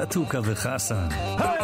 חתוכה 0.00 0.38
וחסן. 0.44 1.08
היי! 1.38 1.57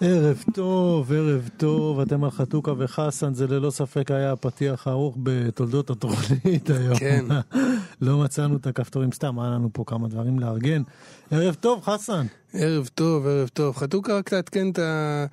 ערב 0.00 0.44
טוב, 0.54 1.12
ערב 1.12 1.48
טוב, 1.56 2.00
אתם 2.00 2.24
על 2.24 2.30
חתוכה 2.30 2.72
וחסן, 2.78 3.34
זה 3.34 3.46
ללא 3.46 3.70
ספק 3.70 4.10
היה 4.10 4.32
הפתיח 4.32 4.86
הארוך 4.86 5.16
בתולדות 5.22 5.90
התוכנית 5.90 6.70
היום. 6.78 6.98
כן. 6.98 7.24
לא 8.00 8.18
מצאנו 8.18 8.56
את 8.56 8.66
הכפתורים 8.66 9.12
סתם, 9.12 9.40
היה 9.40 9.50
לנו 9.50 9.70
פה 9.72 9.84
כמה 9.86 10.08
דברים 10.08 10.38
לארגן. 10.38 10.82
ערב 11.30 11.54
טוב, 11.54 11.82
חסן. 11.82 12.26
ערב 12.54 12.88
טוב, 12.94 13.26
ערב 13.26 13.48
טוב. 13.48 13.76
חתוכה 13.76 14.18
רק 14.18 14.28
תעדכן 14.28 14.70
את 14.70 14.78
ה... 14.78 15.26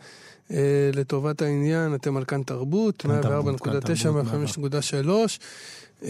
אה, 0.52 0.58
לטובת 0.94 1.42
העניין, 1.42 1.96
אתם 1.96 2.18
על 2.18 2.26
כאן 2.26 2.44
תרבות, 2.44 3.06
104.9, 3.06 3.10
105.3. 5.08 5.10
אה, 6.04 6.10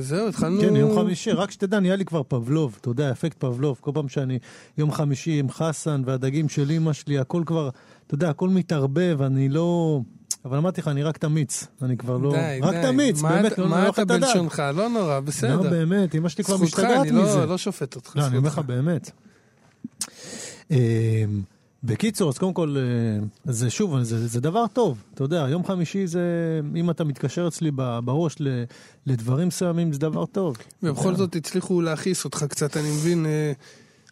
זהו, 0.00 0.28
התחלנו... 0.28 0.60
כן, 0.60 0.76
יום 0.76 0.98
חמישי, 1.00 1.30
רק 1.32 1.50
שתדע, 1.50 1.80
נהיה 1.80 1.96
לי 1.96 2.04
כבר 2.04 2.22
פבלוב, 2.28 2.76
אתה 2.80 2.88
יודע, 2.90 3.10
אפקט 3.10 3.36
פבלוב. 3.38 3.78
כל 3.80 3.90
פעם 3.94 4.08
שאני 4.08 4.38
יום 4.78 4.92
חמישי 4.92 5.38
עם 5.38 5.50
חסן 5.50 6.02
והדגים 6.06 6.48
של 6.48 6.70
אמא 6.70 6.92
שלי, 6.92 7.18
הכל 7.18 7.42
כבר, 7.46 7.70
אתה 8.06 8.14
יודע, 8.14 8.30
הכל 8.30 8.48
מתערבב, 8.48 9.22
אני 9.22 9.48
לא... 9.48 10.00
אבל 10.44 10.56
אמרתי 10.56 10.80
לך, 10.80 10.88
אני 10.88 11.02
רק 11.02 11.18
תמיץ, 11.18 11.66
אני 11.82 11.96
כבר 11.96 12.16
לא... 12.16 12.32
די, 12.32 12.58
רק 12.62 12.74
די. 12.74 12.82
תמיץ, 12.82 13.22
מה 13.22 13.28
באמת, 13.28 13.52
אתה- 13.52 13.62
לא 13.62 13.68
מה 13.68 13.76
נורא 13.76 13.88
אתה 13.88 14.02
לך 14.02 14.06
את 14.06 14.10
הדעת. 14.10 14.20
בלשונך? 14.20 14.62
לא 14.74 14.88
נורא, 14.88 15.20
בסדר. 15.20 15.56
לא, 15.60 15.70
באמת, 15.70 16.14
אמא 16.14 16.28
שלי 16.28 16.44
כבר 16.44 16.56
זכותך, 16.56 16.68
משתגעת 16.78 17.00
אני 17.00 17.10
לא- 17.10 17.22
מזה. 17.22 17.46
לא 17.46 17.58
שופט 17.58 17.96
אותך. 17.96 18.16
לא, 18.16 18.26
אני 18.26 18.36
אומר 18.36 18.48
לך 18.48 18.54
זכותך. 18.54 18.68
באמת. 18.68 19.10
אמ, 21.84 21.88
בקיצור, 21.88 22.28
אז 22.28 22.38
קודם 22.38 22.52
כל, 22.52 22.76
אה, 22.78 23.24
זה 23.52 23.70
שוב, 23.70 24.02
זה, 24.02 24.26
זה 24.26 24.40
דבר 24.40 24.64
טוב, 24.72 25.02
אתה 25.14 25.24
יודע, 25.24 25.46
יום 25.50 25.64
חמישי 25.64 26.06
זה, 26.06 26.20
אם 26.76 26.90
אתה 26.90 27.04
מתקשר 27.04 27.48
אצלי 27.48 27.70
ב- 27.74 27.98
בראש 28.04 28.36
ל- 28.40 28.64
לדברים 29.06 29.48
מסוימים, 29.48 29.92
זה 29.92 29.98
דבר 29.98 30.26
טוב. 30.26 30.56
ובכל 30.82 31.14
זאת 31.16 31.36
הצליחו 31.36 31.80
להכעיס 31.80 32.24
אותך 32.24 32.44
קצת, 32.48 32.76
אני 32.76 32.90
מבין, 32.90 33.26
אה, 33.26 33.52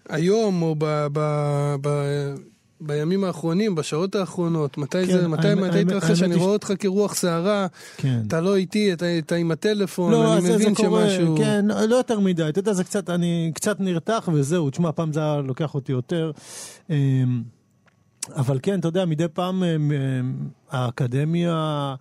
היום 0.08 0.62
או 0.62 0.74
ב- 0.78 1.06
ב- 1.12 1.74
ב- 1.80 2.34
בימים 2.80 3.24
האחרונים, 3.24 3.74
בשעות 3.74 4.14
האחרונות, 4.14 4.78
מתי 4.78 5.06
כן, 5.06 5.12
זה, 5.12 5.28
מתי 5.28 5.48
האמת- 5.48 5.64
מתי 5.70 5.80
התרחש, 5.80 6.22
אני 6.22 6.34
רואה 6.34 6.52
אותך 6.52 6.72
כרוח 6.78 7.14
סערה, 7.14 7.66
כן. 7.96 8.20
אתה 8.26 8.40
לא 8.40 8.56
איתי, 8.56 8.92
אתה 8.92 9.18
אתה 9.18 9.34
עם 9.34 9.50
הטלפון, 9.50 10.12
לא, 10.12 10.32
אני 10.32 10.40
זה, 10.42 10.48
זה 10.48 10.54
מבין 10.54 10.74
קורה, 10.74 11.08
שמשהו... 11.10 11.36
כן, 11.36 11.66
לא 11.88 11.96
יותר 11.96 12.20
מדי, 12.20 12.48
אתה 12.48 12.58
יודע, 12.58 12.72
זה 12.72 12.84
קצת, 12.84 13.10
אני 13.10 13.52
קצת 13.54 13.80
נרתח 13.80 14.28
וזהו, 14.32 14.70
תשמע, 14.70 14.92
פעם 14.92 15.12
זה 15.12 15.20
היה 15.20 15.40
לוקח 15.40 15.74
אותי 15.74 15.92
יותר. 15.92 16.30
אבל 18.36 18.58
כן, 18.62 18.80
אתה 18.80 18.88
יודע, 18.88 19.04
מדי 19.04 19.28
פעם 19.32 19.64
אמ, 19.64 19.92
אמ, 19.92 20.48
האקדמיה, 20.70 21.94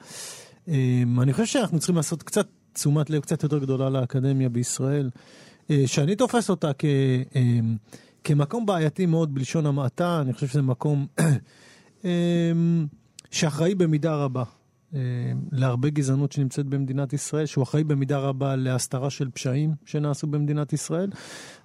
אמ, 0.67 1.19
אני 1.21 1.33
חושב 1.33 1.45
שאנחנו 1.45 1.79
צריכים 1.79 1.95
לעשות 1.95 2.23
קצת 2.23 2.47
תשומת 2.73 3.09
לב 3.09 3.21
קצת 3.21 3.43
יותר 3.43 3.57
גדולה 3.57 3.89
לאקדמיה 3.89 4.49
בישראל, 4.49 5.09
אה, 5.69 5.83
שאני 5.85 6.15
תופס 6.15 6.49
אותה 6.49 6.71
כ, 6.77 6.85
כמקום 8.23 8.65
בעייתי 8.65 9.05
מאוד 9.05 9.33
בלשון 9.33 9.65
המעטה, 9.65 10.21
אני 10.21 10.33
חושב 10.33 10.47
שזה 10.47 10.61
מקום 10.61 11.07
שאחראי 13.31 13.75
במידה 13.75 14.15
רבה. 14.15 14.43
אה, 14.95 14.99
להרבה 15.51 15.89
גזענות 15.89 16.31
שנמצאת 16.31 16.65
במדינת 16.65 17.13
ישראל, 17.13 17.45
שהוא 17.45 17.63
אחראי 17.63 17.83
במידה 17.83 18.17
רבה 18.17 18.55
להסתרה 18.55 19.09
של 19.09 19.29
פשעים 19.29 19.73
שנעשו 19.85 20.27
במדינת 20.27 20.73
ישראל. 20.73 21.09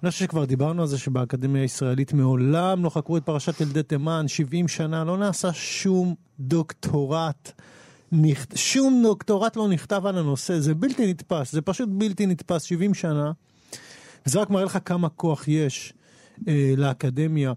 אני 0.03 0.11
חושב 0.11 0.25
שכבר 0.25 0.45
דיברנו 0.45 0.81
על 0.81 0.87
זה 0.87 0.97
שבאקדמיה 0.97 1.61
הישראלית 1.61 2.13
מעולם 2.13 2.83
לא 2.83 2.89
חקרו 2.89 3.17
את 3.17 3.25
פרשת 3.25 3.61
ילדי 3.61 3.83
תימן, 3.83 4.27
70 4.27 4.67
שנה, 4.67 5.03
לא 5.03 5.17
נעשה 5.17 5.53
שום 5.53 6.15
דוקטורט. 6.39 7.51
נכ... 8.11 8.45
שום 8.55 9.03
דוקטורט 9.03 9.55
לא 9.55 9.67
נכתב 9.67 10.05
על 10.05 10.17
הנושא, 10.17 10.59
זה 10.59 10.73
בלתי 10.75 11.07
נתפס, 11.07 11.51
זה 11.51 11.61
פשוט 11.61 11.89
בלתי 11.91 12.25
נתפס, 12.25 12.63
70 12.63 12.93
שנה. 12.93 13.31
וזה 14.25 14.41
רק 14.41 14.49
מראה 14.49 14.65
לך 14.65 14.77
כמה 14.85 15.09
כוח 15.09 15.47
יש 15.47 15.93
אה, 16.47 16.73
לאקדמיה, 16.77 17.53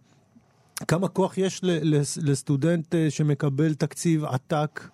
כמה 0.89 1.09
כוח 1.09 1.39
יש 1.39 1.61
לסטודנט 2.23 2.95
אה, 2.95 3.11
שמקבל 3.11 3.75
תקציב 3.75 4.25
עתק 4.25 4.89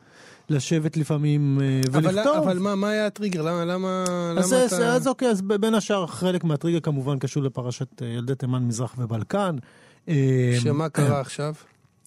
לשבת 0.48 0.96
לפעמים 0.96 1.58
אה, 1.62 1.80
אבל, 1.90 2.06
ולכתוב. 2.06 2.36
אבל 2.36 2.58
מה, 2.58 2.74
מה 2.74 2.88
היה 2.90 3.06
הטריגר? 3.06 3.42
למה, 3.42 3.64
למה, 3.64 4.04
אז, 4.38 4.52
למה 4.52 4.62
אז, 4.62 4.72
אתה... 4.72 4.94
אז 4.94 5.08
אוקיי, 5.08 5.28
אז 5.28 5.42
בין 5.42 5.74
השאר 5.74 6.06
חלק 6.06 6.44
מהטריגר 6.44 6.80
כמובן 6.80 7.18
קשור 7.18 7.42
לפרשת 7.42 8.02
אה, 8.02 8.06
ילדי 8.06 8.34
תימן, 8.34 8.62
מזרח 8.62 8.94
ובלקן. 8.98 9.56
אה, 10.08 10.56
שמה 10.60 10.88
קרה 10.88 11.20
עכשיו? 11.20 11.54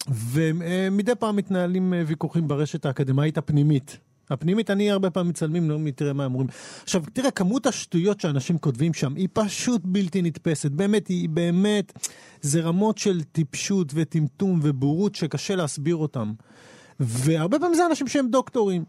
ומדי 0.08 1.14
פעם 1.18 1.36
מתנהלים 1.36 1.94
ויכוחים 2.06 2.48
ברשת 2.48 2.86
האקדמאית 2.86 3.38
הפנימית. 3.38 3.98
הפנימית, 4.30 4.70
אני 4.70 4.90
הרבה 4.90 5.10
פעמים 5.10 5.30
מצלמים, 5.30 5.70
לא 5.70 5.78
תראה 5.94 6.12
מה 6.12 6.24
הם 6.24 6.32
אומרים. 6.32 6.48
עכשיו, 6.82 7.02
תראה, 7.12 7.30
כמות 7.30 7.66
השטויות 7.66 8.20
שאנשים 8.20 8.58
כותבים 8.58 8.94
שם 8.94 9.14
היא 9.14 9.28
פשוט 9.32 9.80
בלתי 9.84 10.22
נתפסת. 10.22 10.70
באמת, 10.70 11.06
היא 11.06 11.28
באמת, 11.28 11.92
זה 12.40 12.60
רמות 12.60 12.98
של 12.98 13.22
טיפשות 13.22 13.92
וטמטום 13.94 14.60
ובורות 14.62 15.14
שקשה 15.14 15.56
להסביר 15.56 15.96
אותם. 15.96 16.32
והרבה 17.00 17.58
פעמים 17.58 17.74
זה 17.74 17.86
אנשים 17.86 18.08
שהם 18.08 18.28
דוקטורים. 18.30 18.84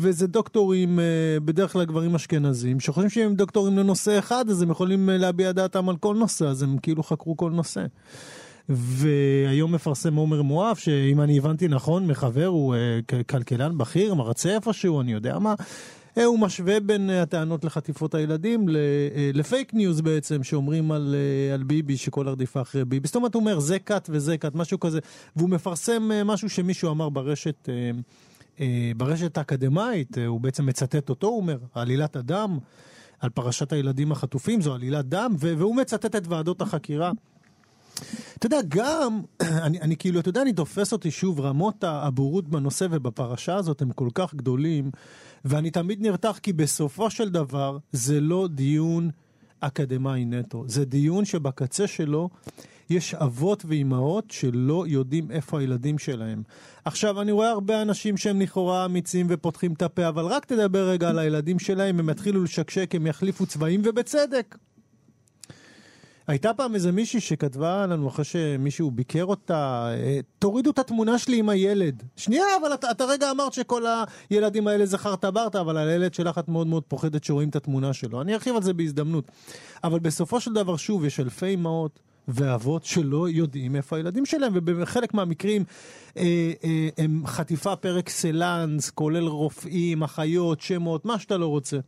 וזה 0.00 0.26
דוקטורים, 0.26 1.00
אה, 1.00 1.04
בדרך 1.44 1.72
כלל 1.72 1.84
גברים 1.84 2.14
אשכנזים, 2.14 2.80
שחושבים 2.80 3.10
שאם 3.10 3.22
הם 3.22 3.34
דוקטורים 3.34 3.78
לנושא 3.78 4.18
אחד, 4.18 4.50
אז 4.50 4.62
הם 4.62 4.70
יכולים 4.70 5.10
אה, 5.10 5.16
להביע 5.16 5.52
דעתם 5.52 5.88
על 5.88 5.96
כל 5.96 6.16
נושא, 6.16 6.44
אז 6.44 6.62
הם 6.62 6.78
כאילו 6.78 7.02
חקרו 7.02 7.36
כל 7.36 7.50
נושא. 7.50 7.84
והיום 8.68 9.74
מפרסם 9.74 10.14
עומר 10.14 10.42
מואב, 10.42 10.76
שאם 10.76 11.20
אני 11.20 11.38
הבנתי 11.38 11.68
נכון 11.68 12.06
מחבר, 12.06 12.46
הוא 12.46 12.74
אה, 12.74 13.22
כלכלן 13.26 13.78
בכיר, 13.78 14.14
מרצה 14.14 14.54
איפשהו, 14.54 15.00
אני 15.00 15.12
יודע 15.12 15.38
מה. 15.38 15.54
הוא 16.22 16.38
משווה 16.38 16.80
בין 16.80 17.10
הטענות 17.10 17.64
לחטיפות 17.64 18.14
הילדים 18.14 18.66
לפייק 19.34 19.74
ניוז 19.74 20.00
בעצם, 20.00 20.42
שאומרים 20.42 20.92
על, 20.92 21.14
על 21.54 21.62
ביבי 21.62 21.96
שכל 21.96 22.28
הרדיפה 22.28 22.60
אחרי 22.60 22.84
ביבי. 22.84 23.06
זאת 23.06 23.16
אומרת, 23.16 23.34
הוא 23.34 23.40
אומר 23.40 23.60
זה 23.60 23.78
כת 23.78 24.08
וזה 24.12 24.38
כת, 24.38 24.54
משהו 24.54 24.80
כזה, 24.80 24.98
והוא 25.36 25.50
מפרסם 25.50 26.10
משהו 26.24 26.50
שמישהו 26.50 26.90
אמר 26.90 27.08
ברשת, 27.08 27.68
ברשת 28.96 29.38
האקדמאית, 29.38 30.18
הוא 30.26 30.40
בעצם 30.40 30.66
מצטט 30.66 31.08
אותו, 31.08 31.26
הוא 31.26 31.36
אומר, 31.36 31.58
עלילת 31.74 32.16
הדם. 32.16 32.58
על 33.20 33.30
פרשת 33.30 33.72
הילדים 33.72 34.12
החטופים, 34.12 34.60
זו 34.60 34.74
עלילת 34.74 35.08
דם, 35.08 35.34
והוא 35.38 35.76
מצטט 35.76 36.16
את 36.16 36.26
ועדות 36.28 36.62
החקירה. 36.62 37.12
אתה 38.38 38.46
יודע, 38.46 38.58
גם, 38.68 39.20
אני, 39.66 39.80
אני 39.80 39.96
כאילו, 39.96 40.20
אתה 40.20 40.28
יודע, 40.28 40.42
אני 40.42 40.52
תופס 40.52 40.92
אותי 40.92 41.10
שוב, 41.10 41.40
רמות 41.40 41.84
הבורות 41.84 42.48
בנושא 42.48 42.86
ובפרשה 42.90 43.56
הזאת 43.56 43.82
הם 43.82 43.92
כל 43.92 44.08
כך 44.14 44.34
גדולים, 44.34 44.90
ואני 45.44 45.70
תמיד 45.70 46.02
נרתח 46.02 46.38
כי 46.42 46.52
בסופו 46.52 47.10
של 47.10 47.28
דבר 47.28 47.78
זה 47.92 48.20
לא 48.20 48.48
דיון 48.50 49.10
אקדמאי 49.60 50.24
נטו, 50.24 50.64
זה 50.66 50.84
דיון 50.84 51.24
שבקצה 51.24 51.86
שלו 51.86 52.28
יש 52.90 53.14
אבות 53.14 53.64
ואימהות 53.68 54.30
שלא 54.30 54.84
יודעים 54.86 55.30
איפה 55.30 55.60
הילדים 55.60 55.98
שלהם. 55.98 56.42
עכשיו, 56.84 57.20
אני 57.20 57.32
רואה 57.32 57.50
הרבה 57.50 57.82
אנשים 57.82 58.16
שהם 58.16 58.40
לכאורה 58.40 58.84
אמיצים 58.84 59.26
ופותחים 59.30 59.72
את 59.72 59.82
הפה, 59.82 60.08
אבל 60.08 60.24
רק 60.24 60.44
תדבר 60.44 60.88
רגע 60.88 61.08
על 61.08 61.18
הילדים 61.18 61.58
שלהם, 61.58 61.98
הם 61.98 62.10
יתחילו 62.10 62.42
לשקשק, 62.42 62.94
הם 62.94 63.06
יחליפו 63.06 63.46
צבעים, 63.46 63.82
ובצדק. 63.84 64.56
הייתה 66.26 66.54
פעם 66.54 66.74
איזה 66.74 66.92
מישהי 66.92 67.20
שכתבה 67.20 67.86
לנו 67.86 68.08
אחרי 68.08 68.24
שמישהו 68.24 68.90
ביקר 68.90 69.24
אותה, 69.24 69.88
אה, 69.90 70.20
תורידו 70.38 70.70
את 70.70 70.78
התמונה 70.78 71.18
שלי 71.18 71.38
עם 71.38 71.48
הילד. 71.48 72.02
שנייה, 72.16 72.44
אבל 72.60 72.74
אתה, 72.74 72.90
אתה 72.90 73.04
רגע 73.04 73.30
אמרת 73.30 73.52
שכל 73.52 73.84
הילדים 74.30 74.66
האלה 74.66 74.86
זכרת 74.86 75.24
ברטה, 75.24 75.60
אבל 75.60 75.76
על 75.76 75.88
הילד 75.88 76.14
שלך 76.14 76.38
את 76.38 76.48
מאוד 76.48 76.66
מאוד 76.66 76.82
פוחדת 76.82 77.24
שרואים 77.24 77.48
את 77.48 77.56
התמונה 77.56 77.92
שלו. 77.92 78.20
אני 78.20 78.34
ארחיב 78.34 78.56
על 78.56 78.62
זה 78.62 78.74
בהזדמנות. 78.74 79.30
אבל 79.84 79.98
בסופו 79.98 80.40
של 80.40 80.52
דבר, 80.52 80.76
שוב, 80.76 81.04
יש 81.04 81.20
אלפי 81.20 81.54
אמהות. 81.54 82.00
ואבות 82.28 82.84
שלא 82.84 83.28
יודעים 83.28 83.76
איפה 83.76 83.96
הילדים 83.96 84.26
שלהם, 84.26 84.52
ובחלק 84.54 85.14
מהמקרים 85.14 85.64
אה, 86.16 86.52
אה, 86.64 86.88
הם 86.98 87.22
חטיפה 87.26 87.76
פר 87.76 87.98
אקסלנס, 87.98 88.90
כולל 88.90 89.26
רופאים, 89.26 90.02
אחיות, 90.02 90.60
שמות, 90.60 91.04
מה 91.04 91.18
שאתה 91.18 91.36
לא 91.36 91.46
רוצה. 91.46 91.78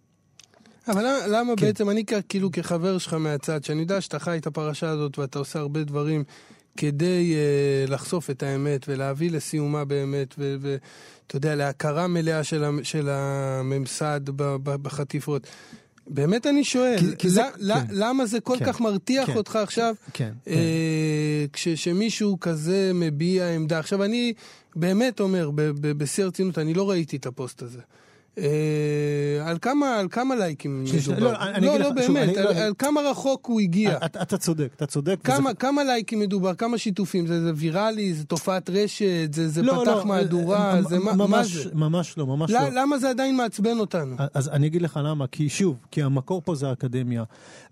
אבל 0.88 1.04
למה, 1.28 1.52
כן. 1.56 1.66
בעצם 1.66 1.90
אני 1.90 2.04
כאילו 2.28 2.52
כחבר 2.52 2.98
שלך 2.98 3.14
מהצד, 3.14 3.64
שאני 3.64 3.80
יודע 3.80 4.00
שאתה 4.00 4.18
חי 4.18 4.38
את 4.38 4.46
הפרשה 4.46 4.88
הזאת 4.88 5.18
ואתה 5.18 5.38
עושה 5.38 5.58
הרבה 5.58 5.84
דברים 5.84 6.24
כדי 6.76 7.34
uh, 7.34 7.90
לחשוף 7.90 8.30
את 8.30 8.42
האמת 8.42 8.86
ולהביא 8.88 9.30
לסיומה 9.30 9.84
באמת, 9.84 10.34
ואתה 10.38 11.36
יודע, 11.36 11.54
להכרה 11.54 12.06
מלאה 12.06 12.44
של, 12.44 12.64
של 12.82 13.08
הממסד 13.10 14.20
בחטיפות. 14.64 15.46
באמת 16.06 16.46
אני 16.46 16.64
שואל, 16.64 16.98
כי, 16.98 17.16
כי 17.18 17.30
זה, 17.30 17.42
ל, 17.58 17.74
כן. 17.74 17.84
למה 17.90 18.26
זה 18.26 18.40
כל 18.40 18.56
כן, 18.58 18.64
כך 18.64 18.80
מרתיח 18.80 19.26
כן, 19.26 19.36
אותך 19.36 19.56
עכשיו, 19.56 19.94
כן, 20.12 20.32
אה, 20.48 21.44
כן. 21.52 21.74
כזה 22.40 22.90
מביע 22.94 23.48
עמדה? 23.54 23.78
עכשיו 23.78 24.04
אני 24.04 24.32
באמת 24.76 25.20
אומר, 25.20 25.50
בשיא 25.80 26.24
הרצינות, 26.24 26.58
אני 26.58 26.74
לא 26.74 26.90
ראיתי 26.90 27.16
את 27.16 27.26
הפוסט 27.26 27.62
הזה. 27.62 27.80
אה, 28.38 28.44
על 29.50 29.58
כמה, 29.62 29.98
על 29.98 30.08
כמה 30.10 30.34
לייקים 30.36 30.84
מדובר? 30.84 31.18
לא, 31.18 31.32
לא, 31.60 31.78
לא 31.78 31.90
באמת, 31.90 32.36
לא- 32.36 32.50
על 32.50 32.72
כמה 32.78 33.00
רחוק 33.00 33.46
הוא 33.46 33.60
הגיע. 33.60 33.98
אתה 34.04 34.38
צודק, 34.38 34.68
אתה 34.76 34.86
צודק. 34.86 35.16
כמה 35.58 35.84
לייקים 35.84 36.20
מדובר? 36.20 36.54
כמה 36.54 36.78
שיתופים? 36.78 37.26
זה 37.26 37.52
ויראלי? 37.56 38.14
זה 38.14 38.24
תופעת 38.24 38.70
רשת? 38.70 39.28
זה 39.32 39.62
פתח 39.62 40.04
מהדורה? 40.04 40.82
זה 40.88 40.98
מה 40.98 41.42
זה? 41.44 41.68
ממש 41.74 42.18
לא, 42.18 42.26
ממש 42.26 42.50
לא. 42.50 42.68
למה 42.72 42.98
זה 42.98 43.10
עדיין 43.10 43.36
מעצבן 43.36 43.78
אותנו? 43.78 44.16
אז 44.34 44.48
אני 44.48 44.66
אגיד 44.66 44.82
לך 44.82 45.00
למה, 45.04 45.26
כי 45.26 45.48
שוב, 45.48 45.78
כי 45.90 46.02
המקור 46.02 46.42
פה 46.44 46.54
זה 46.54 46.68
האקדמיה, 46.68 47.24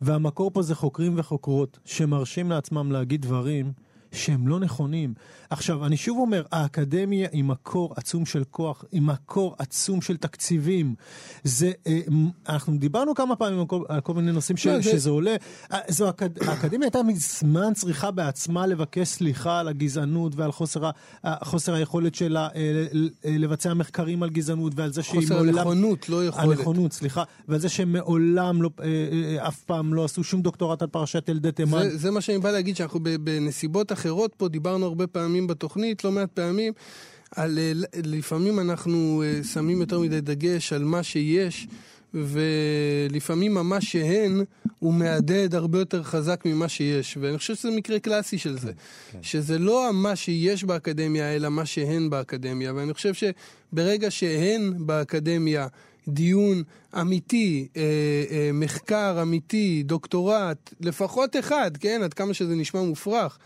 והמקור 0.03 0.51
פה 0.51 0.63
זה 0.63 0.75
חוקרים 0.75 1.13
וחוקרות 1.17 1.79
שמרשים 1.85 2.51
לעצמם 2.51 2.93
להגיד 2.93 3.23
דברים 3.23 3.73
שהם 4.15 4.49
לא 4.49 4.61
נכונים. 4.61 5.15
עכשיו, 5.51 5.87
אני 5.87 5.97
שוב 5.97 6.19
אומר, 6.19 6.43
האקדמיה 6.53 7.29
היא 7.33 7.45
מקור 7.45 7.95
עצום 7.97 8.27
של 8.27 8.43
כוח, 8.51 8.85
היא 8.93 9.03
מקור 9.03 9.55
עצום 9.59 10.01
של 10.01 10.17
תקציבים. 10.17 10.95
זה, 11.45 11.73
אה, 11.87 12.01
אנחנו 12.49 12.79
דיברנו 12.79 13.15
כמה 13.15 13.37
פעמים 13.37 13.61
על 13.61 13.67
כל, 13.67 13.83
על 13.89 14.01
כל 14.01 14.15
מיני 14.15 14.33
נושאים 14.33 14.57
ש, 14.57 14.67
לא, 14.67 14.83
שזה 14.83 14.99
זה... 14.99 15.11
עולה. 15.11 15.37
אה, 15.73 15.79
זו, 15.89 16.07
האקד, 16.07 16.43
האקדמיה 16.49 16.87
הייתה 16.87 17.03
מזמן 17.03 17.75
צריכה 17.75 18.11
בעצמה 18.11 18.67
לבקש 18.67 19.09
סליחה 19.09 19.61
על 19.61 19.69
הגזענות 19.69 20.33
ועל 20.37 20.53
חוסר, 20.53 20.91
חוסר 21.43 21.75
היכולת 21.75 22.15
שלה 22.15 22.49
אה, 22.55 22.87
לבצע 23.25 23.75
מחקרים 23.75 24.23
על 24.23 24.31
גזענות 24.31 24.73
ועל 24.77 24.93
זה 24.93 25.03
שהיא 25.03 25.29
מעולם... 25.29 25.53
חוסר 25.53 25.61
הנכונות, 25.61 26.09
לא 26.09 26.27
יכולת. 26.27 26.59
הנכונות, 26.59 26.93
סליחה. 26.93 27.23
ועל 27.49 27.61
זה 27.61 27.69
שהם 27.69 27.93
מעולם 27.93 28.63
לא, 28.63 28.71
אף 29.39 29.61
פעם 29.61 29.95
לא 29.95 30.05
עשו 30.05 30.25
שום 30.25 30.43
דוקטורט 30.43 30.83
על 30.83 30.89
פרשת 30.89 31.29
ילדי 31.29 31.53
תימן. 31.53 31.83
זה, 31.83 31.99
זה 31.99 32.11
מה 32.11 32.21
שאני 32.21 32.39
בא 32.39 32.51
להגיד, 32.51 32.77
שאנחנו 32.77 33.01
בנסיבות 33.21 33.93
אחרות 33.93 34.04
פה 34.37 34.49
דיברנו 34.49 34.87
הרבה 34.87 35.06
פעמים 35.06 35.47
בתוכנית, 35.47 36.05
לא 36.05 36.12
מעט 36.12 36.31
פעמים, 36.35 36.73
על, 37.31 37.59
אה, 37.59 37.73
לפעמים 38.05 38.61
אנחנו 38.61 39.23
אה, 39.27 39.45
שמים 39.45 39.81
יותר 39.81 40.01
מדי 40.01 40.21
דגש 40.21 40.73
על 40.73 40.85
מה 40.85 41.03
שיש, 41.03 41.67
ולפעמים 42.15 43.55
מה 43.55 43.81
שהן 43.81 44.45
הוא 44.79 44.95
מהדהד 44.95 45.55
הרבה 45.55 45.79
יותר 45.79 46.03
חזק 46.03 46.43
ממה 46.45 46.69
שיש. 46.69 47.19
ואני 47.21 47.39
חושב 47.39 47.55
שזה 47.55 47.71
מקרה 47.71 47.99
קלאסי 47.99 48.39
של 48.39 48.59
זה. 48.59 48.73
כן. 49.12 49.19
שזה 49.23 49.59
לא 49.59 49.91
מה 49.93 50.17
שיש 50.17 50.65
באקדמיה, 50.65 51.37
אלא 51.37 51.49
מה 51.49 51.67
שהן 51.67 52.11
באקדמיה. 52.11 52.73
ואני 52.75 52.95
חושב 52.95 53.12
שברגע 53.15 54.11
שהן 54.11 54.73
באקדמיה... 54.79 55.67
דיון 56.09 56.62
אמיתי, 57.01 57.69
אה, 57.77 57.83
אה, 58.31 58.51
מחקר 58.53 59.19
אמיתי, 59.23 59.83
דוקטורט, 59.83 60.75
לפחות 60.81 61.37
אחד, 61.37 61.71
כן? 61.77 62.01
עד 62.05 62.15
כמה 62.15 62.35
שזה 62.35 62.55
נשמע 62.55 62.83
מופרך, 62.83 63.39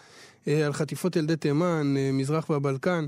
על 0.66 0.72
חטיפות 0.72 1.16
ילדי 1.16 1.36
תימן, 1.36 1.94
אה, 1.96 2.10
מזרח 2.12 2.50
והבלקן. 2.50 3.06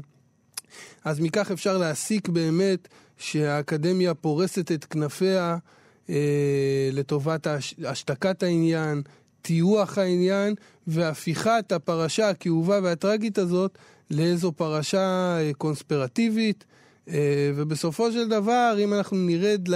אז 1.05 1.21
מכך 1.21 1.51
אפשר 1.51 1.79
להסיק 1.79 2.29
באמת 2.29 2.89
שהאקדמיה 3.19 4.15
פורסת 4.15 4.73
את 4.73 4.85
כנפיה 4.85 5.57
אה, 6.11 6.91
לטובת 6.93 7.47
השתקת 7.85 8.43
העניין, 8.43 9.03
טיוח 9.43 9.99
העניין 9.99 10.55
והפיכת 10.87 11.73
הפרשה 11.73 12.29
הכאובה 12.29 12.81
והטרגית 12.83 13.39
הזאת 13.39 13.79
לאיזו 14.11 14.53
פרשה 14.53 15.37
אה, 15.39 15.51
קונספירטיבית. 15.59 16.65
אה, 17.09 17.51
ובסופו 17.57 18.13
של 18.13 18.29
דבר, 18.29 18.77
אם 18.79 18.95
אנחנו 18.95 19.17
נרד. 19.17 19.69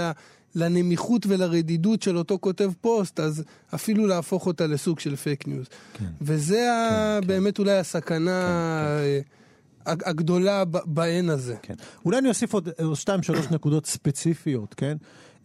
לנמיכות 0.55 1.27
ולרדידות 1.27 2.03
של 2.03 2.19
אותו 2.19 2.39
כותב 2.41 2.71
פוסט, 2.81 3.21
אז 3.21 3.45
אפילו 3.75 4.07
להפוך 4.07 4.47
אותה 4.47 4.67
לסוג 4.67 5.01
של 5.01 5.17
fake 5.17 5.49
news. 5.49 5.67
כן. 5.99 6.05
וזה 6.21 6.55
כן, 6.55 6.69
ה... 6.69 7.19
כן. 7.21 7.27
באמת 7.27 7.59
אולי 7.59 7.79
הסכנה... 7.79 8.49
כן, 9.01 9.21
כן. 9.25 9.35
הגדולה 9.87 10.65
בהון 10.65 11.31
הזה. 11.31 11.57
כן. 11.63 11.75
אולי 12.05 12.19
אני 12.19 12.29
אוסיף 12.29 12.55
עוד 12.55 12.69
שתיים, 12.95 13.23
שלוש 13.23 13.47
נקודות 13.51 13.87
ספציפיות, 13.87 14.75
כן? 14.75 14.97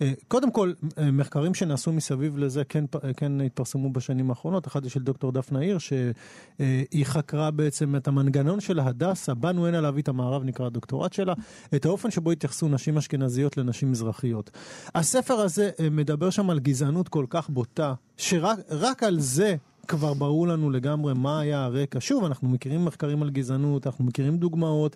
אה, 0.01 0.13
קודם 0.27 0.51
כל, 0.51 0.74
אה, 0.98 1.12
מחקרים 1.12 1.53
שנעשו 1.53 1.94
מסביב 1.94 2.38
לזה 2.38 2.63
כן, 2.63 2.86
אה, 3.03 3.13
כן 3.13 3.41
התפרסמו 3.41 3.89
בשנים 3.89 4.29
האחרונות. 4.29 4.68
אחד 4.68 4.88
של 4.88 5.03
דוקטור 5.03 5.32
דפנה 5.32 5.60
עיר, 5.60 5.77
שהיא 5.77 7.06
חקרה 7.06 7.51
בעצם 7.51 7.96
את 7.96 8.08
המנגנון 8.08 8.60
של 8.60 8.79
ההדסה, 8.79 9.34
באנו 9.34 9.68
הנה 9.68 9.82
להביא 9.82 10.01
את 10.01 10.08
המערב, 10.08 10.44
נקרא 10.44 10.65
הדוקטורט 10.65 11.13
שלה, 11.13 11.34
את 11.75 11.86
האופן 11.86 12.12
שבו 12.12 12.32
התייחסו 12.32 12.70
נשים 12.70 12.98
אשכנזיות 12.98 13.58
לנשים 13.58 13.91
מזרחיות. 13.91 14.51
הספר 14.96 15.34
הזה 15.34 15.70
מדבר 15.91 16.29
שם 16.29 16.50
על 16.50 16.60
גזענות 16.60 17.10
כל 17.10 17.25
כך 17.29 17.50
בוטה, 17.50 17.94
שרק 18.18 19.03
על 19.03 19.20
זה 19.20 19.56
כבר 19.88 20.13
ברור 20.13 20.48
לנו 20.48 20.70
לגמרי 20.70 21.13
מה 21.13 21.39
היה 21.39 21.63
הרקע. 21.63 22.00
שוב, 22.01 22.25
אנחנו 22.25 22.50
מכירים 22.50 22.86
מחקרים 22.86 23.24
על 23.24 23.29
גזענות, 23.29 23.88
אנחנו 23.88 24.06
מכירים 24.06 24.38
דוגמאות. 24.38 24.96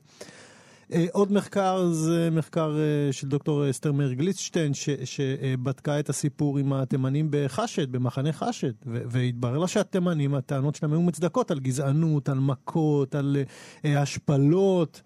אה, 0.91 1.05
עוד 1.11 1.31
מחקר 1.31 1.87
זה 1.91 2.29
מחקר 2.31 2.75
אה, 2.77 3.13
של 3.13 3.27
דוקטור 3.27 3.69
אסתר 3.69 3.91
מאיר 3.91 4.13
גליצשטיין, 4.13 4.71
שבדקה 5.05 5.99
את 5.99 6.09
הסיפור 6.09 6.57
עם 6.57 6.73
התימנים 6.73 7.27
בחשד, 7.29 7.91
במחנה 7.91 8.33
חשד, 8.33 8.71
והתברר 8.85 9.57
לה 9.57 9.67
שהתימנים, 9.67 10.35
הטענות 10.35 10.75
שלהם 10.75 10.91
היו 10.93 11.01
מוצדקות 11.01 11.51
על 11.51 11.59
גזענות, 11.59 12.29
על 12.29 12.39
מכות, 12.39 13.15
על 13.15 13.37
אה, 13.85 14.01
השפלות. 14.01 15.01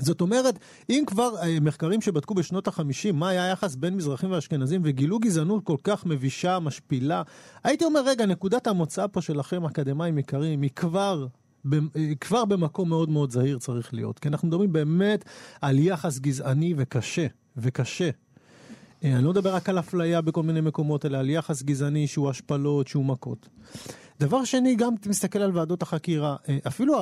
זאת 0.00 0.20
אומרת, 0.20 0.58
אם 0.90 1.04
כבר 1.06 1.30
מחקרים 1.60 2.00
שבדקו 2.00 2.34
בשנות 2.34 2.68
החמישים 2.68 3.16
מה 3.16 3.28
היה 3.28 3.44
היחס 3.44 3.74
בין 3.74 3.96
מזרחים 3.96 4.30
ואשכנזים 4.30 4.80
וגילו 4.84 5.18
גזענות 5.18 5.64
כל 5.64 5.76
כך 5.84 6.06
מבישה, 6.06 6.58
משפילה, 6.58 7.22
הייתי 7.64 7.84
אומר, 7.84 8.00
רגע, 8.06 8.26
נקודת 8.26 8.66
המוצא 8.66 9.06
פה 9.06 9.22
שלכם, 9.22 9.64
אקדמאים 9.64 10.18
יקרים, 10.18 10.62
היא 10.62 10.70
כבר 10.70 11.26
כבר 12.20 12.44
במקום 12.44 12.88
מאוד 12.88 13.10
מאוד 13.10 13.30
זהיר 13.30 13.58
צריך 13.58 13.94
להיות. 13.94 14.18
כי 14.18 14.28
אנחנו 14.28 14.48
מדברים 14.48 14.72
באמת 14.72 15.24
על 15.60 15.78
יחס 15.78 16.18
גזעני 16.18 16.74
וקשה, 16.76 17.26
וקשה. 17.56 18.10
אה, 19.04 19.16
אני 19.16 19.24
לא 19.24 19.30
מדבר 19.30 19.54
רק 19.54 19.68
על 19.68 19.78
אפליה 19.78 20.20
בכל 20.20 20.42
מיני 20.42 20.60
מקומות, 20.60 21.06
אלא 21.06 21.18
על 21.18 21.30
יחס 21.30 21.62
גזעני 21.62 22.06
שהוא 22.06 22.30
השפלות, 22.30 22.88
שהוא 22.88 23.04
מכות. 23.04 23.48
דבר 24.20 24.44
שני, 24.44 24.74
גם 24.74 24.94
אתה 24.94 25.08
מסתכל 25.08 25.38
על 25.38 25.56
ועדות 25.56 25.82
החקירה, 25.82 26.36
אה, 26.48 26.58
אפילו, 26.66 26.94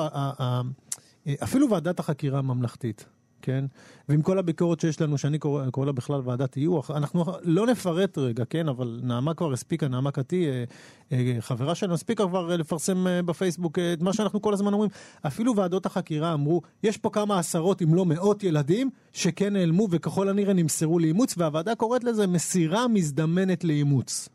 אפילו 1.42 1.70
ועדת 1.70 1.98
החקירה 1.98 2.38
הממלכתית, 2.38 3.04
כן? 3.44 3.64
ועם 4.08 4.22
כל 4.22 4.38
הביקורת 4.38 4.80
שיש 4.80 5.00
לנו, 5.00 5.18
שאני 5.18 5.38
קורא, 5.38 5.70
קורא 5.70 5.86
לה 5.86 5.92
בכלל 5.92 6.20
ועדת 6.24 6.50
טיוח, 6.50 6.90
אנחנו 6.90 7.24
לא 7.42 7.66
נפרט 7.66 8.18
רגע, 8.18 8.44
כן? 8.44 8.68
אבל 8.68 9.00
נעמה 9.02 9.34
כבר 9.34 9.52
הספיקה, 9.52 9.88
נעמה 9.88 10.10
קטי, 10.10 10.46
אה, 10.48 10.64
אה, 11.12 11.36
חברה 11.40 11.74
שלנו, 11.74 11.94
הספיקה 11.94 12.26
כבר 12.26 12.50
אה, 12.50 12.56
לפרסם 12.56 13.06
אה, 13.06 13.22
בפייסבוק 13.22 13.78
אה, 13.78 13.92
את 13.92 14.02
מה 14.02 14.12
שאנחנו 14.12 14.42
כל 14.42 14.52
הזמן 14.52 14.72
אומרים. 14.72 14.90
אפילו 15.26 15.56
ועדות 15.56 15.86
החקירה 15.86 16.32
אמרו, 16.32 16.62
יש 16.82 16.96
פה 16.96 17.10
כמה 17.10 17.38
עשרות 17.38 17.82
אם 17.82 17.94
לא 17.94 18.06
מאות 18.06 18.42
ילדים 18.42 18.90
שכן 19.12 19.52
נעלמו 19.52 19.88
וככל 19.90 20.28
הנראה 20.28 20.52
נמסרו 20.52 20.98
לאימוץ, 20.98 21.34
והוועדה 21.38 21.74
קוראת 21.74 22.04
לזה 22.04 22.26
מסירה 22.26 22.88
מזדמנת 22.88 23.64
לאימוץ. 23.64 24.28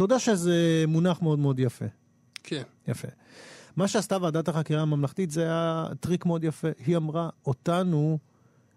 יודע 0.00 0.18
שזה 0.18 0.84
מונח 0.88 1.22
מאוד 1.22 1.38
מאוד 1.38 1.60
יפה. 1.60 1.84
כן. 2.42 2.62
יפה. 2.88 3.08
מה 3.80 3.88
שעשתה 3.88 4.16
ועדת 4.20 4.48
החקירה 4.48 4.82
הממלכתית 4.82 5.30
זה 5.30 5.42
היה 5.42 5.86
טריק 6.00 6.26
מאוד 6.26 6.44
יפה. 6.44 6.68
היא 6.86 6.96
אמרה, 6.96 7.28
אותנו 7.46 8.18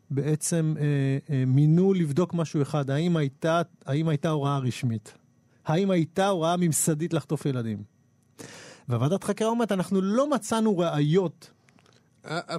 בעצם 0.10 0.76
אה, 0.80 0.84
אה, 1.30 1.44
מינו 1.48 1.94
לבדוק 1.94 2.34
משהו 2.34 2.62
אחד, 2.62 2.90
האם 2.90 3.18
הייתה, 3.18 3.62
האם 3.86 4.08
הייתה 4.08 4.30
הוראה 4.30 4.58
רשמית? 4.58 5.14
האם 5.66 5.92
הייתה 5.92 6.28
הוראה 6.28 6.58
ממסדית 6.58 7.14
לחטוף 7.14 7.46
ילדים? 7.46 7.84
והוועדת 8.88 9.24
חקירה 9.24 9.50
אומרת, 9.50 9.72
אנחנו 9.72 10.02
לא 10.02 10.30
מצאנו 10.30 10.78
ראיות 10.78 11.52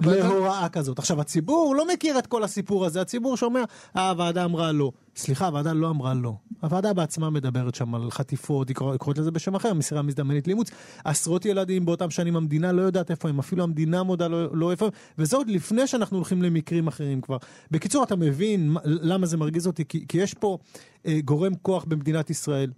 להוראה 0.05 0.69
כזאת. 0.69 0.99
עכשיו, 0.99 1.21
הציבור 1.21 1.75
לא 1.77 1.93
מכיר 1.93 2.19
את 2.19 2.27
כל 2.27 2.43
הסיפור 2.43 2.85
הזה, 2.85 3.01
הציבור 3.01 3.37
שומע, 3.37 3.63
אה, 3.95 4.09
הוועדה 4.09 4.45
אמרה 4.45 4.71
לא. 4.71 4.91
סליחה, 5.15 5.45
הוועדה 5.47 5.73
לא 5.73 5.89
אמרה 5.89 6.13
לא. 6.13 6.33
הוועדה 6.61 6.93
בעצמה 6.93 7.29
מדברת 7.29 7.75
שם 7.75 7.95
על 7.95 8.11
חטיפות, 8.11 8.67
היא 8.69 8.75
קורא- 8.75 8.91
היא 8.91 8.97
קוראת 8.99 9.17
לזה 9.17 9.31
בשם 9.31 9.55
אחר, 9.55 9.73
מסירה 9.73 10.01
מזדמנת 10.01 10.47
לאימוץ. 10.47 10.71
עשרות 11.05 11.45
ילדים 11.45 11.85
באותם 11.85 12.09
שנים 12.09 12.35
המדינה 12.35 12.71
לא 12.71 12.81
יודעת 12.81 13.11
איפה 13.11 13.29
הם, 13.29 13.39
אפילו 13.39 13.63
המדינה 13.63 14.03
מודה 14.03 14.27
לא, 14.27 14.55
לא 14.57 14.71
איפה 14.71 14.85
הם, 14.85 14.91
וזה 15.17 15.37
עוד 15.37 15.49
לפני 15.49 15.87
שאנחנו 15.87 16.17
הולכים 16.17 16.41
למקרים 16.43 16.87
אחרים 16.87 17.21
כבר. 17.21 17.37
בקיצור, 17.71 18.03
אתה 18.03 18.15
מבין 18.15 18.69
מה- 18.69 18.79
למה 18.85 19.25
זה 19.25 19.37
מרגיז 19.37 19.67
אותי? 19.67 19.83
כי, 19.89 20.05
כי 20.07 20.17
יש 20.17 20.33
פה 20.33 20.57
אה, 21.05 21.19
גורם 21.25 21.55
כוח 21.61 21.85
במדינת 21.87 22.29
ישראל. 22.29 22.71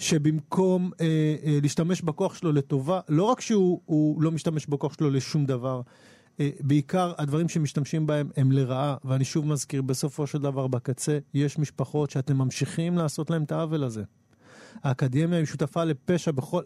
שבמקום 0.00 0.90
אה, 1.00 1.06
אה, 1.44 1.58
להשתמש 1.62 2.02
בכוח 2.02 2.34
שלו 2.34 2.52
לטובה, 2.52 3.00
לא 3.08 3.22
רק 3.22 3.40
שהוא 3.40 3.80
הוא 3.84 4.22
לא 4.22 4.30
משתמש 4.30 4.66
בכוח 4.66 4.94
שלו 4.98 5.10
לשום 5.10 5.46
דבר, 5.46 5.80
בעיקר 6.60 7.12
הדברים 7.18 7.48
שמשתמשים 7.48 8.06
בהם 8.06 8.30
הם 8.36 8.52
לרעה, 8.52 8.96
ואני 9.04 9.24
שוב 9.24 9.46
מזכיר, 9.46 9.82
בסופו 9.82 10.26
של 10.26 10.38
דבר 10.38 10.66
בקצה 10.66 11.18
יש 11.34 11.58
משפחות 11.58 12.10
שאתם 12.10 12.36
ממשיכים 12.36 12.98
לעשות 12.98 13.30
להם 13.30 13.42
את 13.42 13.52
העוול 13.52 13.84
הזה. 13.84 14.02
האקדמיה 14.82 15.38
היא 15.38 15.46
שותפה 15.46 15.84
לפשע, 15.84 16.30
בכל, 16.30 16.62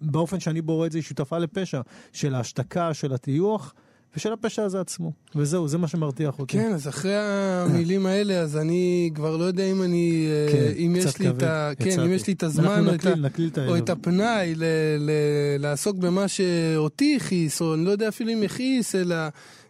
באופן 0.00 0.40
שאני 0.40 0.62
בורא 0.62 0.86
את 0.86 0.92
זה, 0.92 0.98
היא 0.98 1.02
שותפה 1.02 1.38
לפשע 1.38 1.80
של 2.12 2.34
ההשתקה, 2.34 2.94
של 2.94 3.12
הטיוח 3.12 3.74
ושל 4.16 4.32
הפשע 4.32 4.62
הזה 4.62 4.80
עצמו. 4.80 5.12
וזהו, 5.36 5.68
זה 5.68 5.78
מה 5.78 5.88
שמרתיח 5.88 6.38
אותי. 6.38 6.52
כן, 6.52 6.72
אז 6.72 6.88
אחרי 6.88 7.14
המילים 7.16 8.06
האלה, 8.06 8.40
אז 8.40 8.56
אני 8.56 9.10
כבר 9.14 9.36
לא 9.36 9.44
יודע 9.44 9.64
אם 9.64 9.82
אני, 9.82 10.26
אה, 10.30 10.52
כן, 10.52 10.72
אם 10.78 10.94
יש 10.96 11.18
לי 11.18 11.28
את 11.28 11.42
ה... 11.42 11.70
כן. 11.78 12.00
אם 12.00 12.12
יש 12.12 12.26
לי 12.26 12.32
את 12.32 12.42
הזמן, 12.42 12.88
או 12.88 12.94
את 12.94 13.06
נקליל, 13.06 13.48
את 13.52 13.58
או. 13.58 13.76
את 13.76 13.90
הפנאי 13.90 14.54
ל- 14.56 14.64
ל- 14.98 15.10
לעסוק 15.58 15.96
במה 15.96 16.28
שאותי 16.28 17.16
הכעיס, 17.20 17.60
או 17.60 17.74
אני 17.74 17.84
לא 17.84 17.90
יודע 17.90 18.08
אפילו 18.08 18.32
אם 18.32 18.42
הכעיס, 18.42 18.94
אלא 18.94 19.16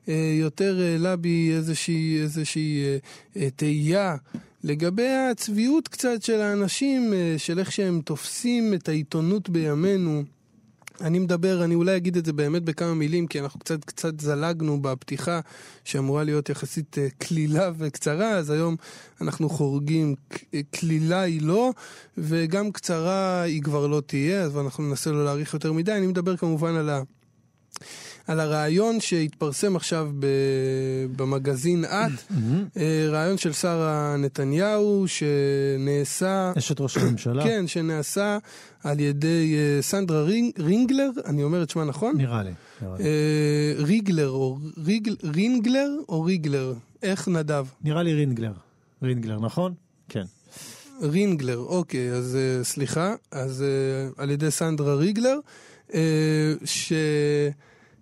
אה, 0.09 0.37
יותר 0.40 0.80
העלה 0.80 1.16
בי 1.16 1.52
איזושהי, 1.57 2.21
איזושהי 2.23 2.83
אה, 2.85 2.97
אה, 3.42 3.49
תהייה 3.57 4.16
לגבי 4.64 5.09
הצביעות 5.30 5.88
קצת 5.88 6.23
של 6.23 6.40
האנשים, 6.40 7.12
אה, 7.14 7.35
של 7.38 7.59
איך 7.59 7.73
שהם 7.73 8.00
תופסים 8.04 8.75
את 8.75 8.88
העיתונות 8.88 9.49
בימינו. 9.50 10.23
אני 11.00 11.18
מדבר, 11.18 11.64
אני 11.64 11.74
אולי 11.74 11.96
אגיד 11.96 12.16
את 12.16 12.24
זה 12.24 12.32
באמת 12.32 12.62
בכמה 12.62 12.94
מילים, 12.94 13.26
כי 13.26 13.40
אנחנו 13.40 13.60
קצת 13.60 13.84
קצת 13.84 14.20
זלגנו 14.20 14.82
בפתיחה, 14.82 15.40
שאמורה 15.84 16.24
להיות 16.24 16.48
יחסית 16.48 16.98
אה, 16.98 17.08
קלילה 17.18 17.70
וקצרה, 17.78 18.30
אז 18.30 18.50
היום 18.50 18.76
אנחנו 19.20 19.48
חורגים, 19.48 20.14
אה, 20.54 20.60
קלילה 20.70 21.20
היא 21.20 21.42
לא, 21.42 21.70
וגם 22.18 22.72
קצרה 22.72 23.42
היא 23.42 23.62
כבר 23.62 23.86
לא 23.86 24.02
תהיה, 24.06 24.42
אז 24.42 24.56
אנחנו 24.58 24.84
ננסה 24.84 25.12
לא 25.12 25.24
להאריך 25.24 25.54
יותר 25.54 25.72
מדי. 25.72 25.92
אני 25.92 26.06
מדבר 26.06 26.36
כמובן 26.36 26.74
על 26.74 26.90
ה... 26.90 27.02
על 28.28 28.40
הרעיון 28.40 29.00
שהתפרסם 29.00 29.76
עכשיו 29.76 30.11
ב... 30.18 30.26
במגזין 31.16 31.85
את, 31.85 32.32
אה, 32.76 33.06
רעיון 33.11 33.38
של 33.38 33.52
שרה 33.52 34.16
נתניהו 34.18 35.04
שנעשה, 35.06 36.52
אשת 36.58 36.80
ראש 36.80 36.97
הממשלה? 36.97 37.44
כן, 37.44 37.66
שנעשה 37.66 38.38
על 38.85 39.00
ידי 39.00 39.54
אה, 39.56 39.82
סנדרה 39.82 40.23
רינג, 40.23 40.52
רינגלר, 40.61 41.11
אני 41.26 41.42
אומר 41.42 41.62
את 41.62 41.70
שמה 41.70 41.85
נכון? 41.85 42.16
נראה 42.16 42.42
לי. 42.42 42.50
נראה 42.82 42.99
לי. 42.99 43.04
אה, 43.04 43.75
ריגלר 43.76 44.30
או 44.30 44.58
ריגל, 44.85 45.16
רינגלר 45.25 45.90
או 46.08 46.23
ריגלר? 46.23 46.75
איך 47.02 47.28
נדב? 47.28 47.66
נראה 47.85 48.02
לי 48.02 48.14
רינגלר. 48.14 48.52
רינגלר, 49.02 49.40
נכון? 49.40 49.75
כן. 50.08 50.25
רינגלר, 51.02 51.58
אוקיי, 51.58 52.12
אז 52.12 52.37
uh, 52.37 52.64
סליחה, 52.64 53.14
אז 53.30 53.64
uh, 53.64 54.20
על 54.20 54.30
ידי 54.30 54.50
סנדרה 54.50 54.94
ריגלר, 54.94 55.38
uh, 55.88 55.94
ש... 56.64 56.92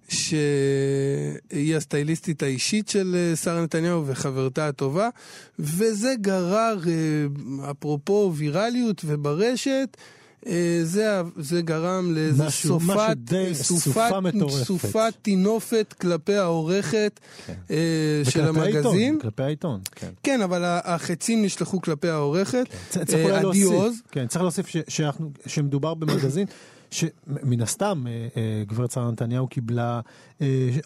שהיא 0.08 1.76
הסטייליסטית 1.76 2.42
האישית 2.42 2.88
של 2.88 3.16
uh, 3.34 3.36
שרה 3.36 3.62
נתניהו 3.62 4.06
וחברתה 4.06 4.68
הטובה, 4.68 5.08
וזה 5.58 6.14
גרר, 6.20 6.78
uh, 6.82 6.88
אפרופו 7.70 8.32
ויראליות 8.36 9.02
וברשת, 9.04 9.96
uh, 10.44 10.48
זה, 10.82 11.06
זה 11.36 11.62
גרם 11.62 12.14
לאיזה 12.14 12.50
סופת, 12.50 13.16
מטורפת. 14.22 14.64
סופת 14.64 15.12
טינופת 15.22 15.94
כלפי 16.00 16.34
העורכת 16.34 17.20
כן. 17.46 17.52
של 18.24 18.40
וכלפי 18.40 18.60
העיתון, 18.60 18.86
המגזין. 18.86 19.18
כלפי 19.20 19.42
העיתון, 19.42 19.80
כן. 19.94 20.10
כן, 20.22 20.42
אבל 20.42 20.62
החצים 20.64 21.42
נשלחו 21.44 21.80
כלפי 21.80 22.08
העורכת. 22.08 22.64
צ- 22.90 22.98
צריך 22.98 23.14
אה, 23.14 23.24
אולי 23.24 23.42
להוסיף. 23.42 24.00
כן, 24.10 24.26
צריך 24.26 24.42
להוסיף 24.42 24.66
ש- 24.66 24.76
שאנחנו- 24.88 25.30
שמדובר 25.46 25.94
במגזין, 25.94 26.46
שמן 26.90 27.60
הסתם 27.60 28.04
אה, 28.06 28.28
אה, 28.36 28.62
גברת 28.66 28.90
שרה 28.90 29.10
נתניהו 29.10 29.48
קיבלה 29.48 30.00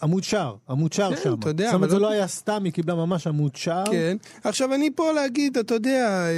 עמוד 0.03 0.23
שער, 0.23 0.55
עמוד 0.69 0.93
שער 0.93 1.15
כן, 1.15 1.21
שם. 1.23 1.33
אתה 1.39 1.49
יודע, 1.49 1.65
זאת 1.65 1.73
אומרת, 1.73 1.89
זה 1.89 1.95
לא- 1.95 2.01
לא 2.01 2.09
היה 2.09 2.27
סתם, 2.27 2.63
היא 2.63 2.73
קיבלה 2.73 2.95
ממש 2.95 3.27
עמוד 3.27 3.55
שער. 3.55 3.85
כן. 3.91 4.17
עכשיו 4.43 4.73
אני 4.73 4.89
פה 4.95 5.11
להגיד, 5.11 5.57
אתה 5.57 5.73
יודע, 5.73 6.07
אה, 6.27 6.31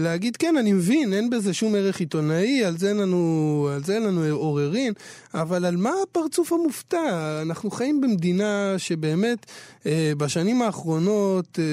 להגיד 0.00 0.36
כן, 0.36 0.56
אני 0.56 0.72
מבין, 0.72 1.12
אין 1.12 1.30
בזה 1.30 1.54
שום 1.54 1.74
ערך 1.74 2.00
עיתונאי, 2.00 2.64
על 2.64 2.78
זה 2.78 2.88
אין 2.88 2.96
לנו, 2.96 3.68
על 3.74 3.84
זה 3.84 3.94
אין 3.94 4.02
לנו 4.02 4.24
עוררין, 4.30 4.92
אבל 5.34 5.64
על 5.64 5.76
מה 5.76 5.90
הפרצוף 6.02 6.52
המופתע? 6.52 7.42
אנחנו 7.42 7.70
חיים 7.70 8.00
במדינה 8.00 8.74
שבאמת 8.78 9.46
אה, 9.86 10.12
בשנים 10.16 10.62
האחרונות, 10.62 11.58
אה, 11.58 11.64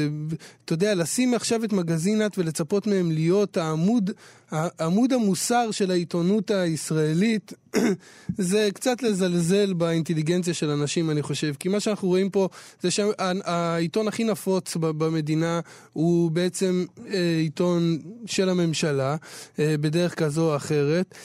אתה 0.66 0.74
יודע, 0.74 0.96
לשים 0.96 1.34
עכשיו 1.34 1.64
את 1.64 1.74
מגזין 1.74 2.26
את 2.26 2.38
ולצפות 2.38 2.88
מהם 2.88 3.12
להיות 3.12 3.58
העמוד, 3.58 4.12
העמוד 4.52 5.14
המוסר 5.14 5.72
של 5.72 5.92
העיתונות 5.92 6.52
הישראלית, 6.52 7.54
זה 8.38 8.70
קצת 8.74 9.02
לזלזל 9.04 9.74
באינטליגנציה 9.74 10.54
של 10.54 10.70
אנשים, 10.70 11.10
אני 11.10 11.22
חושב. 11.22 11.54
כי 11.60 11.70
מה 11.70 11.80
שאנחנו 11.80 12.08
רואים 12.08 12.30
פה 12.30 12.50
זה 12.82 12.92
שהעיתון 12.92 14.08
הכי 14.08 14.24
נפוץ 14.24 14.76
במדינה 14.76 15.60
הוא 15.94 16.32
בעצם 16.32 16.86
אה, 17.08 17.38
עיתון 17.40 17.98
של 18.26 18.50
הממשלה, 18.50 19.16
אה, 19.60 19.76
בדרך 19.82 20.16
כזו 20.16 20.52
או 20.52 20.56
אחרת, 20.56 21.16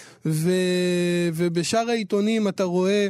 ובשאר 1.34 1.90
העיתונים 1.90 2.48
אתה 2.48 2.64
רואה... 2.64 3.08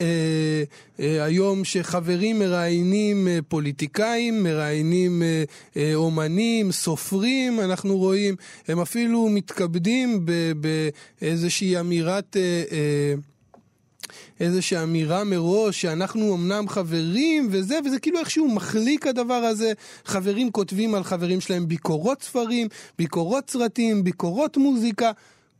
אה, 0.00 0.62
אה, 1.00 1.24
היום 1.24 1.64
שחברים 1.64 2.38
מראיינים 2.38 3.28
אה, 3.28 3.38
פוליטיקאים, 3.48 4.42
מראיינים 4.42 5.22
אה, 5.22 5.44
אה, 5.76 5.94
אומנים, 5.94 6.72
סופרים, 6.72 7.60
אנחנו 7.60 7.98
רואים, 7.98 8.36
הם 8.68 8.80
אפילו 8.80 9.28
מתכבדים 9.28 10.26
באיזושהי 11.20 11.80
אמירת... 11.80 12.36
אה, 12.36 12.62
אה, 12.72 13.14
איזושהי 14.40 14.82
אמירה 14.82 15.24
מראש 15.24 15.80
שאנחנו 15.80 16.34
אמנם 16.34 16.68
חברים 16.68 17.48
וזה, 17.50 17.78
וזה 17.84 17.98
כאילו 17.98 18.18
איכשהו 18.18 18.48
מחליק 18.48 19.06
הדבר 19.06 19.34
הזה. 19.34 19.72
חברים 20.04 20.50
כותבים 20.50 20.94
על 20.94 21.04
חברים 21.04 21.40
שלהם 21.40 21.68
ביקורות 21.68 22.22
ספרים, 22.22 22.68
ביקורות 22.98 23.50
סרטים, 23.50 24.04
ביקורות 24.04 24.56
מוזיקה. 24.56 25.10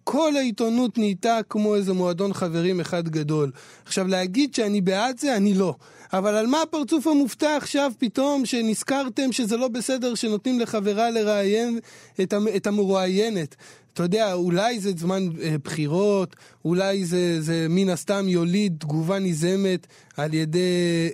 כל 0.08 0.36
העיתונות 0.36 0.98
נהייתה 0.98 1.38
כמו 1.50 1.74
איזה 1.74 1.92
מועדון 1.92 2.32
חברים 2.32 2.80
אחד 2.80 3.08
גדול. 3.08 3.50
עכשיו 3.86 4.06
להגיד 4.08 4.54
שאני 4.54 4.80
בעד 4.80 5.18
זה, 5.18 5.36
אני 5.36 5.54
לא. 5.54 5.74
אבל 6.12 6.34
על 6.34 6.46
מה 6.46 6.62
הפרצוף 6.62 7.06
המופתע 7.06 7.56
עכשיו 7.56 7.92
פתאום 7.98 8.46
שנזכרתם 8.46 9.32
שזה 9.32 9.56
לא 9.56 9.68
בסדר 9.68 10.14
שנותנים 10.14 10.60
לחברה 10.60 11.10
לראיין 11.10 11.78
את, 12.22 12.32
המ- 12.32 12.48
את 12.56 12.66
המרואיינת? 12.66 13.56
אתה 13.92 14.02
יודע, 14.02 14.32
אולי 14.32 14.80
זה 14.80 14.92
זמן 14.96 15.28
אה, 15.42 15.54
בחירות, 15.64 16.36
אולי 16.64 17.04
זה, 17.04 17.40
זה 17.42 17.66
מן 17.70 17.88
הסתם 17.88 18.28
יוליד 18.28 18.76
תגובה 18.78 19.18
ניזמת 19.18 19.86
על 20.16 20.34
ידי 20.34 20.60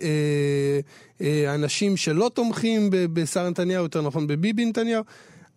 אה, 0.02 0.80
אה, 1.20 1.54
אנשים 1.54 1.96
שלא 1.96 2.30
תומכים 2.34 2.90
ב- 2.90 2.96
בשרה 2.96 3.50
נתניהו, 3.50 3.82
יותר 3.82 4.02
נכון 4.02 4.26
בביבי 4.26 4.64
נתניהו, 4.64 5.02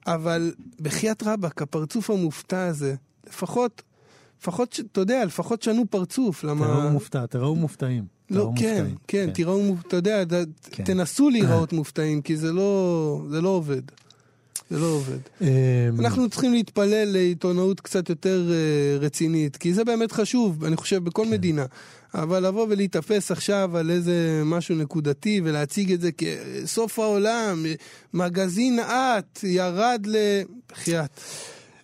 אבל 0.08 0.54
בחייאת 0.82 1.24
רבאק, 1.24 1.62
הפרצוף 1.62 2.10
המופתע 2.10 2.66
הזה, 2.68 2.96
לפחות, 3.30 3.82
לפחות, 4.42 4.80
אתה 4.92 5.02
יודע, 5.02 5.26
לפחות 5.26 5.62
שנו 5.62 5.86
פרצוף, 5.90 6.44
למה... 6.44 6.66
תראו 6.66 6.90
מופתע, 6.90 7.26
תראו 7.26 7.56
מופתעים. 7.56 8.04
לא, 8.30 8.36
תראו 8.36 8.54
כן, 8.58 8.74
מופתעים. 8.74 8.96
כן, 9.08 9.30
תראו, 9.34 9.62
מופ- 9.64 9.88
אתה 9.88 9.96
יודע, 9.96 10.24
כן. 10.72 10.84
תנסו 10.84 11.30
להיראות 11.30 11.74
מופתעים, 11.74 12.22
כי 12.22 12.38
זה 12.38 12.52
לא, 12.52 13.22
זה 13.30 13.42
לא 13.42 13.50
עובד. 13.50 13.82
זה 14.70 14.80
לא 14.80 14.86
עובד. 14.86 15.18
אמ, 15.42 15.48
אנחנו 16.00 16.30
צריכים 16.30 16.54
להתפלל 16.54 17.06
לעיתונאות 17.12 17.80
קצת 17.82 18.10
יותר 18.10 18.52
אה, 18.52 18.98
רצינית, 19.00 19.58
כי 19.58 19.74
זה 19.74 19.84
באמת 19.84 20.12
חשוב, 20.12 20.64
אני 20.64 20.76
חושב, 20.76 21.04
בכל 21.04 21.24
כן. 21.26 21.32
מדינה. 21.32 21.66
אבל 22.14 22.48
לבוא 22.48 22.66
ולהיתפס 22.70 23.32
עכשיו 23.32 23.78
על 23.78 23.92
איזה 23.92 24.42
משהו 24.46 24.76
נקודתי 24.76 25.42
ולהציג 25.44 25.92
את 25.92 26.02
זה 26.02 26.10
כסוף 26.12 27.00
העולם, 27.00 27.66
מגזין 28.14 28.80
את, 28.80 29.44
ירד 29.44 30.02
ל... 30.06 30.16
בחייאת. 30.72 31.20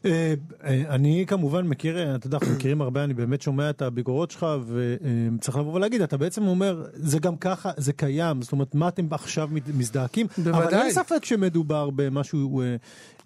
אה, 0.05 0.34
אה, 0.63 0.84
אני 0.89 1.25
כמובן 1.27 1.67
מכיר, 1.67 1.98
אה, 1.98 2.15
אתה 2.15 2.27
יודע, 2.27 2.38
אנחנו 2.38 2.55
מכירים 2.55 2.81
הרבה, 2.81 3.03
אני 3.03 3.13
באמת 3.13 3.41
שומע 3.41 3.70
את 3.70 3.81
הביקורות 3.81 4.31
שלך, 4.31 4.46
וצריך 4.67 5.58
לבוא 5.58 5.74
ולהגיד, 5.74 6.01
אתה 6.01 6.17
בעצם 6.17 6.48
אומר, 6.48 6.86
זה 6.93 7.20
גם 7.20 7.38
ככה, 7.38 7.72
זה 7.77 7.93
קיים, 7.93 8.41
זאת 8.41 8.51
אומרת, 8.51 8.75
מה 8.75 8.88
אתם 8.88 9.08
עכשיו 9.12 9.50
מזדעקים? 9.74 10.27
אבל 10.38 10.51
בוודאי. 10.51 10.81
אין 10.81 10.91
ספק 10.91 11.25
שמדובר 11.25 11.89
במשהו... 11.89 12.62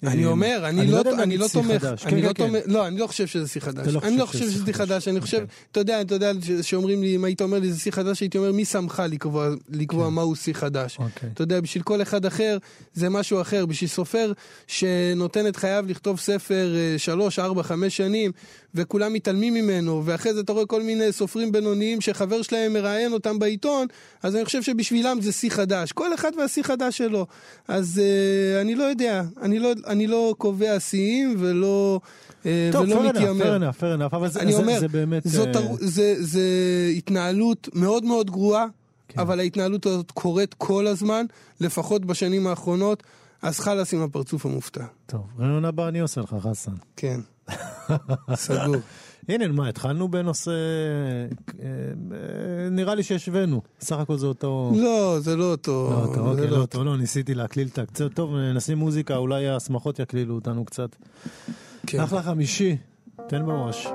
אני 0.08 0.24
אה, 0.26 0.30
אומר, 0.30 0.64
אני 0.64 0.88
לא 1.38 1.48
תומך. 1.54 1.84
אני 2.06 2.12
כן, 2.12 2.18
לא 2.18 2.28
כן, 2.28 2.34
תומך, 2.34 2.60
לא, 2.66 2.88
אני 2.88 2.98
לא 3.00 3.08
חושב 3.08 3.28
שזה 3.28 3.48
שיא 3.48 3.62
חדש. 3.62 3.88
לא 3.88 4.00
אני 4.04 4.18
לא 4.18 4.26
חושב 4.26 4.40
שזה 4.40 4.66
שיא 4.66 4.74
חדש, 4.74 5.08
אני 5.08 5.22
חושב, 5.22 5.38
אוקיי. 5.38 5.56
אתה 5.72 5.80
יודע, 5.80 6.02
אתה 6.02 6.16
יודע, 6.16 6.32
שאומרים 6.62 7.02
לי, 7.02 7.16
אם 7.16 7.24
היית 7.24 7.42
אומר 7.42 7.60
לי 7.60 7.72
זה 7.72 7.80
שיא 7.80 7.92
חדש, 7.92 8.20
הייתי 8.22 8.38
אומר, 8.38 8.52
מי 8.52 8.66
שמך 8.66 9.04
לקבוע- 9.10 9.50
לקבוע 9.70 10.10
מהו 10.10 10.36
שיא 10.36 10.54
חדש? 10.54 10.98
כן. 10.98 11.04
אוקיי. 11.04 11.30
אתה 11.34 11.42
יודע, 11.44 11.62
בשביל 11.62 11.84
כל 11.84 12.02
אחד 12.02 12.26
אחר 12.26 12.58
זה 12.94 13.10
משהו 13.10 13.42
אחר. 13.42 13.66
בשביל 13.66 13.90
סופר 13.90 14.32
שנותן 14.68 15.48
את 15.48 15.56
חייו 15.56 15.86
לכתוב 15.88 16.20
ספר 16.20 16.76
אה, 16.76 16.98
שלוש, 16.98 17.40
ארבע, 17.40 17.64
חמש 17.64 17.98
שנים, 17.98 18.32
וכולם 18.76 19.14
מתעלמים 19.14 19.54
ממנו, 19.54 20.02
ואחרי 20.06 20.34
זה 20.34 20.40
אתה 20.40 20.54
רואה 20.54 20.66
כל 20.66 20.82
מיני 20.84 21.12
סופרים 21.12 21.52
בינוניים 21.52 22.02
שחבר 22.02 22.42
שלהם 22.42 22.74
מראיין 22.74 23.14
אותם 23.14 23.40
בעיתון, 23.40 23.88
אז 24.24 24.36
אני 24.36 24.46
חושב 24.46 24.62
שבשבילם 24.62 25.18
זה 25.22 25.32
שיא 25.32 25.50
חדש. 25.50 25.92
כל 25.92 26.14
אחד 26.14 26.32
והשיא 26.38 26.64
חדש 26.64 26.98
שלו. 26.98 27.26
אז 27.68 28.02
אה, 28.04 28.62
אני 28.62 28.76
לא 28.76 28.84
יודע, 28.84 29.24
אני 29.42 29.60
לא, 29.60 29.72
אני 29.88 30.08
לא 30.08 30.36
קובע 30.38 30.80
שיאים 30.80 31.36
ולא, 31.40 32.00
אה, 32.46 32.70
טוב, 32.72 32.82
ולא 32.86 33.10
מתיימר. 33.10 33.58
fair 33.58 33.62
enough, 33.62 33.80
fair 33.82 34.12
enough, 34.12 34.16
אבל 34.16 34.28
זה- 34.30 34.40
אני 34.40 34.52
זה- 34.54 34.58
אומר, 34.58 34.80
זה 34.80 34.88
באמת... 34.88 35.24
זאת, 35.28 35.48
אה, 35.48 35.54
תר... 35.54 35.62
זה, 35.80 36.16
זה 36.20 36.42
התנהלות 36.98 37.70
מאוד 37.74 38.06
מאוד 38.06 38.32
גרועה, 38.32 38.66
כן. 39.08 39.20
אבל 39.20 39.40
ההתנהלות 39.40 39.86
הזאת 39.86 40.12
קורית 40.12 40.54
כל 40.54 40.88
הזמן, 40.88 41.26
לפחות 41.62 42.06
בשנים 42.06 42.48
האחרונות, 42.48 43.04
אז 43.42 43.60
חלאס 43.60 43.94
עם 43.94 44.02
הפרצוף 44.02 44.46
המופתע. 44.46 44.86
טוב, 45.06 45.22
רעיון 45.40 45.66
הבא 45.66 45.88
אני 45.88 46.00
עושה 46.00 46.22
לך, 46.22 46.36
חסן. 46.40 46.72
כן. 46.96 47.20
סגור. 48.34 48.76
הנה, 49.30 49.48
מה, 49.48 49.70
התחלנו 49.70 50.08
בנושא... 50.08 50.52
אה, 50.52 51.66
אה, 51.66 52.70
נראה 52.72 52.96
לי 52.96 53.04
שהשווינו. 53.04 53.62
סך 53.82 53.98
הכל 53.98 54.18
זה 54.18 54.28
אותו... 54.28 54.72
לא, 54.76 55.20
זה 55.20 55.36
לא 55.36 55.52
אותו. 55.52 55.90
לא, 55.92 56.14
זה 56.14 56.20
אוקיי, 56.20 56.48
לא 56.48 56.60
לא, 56.60 56.66
טוב, 56.66 56.84
לא, 56.84 56.98
ניסיתי 56.98 57.34
להקליל 57.36 57.68
את 57.68 57.80
הקצת. 57.80 58.14
טוב, 58.14 58.36
נשים 58.36 58.78
מוזיקה, 58.78 59.16
אולי 59.16 59.50
השמחות 59.50 60.00
יקלילו 60.00 60.36
אותנו 60.36 60.66
קצת. 60.66 60.96
כן. 61.88 62.00
אחלה 62.00 62.24
חמישי, 62.24 62.78
תן 63.28 63.46
בראש. 63.46 63.88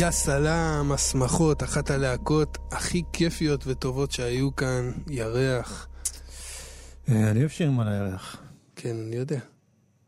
יא 0.00 0.10
סלאם, 0.10 0.92
השמחות, 0.92 1.62
אחת 1.62 1.90
הלהקות 1.90 2.58
הכי 2.70 3.02
כיפיות 3.12 3.64
וטובות 3.66 4.10
שהיו 4.10 4.56
כאן, 4.56 4.92
ירח. 5.08 5.88
אה, 7.08 7.30
אני 7.30 7.40
אוהב 7.40 7.50
שירים 7.50 7.80
על 7.80 7.88
הירח. 7.88 8.36
כן, 8.76 8.96
אני 9.06 9.16
יודע. 9.16 9.38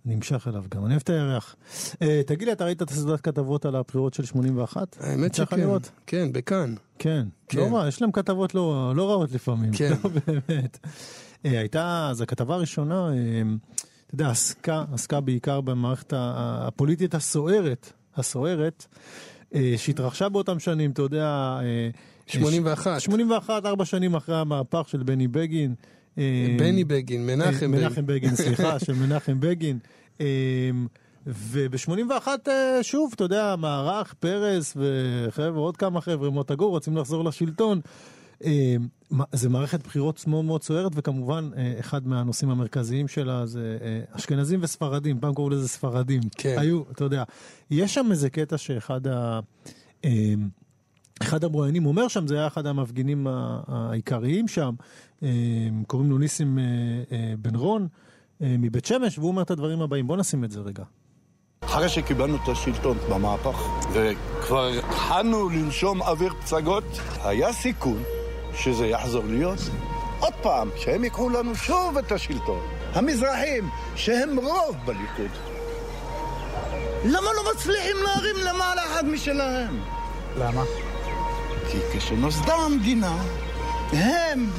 נמשך 0.05 0.49
אליו 0.49 0.65
גם, 0.71 0.85
אני 0.85 0.91
אוהב 0.91 1.03
את 1.05 1.11
הירח. 1.11 1.57
אה, 2.03 2.21
תגיד 2.27 2.49
לי, 2.49 2.53
אתה 2.53 2.65
ראית 2.65 2.83
את 2.83 2.91
הסדרת 2.91 3.21
כתבות 3.21 3.65
על 3.65 3.77
הבחירות 3.77 4.15
של 4.15 4.25
81? 4.25 4.97
האמת 5.01 5.35
שכן. 5.35 5.69
כן, 6.07 6.33
בכאן. 6.33 6.75
כן. 6.99 7.27
כן. 7.49 7.59
לא 7.59 7.77
רע, 7.77 7.89
יש 7.89 8.03
להם 8.03 8.13
כתבות 8.13 8.55
לא 8.55 8.93
לא 8.97 9.11
רעות 9.11 9.33
לפעמים. 9.33 9.73
כן. 9.73 9.91
לא, 10.05 10.11
באמת. 10.27 10.79
אה, 11.45 11.59
הייתה, 11.59 12.09
אז 12.11 12.21
הכתבה 12.21 12.55
הראשונה, 12.55 13.09
אתה 14.07 14.15
יודע, 14.15 14.31
עסקה, 14.31 14.85
עסקה 14.93 15.21
בעיקר 15.21 15.61
במערכת 15.61 16.13
הפוליטית 16.17 17.15
הסוערת, 17.15 17.93
הסוערת. 18.17 18.87
אה, 19.55 19.75
שהתרחשה 19.77 20.29
באותם 20.29 20.59
שנים, 20.59 20.91
אתה 20.91 21.03
יודע... 21.03 21.59
אה, 21.63 21.91
81. 22.27 23.01
81, 23.01 23.67
ארבע 23.67 23.85
שנים 23.85 24.15
אחרי 24.15 24.37
המהפך 24.37 24.89
של 24.89 25.03
בני 25.03 25.29
בגין. 25.29 25.75
אה, 26.19 26.57
בני 26.59 26.85
בגין, 26.85 27.27
מנחם 27.27 27.73
בגין. 27.73 27.85
מנחם 27.85 28.07
בגין, 28.07 28.37
סליחה, 28.37 28.79
של 28.85 28.93
מנחם 28.93 29.41
בגין. 29.41 29.79
אה, 30.21 30.71
וב-81, 31.27 32.29
שוב, 32.83 33.13
אתה 33.15 33.25
יודע, 33.25 33.55
מערך, 33.59 34.15
פרס 34.21 34.77
וחבר'ה, 34.77 35.61
עוד 35.61 35.77
כמה 35.77 36.01
חבר'ה, 36.01 36.31
מוטה 36.31 36.55
גור, 36.55 36.71
רוצים 36.71 36.97
לחזור 36.97 37.25
לשלטון. 37.25 37.81
אה, 38.45 38.77
זה 39.33 39.49
מערכת 39.49 39.87
בחירות 39.87 40.27
מאוד 40.27 40.45
מאוד 40.45 40.63
סוערת, 40.63 40.93
וכמובן, 40.95 41.51
אה, 41.57 41.75
אחד 41.81 42.07
מהנושאים 42.07 42.51
המרכזיים 42.51 43.09
שלה 43.09 43.47
זה 43.47 43.79
אה, 43.83 44.01
אשכנזים 44.11 44.61
וספרדים, 44.63 45.21
פעם 45.21 45.35
קראו 45.35 45.51
לזה 45.51 45.69
ספרדים. 45.69 46.21
כן. 46.37 46.57
היו, 46.59 46.83
אתה 46.93 47.05
יודע, 47.05 47.25
יש 47.71 47.95
שם 47.95 48.07
איזה 48.11 48.31
קטע 48.31 48.59
שאחד 48.59 49.07
ה... 49.07 49.41
אחד 51.23 51.45
המרואיינים 51.45 51.87
אומר 51.87 52.09
שם, 52.09 52.27
זה 52.27 52.39
היה 52.39 52.47
אחד 52.47 52.67
המפגינים 52.67 53.27
העיקריים 53.67 54.49
שם, 54.49 54.75
קוראים 55.87 56.11
לו 56.11 56.19
ניסים 56.19 56.59
בן 57.39 57.55
רון 57.55 57.89
מבית 58.41 58.85
שמש, 58.85 59.19
והוא 59.19 59.29
אומר 59.29 59.43
את 59.43 59.51
הדברים 59.51 59.81
הבאים. 59.81 60.07
בוא 60.07 60.17
נשים 60.17 60.45
את 60.45 60.51
זה 60.51 60.61
רגע. 60.61 60.85
אחרי 61.61 61.89
שקיבלנו 61.89 62.37
את 62.37 62.49
השלטון 62.49 62.99
במהפך, 63.11 63.57
וכבר 63.93 64.69
התחלנו 64.79 65.49
לנשום 65.49 66.03
אוויר 66.03 66.33
פצגות, 66.35 66.85
היה 67.25 67.53
סיכון 67.53 68.03
שזה 68.57 68.87
יחזור 68.87 69.25
להיות 69.27 69.59
עוד 70.21 70.33
פעם, 70.43 70.71
שהם 70.77 71.05
ייקחו 71.05 71.29
לנו 71.31 71.55
שוב 71.55 71.99
את 71.99 72.13
השלטון. 72.13 72.61
המזרחים, 72.93 73.69
שהם 73.97 74.39
רוב 74.39 74.77
בליכוד. 74.85 75.31
למה 77.05 77.29
לא 77.37 77.53
מצליחים 77.55 77.97
להרים 78.05 78.37
למעלה 78.47 78.83
אחד 78.87 79.05
משלהם? 79.05 79.81
למה? 80.39 80.63
כי 81.71 81.79
כשנוסדה 81.93 82.55
המדינה, 82.55 83.23
הם 83.93 84.51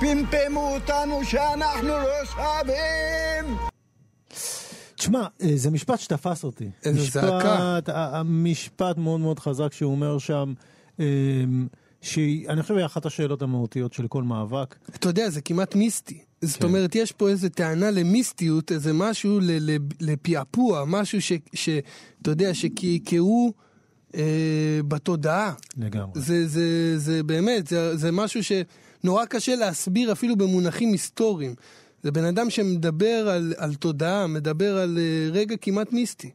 פמפמו 0.00 0.74
אותנו 0.74 1.20
שאנחנו 1.24 1.88
לא 1.88 2.24
שווים! 2.24 3.56
תשמע, 4.94 5.26
אה, 5.42 5.48
זה 5.54 5.70
משפט 5.70 5.98
שתפס 6.00 6.44
אותי. 6.44 6.70
איזה 6.84 7.00
משפט, 7.02 7.20
זעקה. 7.22 7.78
ה- 7.94 8.18
המשפט 8.18 8.98
מאוד 8.98 9.20
מאוד 9.20 9.38
חזק 9.38 9.72
שהוא 9.72 9.92
אומר 9.92 10.18
שם, 10.18 10.52
אה, 11.00 11.04
שאני 12.04 12.62
חושב 12.62 12.76
היא 12.76 12.86
אחת 12.86 13.06
השאלות 13.06 13.42
המהותיות 13.42 13.92
של 13.92 14.08
כל 14.08 14.22
מאבק. 14.22 14.74
אתה 14.94 15.08
יודע, 15.08 15.30
זה 15.30 15.40
כמעט 15.40 15.74
מיסטי. 15.74 16.18
זאת 16.42 16.60
כן. 16.60 16.66
אומרת, 16.68 16.94
יש 16.94 17.12
פה 17.12 17.28
איזה 17.28 17.50
טענה 17.50 17.90
למיסטיות, 17.90 18.72
איזה 18.72 18.92
משהו 18.92 19.40
ל- 19.40 19.70
ל- 19.70 19.76
לפעפוע, 20.00 20.84
משהו 20.86 21.18
שאתה 21.54 22.30
יודע, 22.30 22.54
שקעקעו 22.54 23.52
אה, 24.14 24.22
בתודעה. 24.88 25.52
לגמרי. 25.76 26.20
זה, 26.20 26.48
זה, 26.48 26.98
זה 26.98 27.22
באמת, 27.22 27.66
זה, 27.66 27.96
זה 27.96 28.12
משהו 28.12 28.40
שנורא 28.44 29.24
קשה 29.24 29.56
להסביר 29.56 30.12
אפילו 30.12 30.36
במונחים 30.36 30.92
היסטוריים. 30.92 31.54
זה 32.02 32.10
בן 32.10 32.24
אדם 32.24 32.50
שמדבר 32.50 33.28
על, 33.28 33.54
על 33.56 33.74
תודעה, 33.74 34.26
מדבר 34.26 34.78
על 34.78 34.98
אה, 34.98 35.30
רגע 35.32 35.56
כמעט 35.56 35.92
מיסטי. 35.92 36.30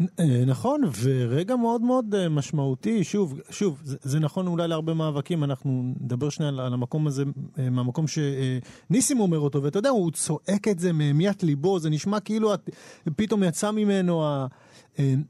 אה, 0.00 0.44
נכון, 0.46 0.80
ורגע 1.00 1.56
מאוד 1.56 1.80
מאוד 1.82 2.14
אה, 2.14 2.28
משמעותי, 2.28 3.04
שוב, 3.04 3.40
שוב, 3.50 3.80
זה, 3.84 3.96
זה 4.02 4.18
נכון 4.18 4.46
אולי 4.46 4.68
להרבה 4.68 4.94
מאבקים, 4.94 5.44
אנחנו 5.44 5.92
נדבר 6.00 6.28
שנייה 6.28 6.48
על, 6.48 6.60
על 6.60 6.72
המקום 6.72 7.06
הזה, 7.06 7.24
אה, 7.58 7.70
מהמקום 7.70 8.04
שניסים 8.06 9.20
אומר 9.20 9.38
אותו, 9.38 9.62
ואתה 9.62 9.78
יודע, 9.78 9.90
הוא 9.90 10.10
צועק 10.10 10.68
את 10.70 10.78
זה 10.78 10.92
מהמיית 10.92 11.42
ליבו, 11.42 11.78
זה 11.78 11.90
נשמע 11.90 12.20
כאילו 12.20 12.54
את, 12.54 12.70
פתאום 13.16 13.42
יצא 13.42 13.70
ממנו 13.70 14.24
ה, 14.24 14.46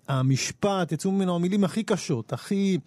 המשפט, 0.09 0.93
יצאו 0.93 1.11
ממנו 1.11 1.35
המילים 1.35 1.65
הכי 1.65 1.83
קשות, 1.83 2.33
הכי... 2.33 2.79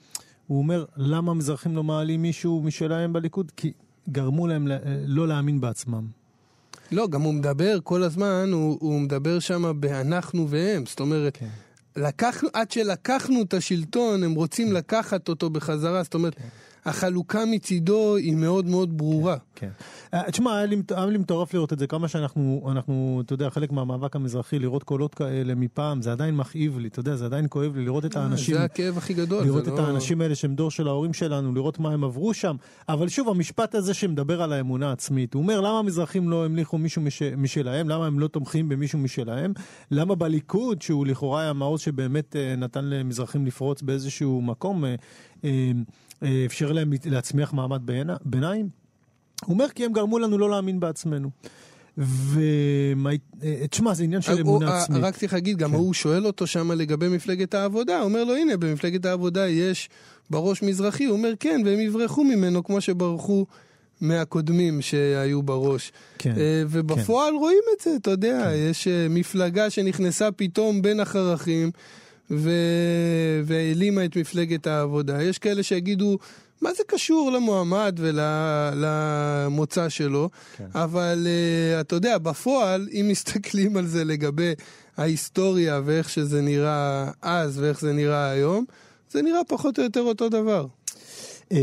הוא 0.48 0.58
אומר, 0.58 0.86
למה 0.98 1.32
המזרחים 1.32 1.76
לא 1.76 1.84
מעלים 1.84 2.22
מישהו 2.22 2.62
משלהם 2.62 3.14
בליכוד? 3.14 3.52
כי 3.58 3.72
גרמו 4.10 4.48
להם 4.48 4.68
לא 5.06 5.28
להאמין 5.28 5.62
בעצמם. 5.62 6.08
לא, 6.92 7.08
גם 7.08 7.22
הוא 7.22 7.34
מדבר 7.34 7.78
כל 7.84 8.04
הזמן, 8.04 8.50
הוא, 8.54 8.78
הוא 8.82 9.00
מדבר 9.00 9.40
שם 9.40 9.74
באנחנו 9.80 10.50
והם. 10.50 10.86
זאת 10.86 11.00
אומרת, 11.00 11.38
כן. 11.38 11.48
לקחנו, 11.96 12.50
עד 12.54 12.72
שלקחנו 12.72 13.42
את 13.42 13.54
השלטון, 13.54 14.24
הם 14.24 14.34
רוצים 14.34 14.74
לקחת 14.74 15.30
אותו 15.30 15.50
בחזרה. 15.50 16.04
זאת 16.04 16.14
אומרת, 16.14 16.36
החלוקה 16.86 17.46
מצידו 17.46 18.16
היא 18.16 18.36
מאוד 18.36 18.66
מאוד 18.66 18.98
ברורה. 18.98 19.36
כן. 19.56 19.70
אה, 20.14 20.32
תשמע, 20.32 20.58
היה 20.58 20.66
לי, 20.66 20.82
היה 20.96 21.06
לי 21.06 21.18
מטורף 21.18 21.54
לראות 21.54 21.74
את 21.74 21.80
זה, 21.80 21.88
כמה 21.88 22.08
שאנחנו, 22.08 22.68
אנחנו, 22.72 23.22
אתה 23.26 23.34
יודע, 23.34 23.50
חלק 23.50 23.72
מהמאבק 23.72 24.16
המזרחי, 24.16 24.60
לראות 24.60 24.84
קולות 24.84 25.16
כאלה 25.16 25.56
מפעם, 25.56 26.02
זה 26.02 26.12
עדיין 26.12 26.36
מכאיב 26.36 26.80
לי, 26.80 26.88
אתה 26.88 27.00
יודע, 27.00 27.16
זה 27.16 27.26
עדיין 27.26 27.46
כואב 27.50 27.76
לי 27.76 27.86
לראות 27.86 28.06
את 28.06 28.16
האנשים, 28.16 28.56
זה 28.56 28.64
הכאב 28.64 28.98
הכי 28.98 29.14
גדול. 29.14 29.44
לראות 29.44 29.68
את 29.68 29.74
לא- 29.74 29.80
האנשים 29.80 30.22
האלה 30.22 30.36
שהם 30.36 30.56
דור 30.56 30.72
של 30.72 30.88
ההורים 30.88 31.14
שלנו, 31.14 31.54
לראות 31.54 31.80
מה 31.80 31.92
הם 31.94 32.04
עברו 32.04 32.34
שם, 32.34 32.56
אבל 32.90 33.08
שוב, 33.08 33.30
המשפט 33.30 33.76
הזה 33.76 33.94
שמדבר 33.94 34.42
על 34.42 34.54
האמונה 34.54 34.90
העצמית, 34.90 35.34
הוא 35.34 35.42
אומר, 35.42 35.62
למה 35.62 35.80
המזרחים 35.80 36.30
לא 36.30 36.46
המליכו 36.46 36.78
מישהו 36.78 37.02
מש, 37.02 37.22
משלהם, 37.22 37.90
למה 37.90 38.08
הם 38.08 38.20
לא 38.20 38.28
תומכים 38.28 38.70
במישהו 38.70 39.00
משלהם, 39.00 39.54
למה 39.92 40.16
בליכוד, 40.16 40.82
שהוא 40.82 41.06
לכאורה 41.06 41.42
היה 41.42 41.54
מעוז 41.54 41.82
שבאמת 41.82 42.36
אה, 42.36 42.56
נתן 42.56 42.86
למזרחים 42.86 43.46
לפרוץ 43.46 43.82
באיזשהו 43.82 44.42
מקום, 44.42 44.86
אה, 44.86 44.90
אה, 44.90 44.96
אה, 44.96 44.96
אפשר 46.46 46.72
להם 46.72 46.94
להצמיח 47.06 47.54
מעמד 47.54 47.82
ביניים, 48.26 48.70
הוא 49.46 49.54
אומר 49.54 49.70
כי 49.70 49.86
הם 49.86 49.94
גרמו 49.94 50.20
לנו 50.20 50.38
לא 50.38 50.50
להאמין 50.50 50.80
בעצמנו. 50.80 51.30
ותשמע, 53.40 53.94
זה 53.94 54.04
עניין 54.04 54.22
של 54.22 54.32
הוא- 54.32 54.40
אמונה 54.42 54.72
אה, 54.72 54.84
עצמית. 54.84 55.04
רק 55.04 55.18
צריך 55.18 55.34
להגיד, 55.34 55.58
גם 55.58 55.70
כן. 55.70 55.76
הוא 55.76 55.94
שואל 55.94 56.26
אותו 56.26 56.48
שם 56.48 56.72
לגבי 56.72 57.08
מפלגת 57.10 57.54
העבודה, 57.54 57.98
הוא 58.00 58.06
אומר 58.06 58.24
לו, 58.24 58.36
הנה, 58.36 58.58
במפלגת 58.58 59.06
העבודה 59.06 59.48
יש 59.48 59.90
בראש 60.30 60.64
מזרחי, 60.64 61.06
הוא 61.06 61.18
אומר, 61.18 61.34
כן, 61.40 61.62
והם 61.66 61.80
יברחו 61.80 62.24
ממנו 62.24 62.64
כמו 62.64 62.82
שברחו 62.82 63.46
מהקודמים 64.02 64.82
שהיו 64.82 65.44
בראש. 65.44 65.92
כן, 66.18 66.34
אה, 66.38 66.64
ובפועל 66.70 67.34
רואים 67.36 67.62
את 67.78 67.84
זה, 67.84 67.96
אתה 67.96 68.12
יודע, 68.12 68.52
יש 68.70 68.88
אה, 68.88 69.08
מפלגה 69.10 69.70
שנכנסה 69.70 70.32
פתאום 70.32 70.82
בין 70.82 71.00
החרכים 71.00 71.72
ו... 72.32 72.50
והעלימה 73.44 74.06
את 74.06 74.18
מפלגת 74.18 74.68
העבודה. 74.68 75.24
יש 75.24 75.38
כאלה 75.38 75.64
שיגידו, 75.64 76.18
מה 76.62 76.74
זה 76.74 76.84
קשור 76.88 77.32
למועמד 77.32 78.00
ולמוצא 78.00 79.90
שלו? 79.90 80.30
כן. 80.58 80.66
אבל 80.74 81.28
uh, 81.28 81.82
אתה 81.82 81.96
יודע, 81.96 82.18
בפועל, 82.18 82.88
אם 82.92 83.06
מסתכלים 83.10 83.78
על 83.78 83.86
זה 83.86 84.04
לגבי 84.04 84.54
ההיסטוריה 84.98 85.82
ואיך 85.86 86.10
שזה 86.10 86.42
נראה 86.42 87.12
אז 87.22 87.60
ואיך 87.60 87.80
זה 87.80 87.94
נראה 87.94 88.30
היום, 88.30 88.66
זה 89.12 89.22
נראה 89.22 89.44
פחות 89.48 89.80
או 89.80 89.84
יותר 89.84 90.02
אותו 90.02 90.30
דבר. 90.30 90.66
אמ, 91.52 91.58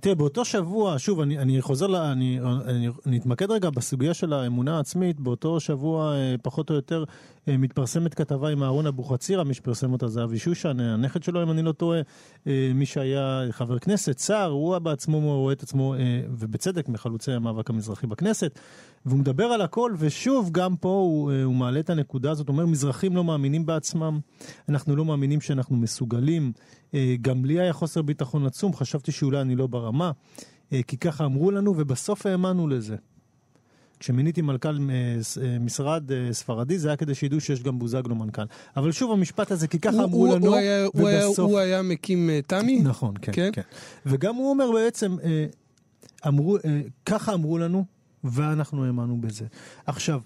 תראה, 0.00 0.14
באותו 0.14 0.44
שבוע, 0.44 0.94
שוב, 0.98 1.20
אני, 1.20 1.38
אני 1.38 1.62
חוזר, 1.62 1.86
לה, 1.86 2.12
אני, 2.12 2.40
אני, 2.64 2.88
אני 3.06 3.18
אתמקד 3.18 3.50
רגע 3.50 3.70
בסוגיה 3.70 4.14
של 4.14 4.32
האמונה 4.32 4.76
העצמית, 4.76 5.20
באותו 5.20 5.60
שבוע, 5.60 6.14
אה, 6.14 6.34
פחות 6.42 6.70
או 6.70 6.74
יותר, 6.74 7.04
מתפרסמת 7.48 8.14
כתבה 8.14 8.48
עם 8.48 8.62
אהרון 8.62 8.86
אבוחצירא, 8.86 9.44
מי 9.44 9.54
שפרסם 9.54 9.92
אותה 9.92 10.08
זה 10.08 10.24
אבי 10.24 10.38
שושן, 10.38 10.80
אה, 10.80 10.92
הנכד 10.94 11.22
שלו, 11.22 11.42
אם 11.42 11.50
אני 11.50 11.62
לא 11.62 11.72
טועה, 11.72 12.00
אה, 12.46 12.70
מי 12.74 12.86
שהיה 12.86 13.42
חבר 13.50 13.78
כנסת, 13.78 14.18
שר, 14.18 14.44
הוא 14.44 14.78
בעצמו 14.78 15.20
רואה 15.20 15.52
את 15.52 15.62
עצמו, 15.62 15.94
אה, 15.94 15.98
ובצדק, 16.30 16.88
מחלוצי 16.88 17.32
המאבק 17.32 17.70
המזרחי 17.70 18.06
בכנסת, 18.06 18.58
והוא 19.06 19.18
מדבר 19.18 19.44
על 19.44 19.60
הכל, 19.60 19.94
ושוב, 19.98 20.50
גם 20.52 20.76
פה 20.76 20.88
הוא, 20.88 21.32
אה, 21.32 21.42
הוא 21.44 21.54
מעלה 21.54 21.80
את 21.80 21.90
הנקודה 21.90 22.30
הזאת, 22.30 22.48
אומר, 22.48 22.66
מזרחים 22.66 23.16
לא 23.16 23.24
מאמינים 23.24 23.66
בעצמם, 23.66 24.18
אנחנו 24.68 24.96
לא 24.96 25.04
מאמינים 25.04 25.40
שאנחנו 25.40 25.76
מסוגלים, 25.76 26.52
אה, 26.94 27.14
גם 27.20 27.44
לי 27.44 27.60
היה 27.60 27.72
חוסר 27.72 28.02
ביטחון 28.02 28.46
עצום, 28.46 28.74
חשבתי 28.74 29.12
שאולי 29.12 29.40
אני 29.40 29.56
לא 29.56 29.66
ברמה, 29.66 30.10
אה, 30.72 30.80
כי 30.86 30.96
ככה 30.96 31.24
אמרו 31.24 31.50
לנו, 31.50 31.74
ובסוף 31.76 32.26
האמנו 32.26 32.68
לזה. 32.68 32.96
כשמיניתי 34.00 34.42
מנכ"ל 34.42 34.68
אה, 34.68 34.74
אה, 35.42 35.58
משרד 35.58 36.12
אה, 36.12 36.28
ספרדי, 36.32 36.78
זה 36.78 36.88
היה 36.88 36.96
כדי 36.96 37.14
שידעו 37.14 37.40
שיש 37.40 37.62
גם 37.62 37.78
בוזגלו 37.78 38.14
מנכ"ל. 38.14 38.42
אבל 38.76 38.92
שוב, 38.92 39.12
המשפט 39.12 39.50
הזה, 39.50 39.68
כי 39.68 39.78
ככה 39.78 40.04
אמרו 40.04 40.26
לנו, 40.26 40.46
הוא 40.46 40.56
היה- 40.56 40.88
ובסוף... 40.94 41.38
הוא 41.50 41.58
היה 41.58 41.82
מקים 41.82 42.30
תמי? 42.46 42.80
נכון, 42.82 43.14
כן, 43.22 43.32
כן? 43.32 43.50
כן. 43.52 43.62
וגם 44.06 44.34
הוא 44.34 44.50
אומר 44.50 44.72
בעצם, 44.72 45.16
אמרו, 46.26 46.56
ככה 47.06 47.34
אמרו 47.34 47.58
לנו, 47.58 47.84
ואנחנו 48.24 48.84
האמנו 48.84 49.20
בזה. 49.20 49.46
עכשיו, 49.86 50.20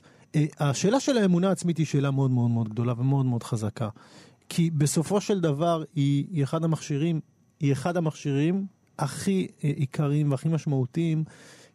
השאלה 0.58 1.00
של 1.00 1.18
האמונה 1.18 1.48
העצמית 1.48 1.78
היא 1.78 1.86
שאלה 1.86 2.10
מאוד 2.10 2.30
מאוד 2.30 2.50
מאוד 2.50 2.68
גדולה 2.68 2.92
ומאוד 2.98 3.26
מאוד 3.26 3.42
חזקה. 3.42 3.88
כי 4.48 4.70
בסופו 4.70 5.20
של 5.20 5.40
דבר 5.40 5.82
היא, 5.94 6.26
היא 6.32 6.44
אחד 6.44 6.64
המכשירים, 6.64 7.20
היא 7.60 7.72
אחד 7.72 7.96
המכשירים 7.96 8.66
הכי 8.98 9.48
עיקריים 9.60 10.30
והכי 10.30 10.48
משמעותיים 10.48 11.24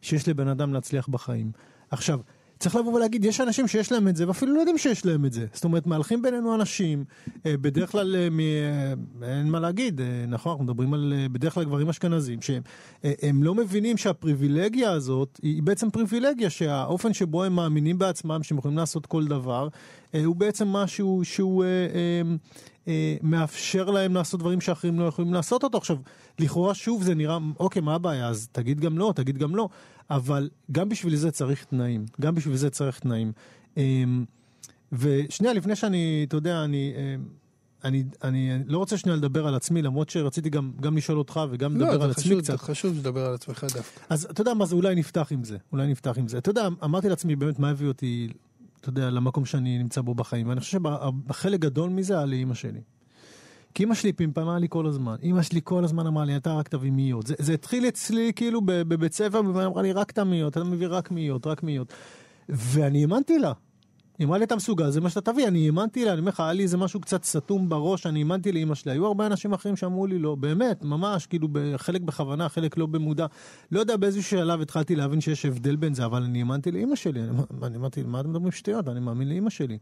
שיש 0.02 0.28
לבן 0.28 0.48
אדם 0.48 0.72
להצליח 0.72 1.08
בחיים. 1.08 1.52
עכשיו, 1.90 2.20
צריך 2.58 2.76
לבוא 2.76 2.92
ולהגיד, 2.92 3.24
יש 3.24 3.40
אנשים 3.40 3.68
שיש 3.68 3.92
להם 3.92 4.08
את 4.08 4.16
זה, 4.16 4.28
ואפילו 4.28 4.54
לא 4.54 4.60
יודעים 4.60 4.78
שיש 4.78 5.06
להם 5.06 5.24
את 5.24 5.32
זה. 5.32 5.46
זאת 5.52 5.64
אומרת, 5.64 5.86
מהלכים 5.86 6.22
בינינו 6.22 6.54
אנשים, 6.54 7.04
אה, 7.46 7.56
בדרך 7.56 7.92
כלל, 7.92 8.16
אה, 8.16 8.28
מ... 8.30 8.40
אה, 8.40 9.36
אין 9.36 9.50
מה 9.50 9.60
להגיד, 9.60 10.00
נכון, 10.28 10.50
אנחנו 10.50 10.64
מדברים 10.64 10.94
על 10.94 11.14
בדרך 11.32 11.54
כלל 11.54 11.64
גברים 11.64 11.88
אשכנזים, 11.88 12.42
שהם 12.42 12.62
הם 13.04 13.42
לא 13.42 13.54
מבינים 13.54 13.96
שהפריבילגיה 13.96 14.92
הזאת 14.92 15.40
היא 15.42 15.62
בעצם 15.62 15.90
פריבילגיה, 15.90 16.50
שהאופן 16.50 17.12
שבו 17.12 17.44
הם 17.44 17.52
מאמינים 17.52 17.98
בעצמם, 17.98 18.42
שהם 18.42 18.58
יכולים 18.58 18.76
לעשות 18.76 19.06
כל 19.06 19.24
דבר, 19.24 19.68
הוא 20.24 20.36
בעצם 20.36 20.68
משהו 20.68 21.20
שהוא... 21.24 21.64
אה, 21.64 22.22
אה, 22.88 23.16
מאפשר 23.22 23.90
להם 23.90 24.14
לעשות 24.14 24.40
דברים 24.40 24.60
שאחרים 24.60 25.00
לא 25.00 25.04
יכולים 25.04 25.34
לעשות 25.34 25.64
אותו. 25.64 25.78
עכשיו, 25.78 25.96
לכאורה 26.38 26.74
שוב 26.74 27.02
זה 27.02 27.14
נראה, 27.14 27.38
אוקיי, 27.58 27.82
מה 27.82 27.94
הבעיה? 27.94 28.28
אז 28.28 28.48
תגיד 28.52 28.80
גם 28.80 28.98
לא, 28.98 29.12
תגיד 29.16 29.38
גם 29.38 29.56
לא. 29.56 29.68
אבל 30.10 30.50
גם 30.72 30.88
בשביל 30.88 31.16
זה 31.16 31.30
צריך 31.30 31.64
תנאים. 31.64 32.06
גם 32.20 32.34
בשביל 32.34 32.56
זה 32.56 32.70
צריך 32.70 32.98
תנאים. 32.98 33.32
אה, 33.78 34.04
ושנייה, 34.92 35.54
לפני 35.54 35.76
שאני, 35.76 36.24
אתה 36.28 36.36
יודע, 36.36 36.64
אני... 36.64 36.92
אה, 36.96 37.16
אני, 37.84 38.04
אני 38.24 38.58
לא 38.66 38.78
רוצה 38.78 38.98
שנייה 38.98 39.16
לדבר 39.16 39.46
על 39.46 39.54
עצמי, 39.54 39.82
למרות 39.82 40.10
שרציתי 40.10 40.50
גם, 40.50 40.72
גם 40.80 40.96
לשאול 40.96 41.18
אותך 41.18 41.40
וגם 41.50 41.76
לדבר 41.76 41.96
לא, 41.96 42.04
על 42.04 42.12
זה 42.12 42.20
עצמי 42.20 42.24
חשוב, 42.24 42.40
קצת. 42.40 42.52
זה 42.52 42.58
חשוב 42.58 42.98
לדבר 42.98 43.26
על 43.26 43.34
עצמך 43.34 43.64
דווקא. 43.74 44.00
אז 44.08 44.24
אתה 44.30 44.40
יודע 44.40 44.54
מה 44.54 44.66
זה, 44.66 44.74
אולי 44.74 44.94
נפתח 44.94 45.28
עם 45.30 45.44
זה, 45.44 45.56
אולי 45.72 45.86
נפתח 45.86 46.18
עם 46.18 46.28
זה. 46.28 46.38
אתה 46.38 46.50
יודע, 46.50 46.68
אמרתי 46.84 47.08
לעצמי 47.08 47.36
באמת 47.36 47.58
מה 47.58 47.70
הביא 47.70 47.88
אותי, 47.88 48.28
אתה 48.88 48.98
יודע, 48.98 49.10
למקום 49.10 49.44
שאני 49.44 49.78
נמצא 49.78 50.00
בו 50.00 50.14
בחיים. 50.14 50.48
ואני 50.48 50.60
חושב 50.60 50.78
שבחלק 50.78 51.60
גדול 51.60 51.90
מזה 51.90 52.16
היה 52.16 52.26
לאימא 52.26 52.54
שלי. 52.54 52.80
כי 53.74 53.82
אימא 53.82 53.94
שלי 53.94 54.12
פמפמה 54.12 54.58
לי 54.58 54.66
כל 54.70 54.86
הזמן. 54.86 55.16
אימא 55.22 55.42
שלי 55.42 55.60
כל 55.64 55.84
הזמן 55.84 56.06
אמרה 56.06 56.24
לי, 56.24 56.36
אתה 56.36 56.54
רק 56.54 56.68
תביא 56.68 56.90
מאיות. 56.90 57.26
זה, 57.26 57.34
זה 57.38 57.54
התחיל 57.54 57.88
אצלי 57.88 58.32
כאילו 58.36 58.60
בבית 58.64 59.12
ספר, 59.12 59.40
והיא 59.54 59.66
אמרה 59.66 59.82
לי, 59.82 59.92
רק 59.92 60.10
את 60.10 60.18
המאיות, 60.18 60.52
אתה 60.52 60.64
מביא 60.64 60.86
רק 60.90 61.10
מאיות, 61.10 61.46
רק 61.46 61.62
מאיות. 61.62 61.92
ואני 62.48 63.02
האמנתי 63.02 63.38
לה. 63.38 63.52
אמרה 64.24 64.38
לי, 64.38 64.44
אתה 64.44 64.56
מסוגל, 64.56 64.90
זה 64.90 65.00
מה 65.00 65.10
שאתה 65.10 65.32
תביא. 65.32 65.48
אני 65.48 65.66
האמנתי 65.66 66.04
לה, 66.04 66.12
אני 66.12 66.20
אומר 66.20 66.28
לך, 66.28 66.40
היה 66.40 66.52
לי 66.52 66.62
איזה 66.62 66.76
משהו 66.76 67.00
קצת 67.00 67.24
סתום 67.24 67.68
בראש, 67.68 68.06
אני 68.06 68.18
האמנתי 68.18 68.52
לאימא 68.52 68.74
שלי. 68.74 68.92
היו 68.92 69.06
הרבה 69.06 69.26
אנשים 69.26 69.52
אחרים 69.52 69.76
שאמרו 69.76 70.06
לי 70.06 70.18
לא, 70.18 70.34
באמת, 70.34 70.84
ממש, 70.84 71.26
כאילו, 71.26 71.48
חלק 71.76 72.00
בכוונה, 72.00 72.48
חלק 72.48 72.76
לא 72.76 72.86
במודע. 72.86 73.26
לא 73.72 73.80
יודע 73.80 73.96
באיזשהו 73.96 74.22
שלב 74.22 74.60
התחלתי 74.60 74.96
להבין 74.96 75.20
שיש 75.20 75.46
הבדל 75.46 75.76
בין 75.76 75.94
זה, 75.94 76.04
אבל 76.04 76.22
אני 76.22 76.38
האמנתי 76.38 76.70
לאימא 76.70 76.96
שלי. 76.96 77.20
אני, 77.20 77.30
אני 77.62 77.76
אמרתי, 77.76 78.02
מה 78.02 78.20
אתם 78.20 78.30
מדברים 78.30 78.52
שטויות? 78.52 78.88
אני 78.88 79.00
מאמין 79.00 79.28
לאימא 79.28 79.50
שלי. 79.50 79.78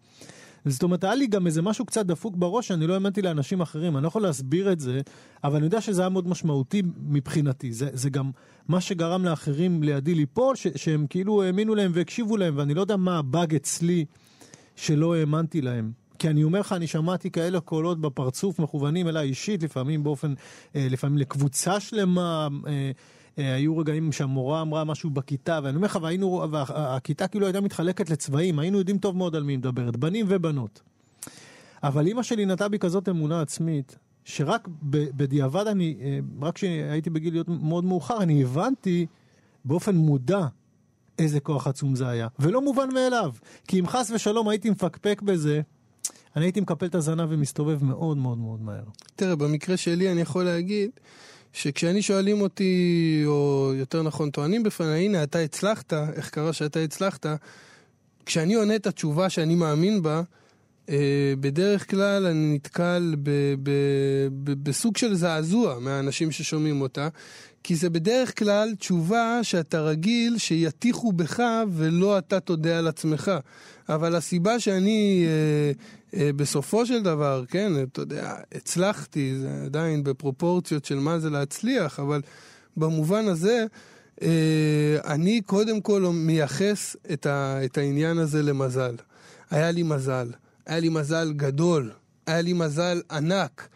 זאת 0.66 0.82
אומרת, 0.82 1.04
היה 1.04 1.14
לי 1.14 1.26
גם 1.26 1.46
איזה 1.46 1.62
משהו 1.62 1.84
קצת 1.84 2.06
דפוק 2.06 2.36
בראש, 2.36 2.68
שאני 2.68 2.86
לא 2.86 2.94
האמנתי 2.94 3.22
לאנשים 3.22 3.60
אחרים, 3.60 3.96
אני 3.96 4.02
לא 4.02 4.08
יכול 4.08 4.22
להסביר 4.22 4.72
את 4.72 4.80
זה, 4.80 5.00
אבל 5.44 5.56
אני 5.56 5.64
יודע 5.64 5.80
שזה 5.80 6.02
היה 6.02 6.08
מאוד 6.08 6.28
משמעותי 6.28 6.82
מבחינתי. 7.08 7.72
זה, 7.72 7.88
זה 7.92 8.10
גם 8.10 8.30
מה 8.68 8.80
שגרם 8.80 9.24
לאחרים 9.24 9.82
לידי 9.82 10.14
ליפול, 10.14 10.56
ש, 10.56 10.66
שהם 10.76 11.06
כאילו 11.10 11.42
האמינו 11.42 11.74
להם 11.74 11.90
והקשיבו 11.94 12.36
להם, 12.36 12.54
ואני 12.56 12.74
לא 12.74 12.80
יודע 12.80 12.96
מה 12.96 13.18
הבאג 13.18 13.54
אצלי 13.54 14.04
שלא 14.76 15.14
האמנתי 15.14 15.60
להם. 15.60 15.92
כי 16.18 16.28
אני 16.28 16.44
אומר 16.44 16.60
לך, 16.60 16.72
אני 16.72 16.86
שמעתי 16.86 17.30
כאלה 17.30 17.60
קולות 17.60 18.00
בפרצוף 18.00 18.58
מכוונים 18.58 19.08
אליי 19.08 19.28
אישית, 19.28 19.62
לפעמים 19.62 20.04
באופן, 20.04 20.34
אה, 20.76 20.86
לפעמים 20.90 21.18
לקבוצה 21.18 21.80
שלמה. 21.80 22.48
אה, 22.66 22.90
אה, 23.38 23.54
היו 23.54 23.78
רגעים 23.78 24.12
שהמורה 24.12 24.62
אמרה 24.62 24.84
משהו 24.84 25.10
בכיתה, 25.10 25.60
ואני 25.62 25.76
אומר 25.76 25.86
לך, 25.86 25.98
והיינו, 26.02 26.46
והכיתה 26.50 27.28
כאילו 27.28 27.46
הייתה 27.46 27.60
מתחלקת 27.60 28.10
לצבעים, 28.10 28.58
היינו 28.58 28.78
יודעים 28.78 28.98
טוב 28.98 29.16
מאוד 29.16 29.36
על 29.36 29.42
מי 29.42 29.56
מדברת, 29.56 29.96
בנים 29.96 30.26
ובנות. 30.28 30.82
אבל 31.82 32.06
אימא 32.06 32.22
שלי 32.22 32.46
נטעה 32.46 32.68
בי 32.68 32.78
כזאת 32.78 33.08
אמונה 33.08 33.40
עצמית, 33.40 33.98
שרק 34.24 34.68
בדיעבד 35.16 35.66
אני, 35.66 35.96
רק 36.42 36.54
כשהייתי 36.54 37.10
בגיל 37.10 37.34
להיות 37.34 37.48
מאוד 37.48 37.84
מאוחר, 37.84 38.22
אני 38.22 38.42
הבנתי 38.42 39.06
באופן 39.64 39.96
מודע 39.96 40.46
איזה 41.18 41.40
כוח 41.40 41.66
עצום 41.66 41.96
זה 41.96 42.08
היה. 42.08 42.28
ולא 42.38 42.62
מובן 42.62 42.88
מאליו. 42.94 43.32
כי 43.68 43.80
אם 43.80 43.86
חס 43.86 44.10
ושלום 44.14 44.48
הייתי 44.48 44.70
מפקפק 44.70 45.22
בזה, 45.22 45.60
אני 46.36 46.44
הייתי 46.44 46.60
מקפל 46.60 46.86
את 46.86 46.94
הזנב 46.94 47.26
ומסתובב 47.30 47.84
מאוד 47.84 48.16
מאוד 48.16 48.38
מאוד 48.38 48.62
מהר. 48.62 48.84
תראה, 49.16 49.36
במקרה 49.36 49.76
שלי 49.76 50.12
אני 50.12 50.20
יכול 50.20 50.44
להגיד 50.44 50.90
שכשאני 51.52 52.02
שואלים 52.02 52.40
אותי, 52.40 53.22
או 53.26 53.72
יותר 53.74 54.02
נכון 54.02 54.30
טוענים 54.30 54.62
בפניי, 54.62 55.04
הנה 55.04 55.22
אתה 55.22 55.38
הצלחת, 55.38 55.92
איך 55.92 56.30
קרה 56.30 56.52
שאתה 56.52 56.80
הצלחת, 56.80 57.26
כשאני 58.26 58.54
עונה 58.54 58.76
את 58.76 58.86
התשובה 58.86 59.30
שאני 59.30 59.54
מאמין 59.54 60.02
בה, 60.02 60.22
בדרך 61.40 61.90
כלל 61.90 62.26
אני 62.26 62.54
נתקל 62.54 63.14
ב, 63.22 63.30
ב, 63.62 63.70
ב, 64.44 64.68
בסוג 64.68 64.96
של 64.96 65.14
זעזוע 65.14 65.78
מהאנשים 65.78 66.30
ששומעים 66.30 66.80
אותה, 66.80 67.08
כי 67.62 67.76
זה 67.76 67.90
בדרך 67.90 68.38
כלל 68.38 68.74
תשובה 68.78 69.38
שאתה 69.42 69.80
רגיל 69.80 70.38
שיטיחו 70.38 71.12
בך 71.12 71.42
ולא 71.72 72.18
אתה 72.18 72.40
תודה 72.40 72.78
על 72.78 72.86
עצמך. 72.86 73.30
אבל 73.88 74.16
הסיבה 74.16 74.60
שאני 74.60 75.26
אה, 75.26 75.72
אה, 76.20 76.30
בסופו 76.32 76.86
של 76.86 77.02
דבר, 77.02 77.44
כן, 77.48 77.72
אתה 77.82 78.00
יודע, 78.00 78.34
הצלחתי, 78.54 79.34
זה 79.40 79.62
עדיין 79.64 80.04
בפרופורציות 80.04 80.84
של 80.84 80.98
מה 80.98 81.18
זה 81.18 81.30
להצליח, 81.30 82.00
אבל 82.00 82.20
במובן 82.76 83.28
הזה, 83.28 83.66
אה, 84.22 84.96
אני 85.04 85.40
קודם 85.40 85.80
כל 85.80 86.02
מייחס 86.12 86.96
את, 87.12 87.26
ה, 87.26 87.64
את 87.64 87.78
העניין 87.78 88.18
הזה 88.18 88.42
למזל. 88.42 88.94
היה 89.50 89.70
לי 89.70 89.82
מזל, 89.82 90.30
היה 90.66 90.80
לי 90.80 90.88
מזל 90.88 91.32
גדול, 91.32 91.90
היה 92.26 92.40
לי 92.40 92.52
מזל 92.52 93.00
ענק. 93.10 93.68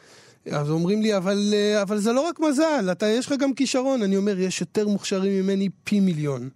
אז 0.51 0.71
אומרים 0.71 1.03
לי, 1.03 1.17
אבל, 1.17 1.51
אה, 1.53 1.83
אבל 1.83 1.99
זה 1.99 2.13
לא 2.13 2.21
רק 2.21 2.41
מזל, 2.41 2.89
אתה, 2.93 3.07
יש 3.07 3.27
לך 3.27 3.33
גם 3.39 3.55
כישרון. 3.55 4.03
אני 4.03 4.17
אומר, 4.17 4.41
יש 4.41 4.61
יותר 4.61 4.89
מוכשרים 4.89 5.43
ממני 5.43 5.69
פי 5.85 6.01
מיליון. 6.01 6.49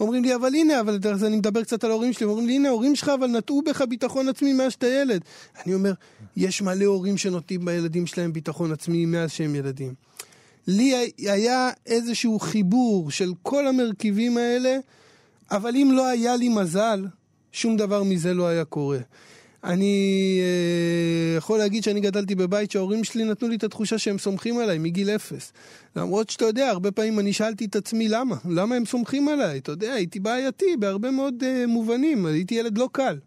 אומרים 0.00 0.24
לי, 0.24 0.34
אבל 0.34 0.54
הנה, 0.54 0.80
אבל 0.80 0.98
אז 1.12 1.24
אני 1.24 1.36
מדבר 1.36 1.62
קצת 1.62 1.84
על 1.84 1.90
ההורים 1.90 2.12
שלי, 2.12 2.26
אומרים 2.26 2.46
לי, 2.46 2.54
הנה, 2.54 2.68
ההורים 2.68 2.96
שלך 2.96 3.08
אבל 3.08 3.26
נטעו 3.26 3.62
בך 3.62 3.82
ביטחון 3.82 4.28
עצמי 4.28 4.52
מאז 4.52 4.72
שאתה 4.72 4.86
ילד. 4.86 5.20
אני 5.66 5.74
אומר, 5.74 5.92
יש 6.36 6.62
מלא 6.62 6.84
הורים 6.84 7.18
שנוטעים 7.18 7.64
בילדים 7.64 8.06
שלהם 8.06 8.32
ביטחון 8.32 8.72
עצמי 8.72 9.06
מאז 9.06 9.30
שהם 9.30 9.54
ילדים. 9.54 9.94
לי 10.66 11.12
היה 11.18 11.70
איזשהו 11.86 12.38
חיבור 12.38 13.10
של 13.10 13.32
כל 13.42 13.66
המרכיבים 13.66 14.36
האלה, 14.36 14.76
אבל 15.50 15.76
אם 15.76 15.90
לא 15.92 16.06
היה 16.06 16.36
לי 16.36 16.48
מזל, 16.48 17.06
שום 17.52 17.76
דבר 17.76 18.02
מזה 18.02 18.34
לא 18.34 18.46
היה 18.46 18.64
קורה. 18.64 18.98
אני 19.66 20.40
אה, 20.42 21.36
יכול 21.36 21.58
להגיד 21.58 21.84
שאני 21.84 22.00
גדלתי 22.00 22.34
בבית 22.34 22.70
שההורים 22.70 23.04
שלי 23.04 23.24
נתנו 23.24 23.48
לי 23.48 23.56
את 23.56 23.64
התחושה 23.64 23.98
שהם 23.98 24.18
סומכים 24.18 24.58
עליי 24.58 24.78
מגיל 24.78 25.10
אפס. 25.10 25.52
למרות 25.96 26.30
שאתה 26.30 26.44
יודע, 26.44 26.68
הרבה 26.68 26.90
פעמים 26.90 27.18
אני 27.18 27.32
שאלתי 27.32 27.64
את 27.64 27.76
עצמי 27.76 28.08
למה, 28.08 28.36
למה 28.48 28.74
הם 28.74 28.86
סומכים 28.86 29.28
עליי? 29.28 29.58
אתה 29.58 29.72
יודע, 29.72 29.92
הייתי 29.92 30.20
בעייתי 30.20 30.76
בהרבה 30.78 31.10
מאוד 31.10 31.42
אה, 31.46 31.66
מובנים, 31.66 32.26
הייתי 32.26 32.54
ילד 32.54 32.78
לא 32.78 32.88
קל. 32.92 33.18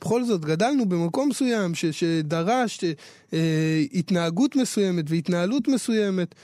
בכל 0.00 0.24
זאת, 0.24 0.44
גדלנו 0.44 0.86
במקום 0.86 1.28
מסוים 1.28 1.74
ש, 1.74 1.84
שדרש 1.84 2.84
אה, 3.32 3.82
התנהגות 3.94 4.56
מסוימת 4.56 5.04
והתנהלות 5.08 5.68
מסוימת. 5.68 6.34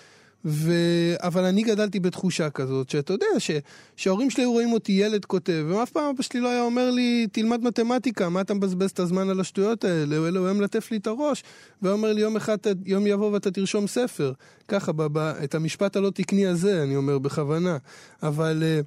ו... 0.45 0.73
אבל 1.19 1.45
אני 1.45 1.63
גדלתי 1.63 2.01
בתחושה 2.01 2.51
כזאת, 2.51 2.91
שאתה 2.91 3.13
יודע, 3.13 3.27
ש... 3.39 3.51
שההורים 3.97 4.31
שלי 4.31 4.43
היו 4.43 4.53
רואים 4.53 4.73
אותי 4.73 4.93
ילד 4.93 5.25
כותב, 5.25 5.65
ואף 5.69 5.91
פעם 5.91 6.05
אבא 6.15 6.23
שלי 6.23 6.41
לא 6.41 6.49
היה 6.49 6.63
אומר 6.63 6.91
לי, 6.91 7.27
תלמד 7.33 7.65
מתמטיקה, 7.65 8.29
מה 8.29 8.41
אתה 8.41 8.55
מבזבז 8.55 8.91
את 8.91 8.99
הזמן 8.99 9.29
על 9.29 9.41
השטויות 9.41 9.85
האלה? 9.85 10.17
הוא 10.17 10.47
היה 10.47 10.53
מלטף 10.53 10.91
לי 10.91 10.97
את 10.97 11.07
הראש, 11.07 11.45
והיה 11.83 11.93
אומר 11.93 12.13
לי, 12.13 12.21
יום 12.21 12.37
אחד, 12.37 12.57
יום 12.87 13.07
יבוא 13.07 13.33
ואתה 13.33 13.51
תרשום 13.51 13.87
ספר. 13.87 14.33
ככה, 14.69 14.93
ב... 14.93 15.03
ב... 15.03 15.19
את 15.19 15.55
המשפט 15.55 15.97
הלא 15.97 16.11
תקני 16.11 16.47
הזה, 16.47 16.83
אני 16.83 16.97
אומר 16.97 17.19
בכוונה. 17.19 17.77
אבל... 18.23 18.63
אה, 18.63 18.81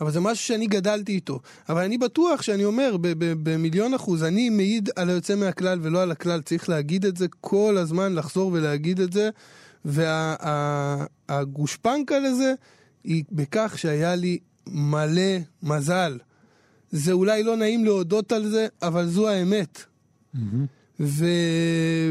אבל 0.00 0.10
זה 0.10 0.20
משהו 0.20 0.46
שאני 0.46 0.66
גדלתי 0.66 1.12
איתו. 1.12 1.40
אבל 1.68 1.84
אני 1.84 1.98
בטוח 1.98 2.42
שאני 2.42 2.64
אומר 2.64 2.96
במיליון 3.18 3.94
אחוז, 3.94 4.22
אני 4.22 4.50
מעיד 4.50 4.90
על 4.96 5.10
היוצא 5.10 5.34
מהכלל 5.34 5.78
ולא 5.82 6.02
על 6.02 6.10
הכלל. 6.10 6.40
צריך 6.40 6.68
להגיד 6.68 7.06
את 7.06 7.16
זה 7.16 7.26
כל 7.40 7.76
הזמן, 7.78 8.14
לחזור 8.14 8.50
ולהגיד 8.52 9.00
את 9.00 9.12
זה. 9.12 9.30
והגושפנקה 11.28 12.18
לזה 12.18 12.54
היא 13.04 13.24
בכך 13.32 13.74
שהיה 13.76 14.14
לי 14.14 14.38
מלא 14.66 15.38
מזל. 15.62 16.18
זה 16.90 17.12
אולי 17.12 17.42
לא 17.42 17.56
נעים 17.56 17.84
להודות 17.84 18.32
על 18.32 18.48
זה, 18.48 18.66
אבל 18.82 19.08
זו 19.08 19.28
האמת. 19.28 19.84
ו... 21.00 21.26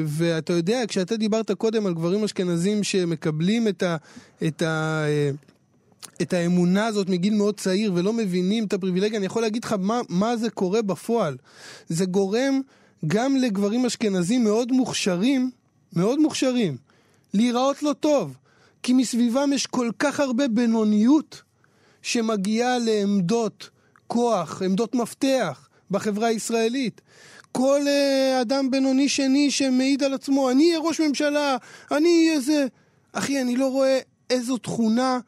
ואתה 0.05 0.53
יודע, 0.53 0.83
כשאתה 0.87 1.17
דיברת 1.17 1.51
קודם 1.51 1.85
על 1.85 1.93
גברים 1.93 2.23
אשכנזים 2.23 2.83
שמקבלים 2.83 3.67
את, 3.67 3.83
ה... 3.83 3.95
את, 4.47 4.61
ה... 4.61 5.03
את 6.21 6.33
האמונה 6.33 6.85
הזאת 6.85 7.09
מגיל 7.09 7.33
מאוד 7.33 7.59
צעיר 7.59 7.93
ולא 7.95 8.13
מבינים 8.13 8.65
את 8.65 8.73
הפריבילגיה, 8.73 9.17
אני 9.17 9.25
יכול 9.25 9.41
להגיד 9.41 9.63
לך 9.63 9.75
מה, 9.79 10.01
מה 10.09 10.37
זה 10.37 10.49
קורה 10.49 10.81
בפועל. 10.81 11.37
זה 11.87 12.05
גורם 12.05 12.61
גם 13.07 13.35
לגברים 13.35 13.85
אשכנזים 13.85 14.43
מאוד 14.43 14.71
מוכשרים, 14.71 15.51
מאוד 15.93 16.19
מוכשרים, 16.19 16.77
להיראות 17.33 17.83
לא 17.83 17.93
טוב. 17.99 18.37
כי 18.83 18.93
מסביבם 18.93 19.53
יש 19.53 19.65
כל 19.65 19.89
כך 19.99 20.19
הרבה 20.19 20.47
בינוניות 20.47 21.41
שמגיעה 22.01 22.77
לעמדות 22.77 23.69
כוח, 24.07 24.61
עמדות 24.61 24.95
מפתח 24.95 25.69
בחברה 25.91 26.27
הישראלית. 26.27 27.01
כל 27.51 27.81
uh, 27.85 28.41
אדם 28.41 28.71
בינוני 28.71 29.09
שני 29.09 29.51
שמעיד 29.51 30.03
על 30.03 30.13
עצמו, 30.13 30.51
אני 30.51 30.67
אהיה 30.67 30.79
ראש 30.79 31.01
ממשלה, 31.01 31.57
אני 31.91 32.27
אהיה 32.27 32.39
זה. 32.39 32.65
אחי, 33.13 33.41
אני 33.41 33.55
לא 33.55 33.71
רואה 33.71 33.99
איזו 34.29 34.57
תכונה, 34.57 35.19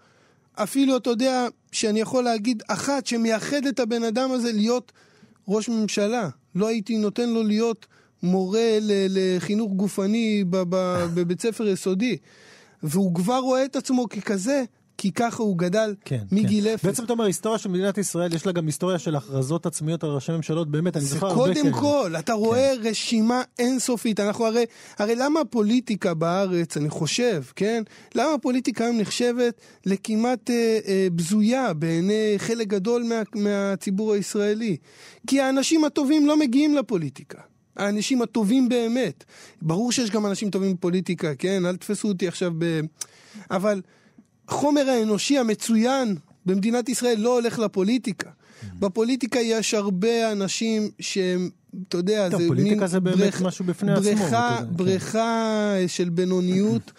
אפילו, 0.54 0.98
אתה 0.98 1.10
יודע, 1.10 1.48
שאני 1.72 2.00
יכול 2.00 2.24
להגיד 2.24 2.64
אחת 2.68 3.08
שמייחד 3.08 3.66
את 3.66 3.80
הבן 3.80 4.04
אדם 4.04 4.32
הזה 4.32 4.52
להיות 4.52 4.92
ראש 5.48 5.70
ממשלה. 5.70 6.30
לא 6.56 6.68
הייתי 6.68 6.98
נותן 6.98 7.30
לו 7.30 7.44
להיות 7.44 7.86
מורה 8.24 8.78
לחינוך 8.82 9.72
גופני 9.72 10.44
בבית 11.16 11.42
ספר 11.42 11.68
יסודי. 11.68 12.18
והוא 12.84 13.16
כבר 13.16 13.38
רואה 13.40 13.66
את 13.66 13.76
עצמו 13.76 14.10
ככזה, 14.10 14.64
כי 15.00 15.12
ככה 15.12 15.44
הוא 15.44 15.58
גדל 15.58 15.96
כן, 16.06 16.24
מגיל 16.32 16.64
כן. 16.64 16.74
אפס. 16.74 16.86
בעצם 16.86 17.04
אתה 17.04 17.14
אומר, 17.14 17.24
היסטוריה 17.24 17.58
של 17.58 17.70
מדינת 17.70 17.98
ישראל, 17.98 18.34
יש 18.34 18.46
לה 18.46 18.52
גם 18.52 18.66
היסטוריה 18.66 19.00
של 19.00 19.16
הכרזות 19.16 19.66
עצמיות 19.66 20.04
על 20.04 20.10
ראשי 20.10 20.32
ממשלות, 20.32 20.72
באמת, 20.72 20.98
אני 20.98 21.06
זה 21.06 21.14
זוכר 21.14 21.28
הרבה 21.28 21.42
קודם 21.44 21.64
כאלה. 21.64 21.74
כל, 21.74 22.14
אתה 22.20 22.34
רואה 22.34 22.74
רשימה 22.84 23.42
אינסופית. 23.60 24.20
אנחנו 24.20 24.46
הרי, 24.46 24.66
הרי 24.98 25.16
למה 25.16 25.40
הפוליטיקה 25.40 26.14
בארץ, 26.14 26.78
אני 26.78 26.90
חושב, 26.90 27.44
כן? 27.56 27.84
למה 28.16 28.34
הפוליטיקה 28.34 28.84
היום 28.84 28.98
נחשבת 28.98 29.62
לכמעט 29.86 30.50
אה, 30.50 30.80
אה, 30.88 31.08
בזויה 31.16 31.74
בעיני 31.74 32.34
חלק 32.38 32.68
גדול 32.68 33.04
מה, 33.04 33.22
מהציבור 33.36 34.14
הישראלי? 34.14 34.78
כי 35.28 35.42
האנשים 35.42 35.86
הטובים 35.86 36.28
לא 36.28 36.40
מגיעים 36.40 36.76
לפוליטיקה. 36.76 37.40
האנשים 37.78 38.22
הטובים 38.22 38.70
באמת. 38.70 39.24
ברור 39.62 39.92
שיש 39.92 40.10
גם 40.10 40.26
אנשים 40.26 40.50
טובים 40.50 40.76
בפוליטיקה, 40.76 41.36
כן? 41.36 41.66
אל 41.66 41.76
תתפסו 41.76 42.08
אותי 42.08 42.28
עכשיו 42.28 42.52
ב... 42.58 42.80
אבל 43.52 43.82
החומר 44.48 44.90
האנושי 44.90 45.38
המצוין 45.38 46.16
במדינת 46.46 46.90
ישראל 46.90 47.20
לא 47.20 47.34
הולך 47.40 47.60
לפוליטיקה. 47.60 48.30
בפוליטיקה 48.80 49.40
יש 49.40 49.74
הרבה 49.74 50.32
אנשים 50.32 50.90
שהם, 51.00 51.50
אתה 51.88 51.98
יודע, 51.98 52.30
טוב, 52.30 52.42
זה 52.42 52.48
פוליטיקה 52.48 52.80
מין 52.80 52.88
זה 52.88 53.00
באמת 53.00 53.42
משהו 53.42 53.66
בפני 53.66 53.92
עצמו, 53.92 54.04
בריכה, 54.04 54.26
אתה 54.28 54.36
יודע, 54.36 54.72
כן. 54.72 54.78
בריכה 54.78 55.74
של 55.88 56.10
בינוניות 56.10 56.92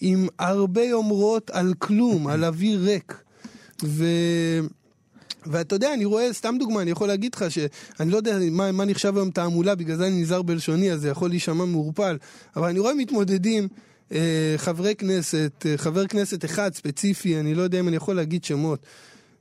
עם 0.00 0.28
הרבה 0.38 0.82
יומרות 0.82 1.50
על 1.50 1.74
כלום, 1.78 2.26
על 2.26 2.44
אוויר 2.44 2.80
ריק. 2.84 3.22
ו... 3.84 4.04
ואתה 5.46 5.74
יודע, 5.74 5.94
אני 5.94 6.04
רואה, 6.04 6.32
סתם 6.32 6.56
דוגמה, 6.58 6.82
אני 6.82 6.90
יכול 6.90 7.08
להגיד 7.08 7.34
לך 7.34 7.44
שאני 7.50 8.10
לא 8.10 8.16
יודע 8.16 8.38
מה, 8.50 8.72
מה 8.72 8.84
נחשב 8.84 9.16
היום 9.16 9.30
תעמולה, 9.30 9.74
בגלל 9.74 9.96
זה 9.96 10.06
אני 10.06 10.20
נזהר 10.20 10.42
בלשוני, 10.42 10.92
אז 10.92 11.00
זה 11.00 11.08
יכול 11.08 11.30
להישמע 11.30 11.64
מעורפל, 11.64 12.18
אבל 12.56 12.68
אני 12.68 12.78
רואה 12.78 12.94
מתמודדים, 12.94 13.68
אה, 14.12 14.54
חברי 14.56 14.94
כנסת, 14.94 15.66
אה, 15.66 15.76
חבר 15.76 16.06
כנסת 16.06 16.44
אחד 16.44 16.74
ספציפי, 16.74 17.40
אני 17.40 17.54
לא 17.54 17.62
יודע 17.62 17.80
אם 17.80 17.88
אני 17.88 17.96
יכול 17.96 18.16
להגיד 18.16 18.44
שמות, 18.44 18.86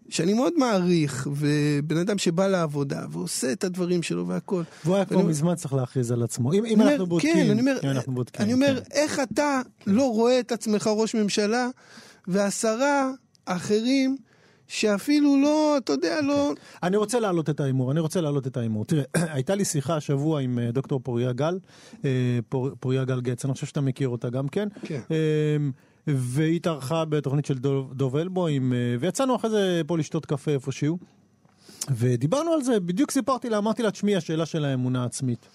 שאני 0.09 0.33
מאוד 0.33 0.53
מעריך, 0.57 1.27
ובן 1.35 1.97
אדם 1.97 2.17
שבא 2.17 2.47
לעבודה 2.47 3.05
ועושה 3.09 3.51
את 3.51 3.63
הדברים 3.63 4.03
שלו 4.03 4.27
והכל. 4.27 4.63
והוא 4.85 4.95
היה 4.95 5.05
כבר 5.05 5.21
מזמן 5.21 5.55
צריך 5.55 5.73
להכריז 5.73 6.11
על 6.11 6.23
עצמו. 6.23 6.53
אם 6.53 6.65
אם 6.65 6.79
אומר, 6.79 6.91
אנחנו 6.91 7.05
בודקים, 7.05 7.33
כן, 7.33 7.49
אני 7.51 7.61
אומר, 7.61 7.77
אם 7.83 7.89
אנחנו 7.89 8.13
בודקים, 8.13 8.45
אני 8.45 8.53
אומר, 8.53 8.81
כן. 8.81 8.91
איך 8.91 9.19
אתה 9.19 9.61
לא 9.87 10.11
רואה 10.11 10.39
את 10.39 10.51
עצמך 10.51 10.87
ראש 10.87 11.15
ממשלה, 11.15 11.67
ועשרה 12.27 13.11
אחרים 13.45 14.17
שאפילו 14.69 15.37
לא, 15.41 15.77
אתה 15.77 15.93
יודע, 15.93 16.21
לא... 16.21 16.51
אני 16.83 16.97
רוצה 16.97 17.19
להעלות 17.19 17.49
את 17.49 17.59
ההימור, 17.59 17.91
אני 17.91 17.99
רוצה 17.99 18.21
להעלות 18.21 18.47
את 18.47 18.57
ההימור. 18.57 18.85
תראה, 18.85 19.03
הייתה 19.35 19.55
לי 19.55 19.65
שיחה 19.65 19.95
השבוע 19.95 20.41
עם 20.41 20.59
אה, 20.59 20.71
דוקטור 20.71 20.99
פוריה 21.03 21.31
גל, 21.31 21.59
אה, 22.05 22.09
פור- 22.49 22.69
פוריה 22.79 23.03
גל 23.03 23.21
גץ, 23.21 23.45
אני 23.45 23.53
חושב 23.53 23.67
שאתה 23.67 23.81
מכיר 23.81 24.09
אותה 24.09 24.29
גם 24.29 24.47
כן. 24.47 24.67
כן. 24.83 24.99
אה, 25.11 25.57
והיא 26.07 26.55
התארחה 26.55 27.05
בתוכנית 27.05 27.45
של 27.45 27.57
דוב, 27.57 27.93
דוב 27.93 28.15
אלבו, 28.15 28.47
עם, 28.47 28.73
אה, 28.73 28.77
ויצאנו 28.99 29.35
אחרי 29.35 29.49
זה 29.49 29.81
פה 29.87 29.97
לשתות 29.97 30.25
קפה 30.25 30.51
איפשהו. 30.51 30.97
ודיברנו 31.95 32.51
על 32.53 32.61
זה, 32.63 32.79
בדיוק 32.79 33.11
סיפרתי 33.11 33.49
לה, 33.49 33.57
אמרתי 33.57 33.83
לה, 33.83 33.91
תשמעי, 33.91 34.15
השאלה 34.15 34.45
של 34.45 34.65
האמונה 34.65 35.03
העצמית. 35.03 35.47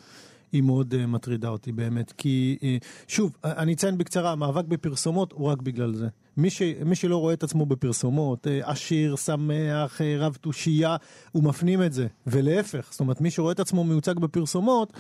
היא 0.53 0.63
מאוד 0.63 0.95
uh, 0.95 1.07
מטרידה 1.07 1.49
אותי 1.49 1.73
באמת, 1.73 2.13
כי 2.13 2.57
uh, 2.61 2.85
שוב, 3.09 3.33
אה, 3.45 3.53
אני 3.53 3.75
אציין 3.75 3.99
בקצרה, 3.99 4.33
המאבק 4.33 4.65
בפרסומות 4.65 5.33
הוא 5.33 5.49
רק 5.49 5.63
בגלל 5.63 5.95
זה. 5.95 6.09
מי, 6.37 6.51
ש, 6.51 6.63
מי 6.85 6.95
שלא 6.95 7.17
רואה 7.17 7.35
את 7.35 7.43
עצמו 7.43 7.67
בפרסומות, 7.67 8.47
עשיר, 8.63 9.17
שמח, 9.17 10.01
רב 10.19 10.37
תושייה, 10.41 10.97
הוא 11.33 11.45
מפנים 11.45 11.83
את 11.83 11.93
זה, 11.93 12.07
ולהפך, 12.27 12.89
זאת 12.91 13.01
אומרת, 13.01 13.21
מי 13.21 13.31
שרואה 13.31 13.53
את 13.53 13.61
עצמו 13.61 13.85
מיוצג 13.85 14.19
בפרסומות, 14.19 14.93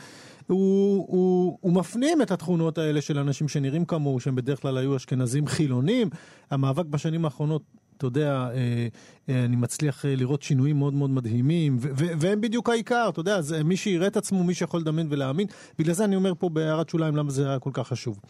הוא, 0.47 1.07
הוא, 1.09 1.59
הוא 1.61 1.73
מפנים 1.73 2.23
את 2.23 2.31
התכונות 2.31 2.79
האלה 2.79 3.01
של 3.01 3.19
אנשים 3.19 3.49
שנראים 3.49 3.85
כמוהו, 3.85 4.21
שהם 4.21 4.35
בדרך 4.35 4.63
כלל 4.63 4.79
היו 4.79 4.97
אשכנזים 4.97 5.47
חילונים. 5.47 6.11
המאבק 6.51 6.87
בשנים 6.87 7.25
האחרונות 7.25 7.63
אתה 7.97 8.07
יודע, 8.07 8.49
אה, 8.55 8.87
אה, 9.29 9.45
אני 9.45 9.57
מצליח 9.57 10.05
אה, 10.05 10.17
לראות 10.17 10.43
שינויים 10.43 10.79
מאוד 10.79 10.95
מאוד 10.95 11.11
מדהימים, 11.11 11.77
והם 12.19 12.41
בדיוק 12.41 12.69
העיקר, 12.69 13.07
אתה 13.09 13.21
יודע, 13.21 13.41
זה 13.41 13.65
מי 13.65 13.77
שיראה 13.77 14.07
את 14.07 14.17
עצמו, 14.17 14.45
מי 14.45 14.55
שיכול 14.55 14.81
לדמיין 14.81 15.07
ולהאמין. 15.11 15.47
בגלל 15.79 15.95
זה 15.95 16.05
אני 16.05 16.17
אומר 16.17 16.33
פה 16.39 16.49
בהערת 16.49 16.89
שוליים 16.89 17.17
למה 17.17 17.31
זה 17.31 17.49
היה 17.49 17.59
כל 17.59 17.71
כך 17.73 17.89
חשוב. 17.89 18.21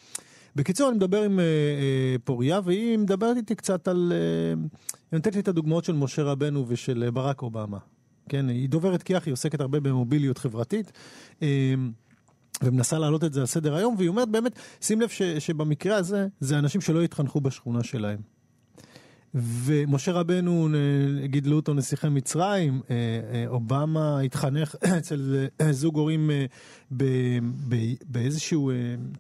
בקיצור, 0.56 0.88
אני 0.88 0.96
מדבר 0.96 1.22
עם 1.22 1.40
פוריה, 2.24 2.60
והיא 2.64 2.98
מדברת 2.98 3.36
איתי 3.36 3.54
קצת 3.54 3.88
על... 3.88 4.12
היא 5.12 5.18
נותנת 5.18 5.34
לי 5.34 5.40
את 5.40 5.48
הדוגמאות 5.48 5.84
של 5.84 5.92
משה 5.92 6.22
רבנו 6.22 6.64
ושל 6.68 7.10
ברק 7.10 7.42
אובמה. 7.42 7.78
כן, 8.28 8.48
היא 8.48 8.68
דוברת 8.68 9.02
כיח, 9.02 9.26
היא 9.26 9.32
עוסקת 9.32 9.60
הרבה 9.60 9.80
במוביליות 9.80 10.38
חברתית. 10.38 10.92
ומנסה 12.62 12.98
להעלות 12.98 13.24
את 13.24 13.32
זה 13.32 13.40
על 13.40 13.46
סדר 13.46 13.74
היום, 13.74 13.94
והיא 13.98 14.08
אומרת 14.08 14.28
באמת, 14.28 14.58
שים 14.80 15.00
לב 15.00 15.08
ש, 15.08 15.22
שבמקרה 15.22 15.96
הזה, 15.96 16.26
זה 16.40 16.58
אנשים 16.58 16.80
שלא 16.80 17.02
התחנכו 17.02 17.40
בשכונה 17.40 17.82
שלהם. 17.82 18.33
ומשה 19.34 20.12
רבנו, 20.12 20.68
גידלו 21.24 21.56
אותו 21.56 21.74
נסיכי 21.74 22.08
מצרים, 22.08 22.80
אה, 22.90 22.96
אה, 23.32 23.44
אובמה 23.46 24.20
התחנך 24.20 24.74
אצל 24.98 25.46
אה, 25.60 25.72
זוג 25.72 25.96
הורים 25.96 26.30
באיזשהו, 28.06 28.70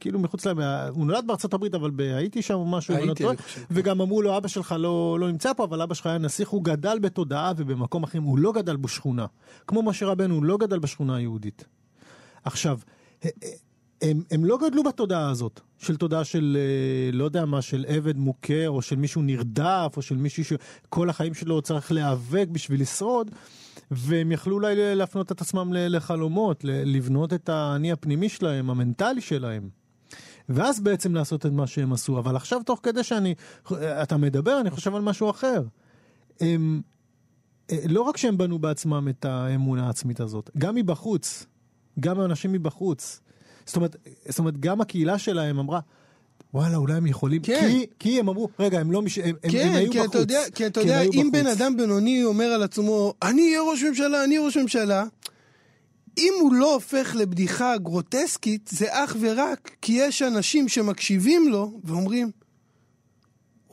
כאילו 0.00 0.18
מחוץ 0.18 0.46
להם, 0.46 0.58
הוא 0.90 1.06
נולד 1.06 1.26
בארצות 1.26 1.54
הברית, 1.54 1.74
אבל 1.74 1.90
הייתי 1.98 2.42
שם 2.42 2.54
או 2.54 2.66
משהו, 2.66 2.94
לא 2.94 2.98
הייתי, 3.00 3.24
חושב. 3.36 3.60
וגם 3.70 4.00
אמרו 4.00 4.22
לו, 4.22 4.36
אבא 4.36 4.48
שלך 4.48 4.74
לא, 4.78 5.16
לא 5.20 5.30
נמצא 5.30 5.52
פה, 5.52 5.64
אבל 5.64 5.82
אבא 5.82 5.94
שלך 5.94 6.06
היה 6.06 6.18
נסיך, 6.18 6.48
הוא 6.48 6.64
גדל 6.64 6.98
בתודעה 6.98 7.52
ובמקום 7.56 8.02
אחר, 8.02 8.18
הוא 8.18 8.38
לא 8.38 8.52
גדל 8.52 8.76
בשכונה. 8.76 9.26
כמו 9.66 9.82
משה 9.82 10.06
רבנו, 10.06 10.34
הוא 10.34 10.44
לא 10.44 10.56
גדל 10.56 10.78
בשכונה 10.78 11.16
היהודית. 11.16 11.64
עכשיו, 12.44 12.78
הם, 14.02 14.22
הם 14.30 14.44
לא 14.44 14.58
גדלו 14.58 14.82
בתודעה 14.82 15.30
הזאת, 15.30 15.60
של 15.78 15.96
תודעה 15.96 16.24
של, 16.24 16.56
אה, 16.60 17.12
לא 17.12 17.24
יודע 17.24 17.44
מה, 17.44 17.62
של 17.62 17.84
עבד 17.88 18.16
מוכה, 18.16 18.66
או 18.66 18.82
של 18.82 18.96
מישהו 18.96 19.22
נרדף, 19.22 19.92
או 19.96 20.02
של 20.02 20.16
מישהו 20.16 20.44
שכל 20.44 21.10
החיים 21.10 21.34
שלו 21.34 21.62
צריך 21.62 21.92
להיאבק 21.92 22.46
בשביל 22.52 22.80
לשרוד, 22.80 23.30
והם 23.90 24.32
יכלו 24.32 24.54
אולי 24.54 24.74
להפנות 24.96 25.32
את 25.32 25.40
עצמם 25.40 25.72
לחלומות, 25.72 26.64
לבנות 26.64 27.32
את 27.32 27.48
האני 27.48 27.92
הפנימי 27.92 28.28
שלהם, 28.28 28.70
המנטלי 28.70 29.20
שלהם. 29.20 29.68
ואז 30.48 30.80
בעצם 30.80 31.14
לעשות 31.14 31.46
את 31.46 31.50
מה 31.50 31.66
שהם 31.66 31.92
עשו. 31.92 32.18
אבל 32.18 32.36
עכשיו, 32.36 32.60
תוך 32.66 32.80
כדי 32.82 33.04
שאני, 33.04 33.34
אתה 33.82 34.16
מדבר, 34.16 34.60
אני 34.60 34.70
חושב 34.70 34.94
על 34.94 35.02
משהו 35.02 35.30
אחר. 35.30 35.62
הם, 36.40 36.82
אה, 37.70 37.76
לא 37.88 38.02
רק 38.02 38.16
שהם 38.16 38.38
בנו 38.38 38.58
בעצמם 38.58 39.08
את 39.08 39.24
האמונה 39.24 39.86
העצמית 39.86 40.20
הזאת, 40.20 40.50
גם 40.58 40.74
מבחוץ, 40.74 41.46
גם 42.00 42.20
האנשים 42.20 42.52
מבחוץ. 42.52 43.20
זאת 43.66 43.76
אומרת, 43.76 43.96
זאת 44.28 44.38
אומרת, 44.38 44.60
גם 44.60 44.80
הקהילה 44.80 45.18
שלהם 45.18 45.58
אמרה, 45.58 45.80
וואלה, 46.54 46.76
אולי 46.76 46.94
הם 46.94 47.06
יכולים, 47.06 47.42
כן. 47.42 47.60
כי, 47.60 47.86
כי 47.98 48.20
הם 48.20 48.28
אמרו, 48.28 48.48
רגע, 48.58 48.80
הם 48.80 48.92
לא, 48.92 49.02
מש... 49.02 49.18
הם, 49.18 49.34
הם, 49.42 49.50
כן, 49.50 49.68
הם 49.68 49.74
היו 49.74 49.92
כי 49.92 49.98
בחוץ. 49.98 50.10
אתה 50.10 50.18
יודע, 50.18 50.42
כי 50.54 50.66
אתה 50.66 50.80
הם 50.80 50.86
יודע, 50.86 51.00
אם 51.02 51.10
בחוץ. 51.10 51.32
בן 51.32 51.46
אדם 51.46 51.76
בינוני 51.76 52.24
אומר 52.24 52.44
על 52.44 52.62
עצמו, 52.62 53.14
אני 53.22 53.42
אהיה 53.42 53.62
ראש 53.62 53.82
ממשלה, 53.82 54.24
אני 54.24 54.38
ראש 54.38 54.56
ממשלה, 54.56 55.04
אם 56.18 56.32
הוא 56.40 56.52
לא 56.54 56.74
הופך 56.74 57.14
לבדיחה 57.18 57.78
גרוטסקית, 57.78 58.70
זה 58.72 58.86
אך 58.90 59.16
ורק 59.20 59.70
כי 59.82 59.92
יש 59.92 60.22
אנשים 60.22 60.68
שמקשיבים 60.68 61.48
לו 61.48 61.80
ואומרים, 61.84 62.30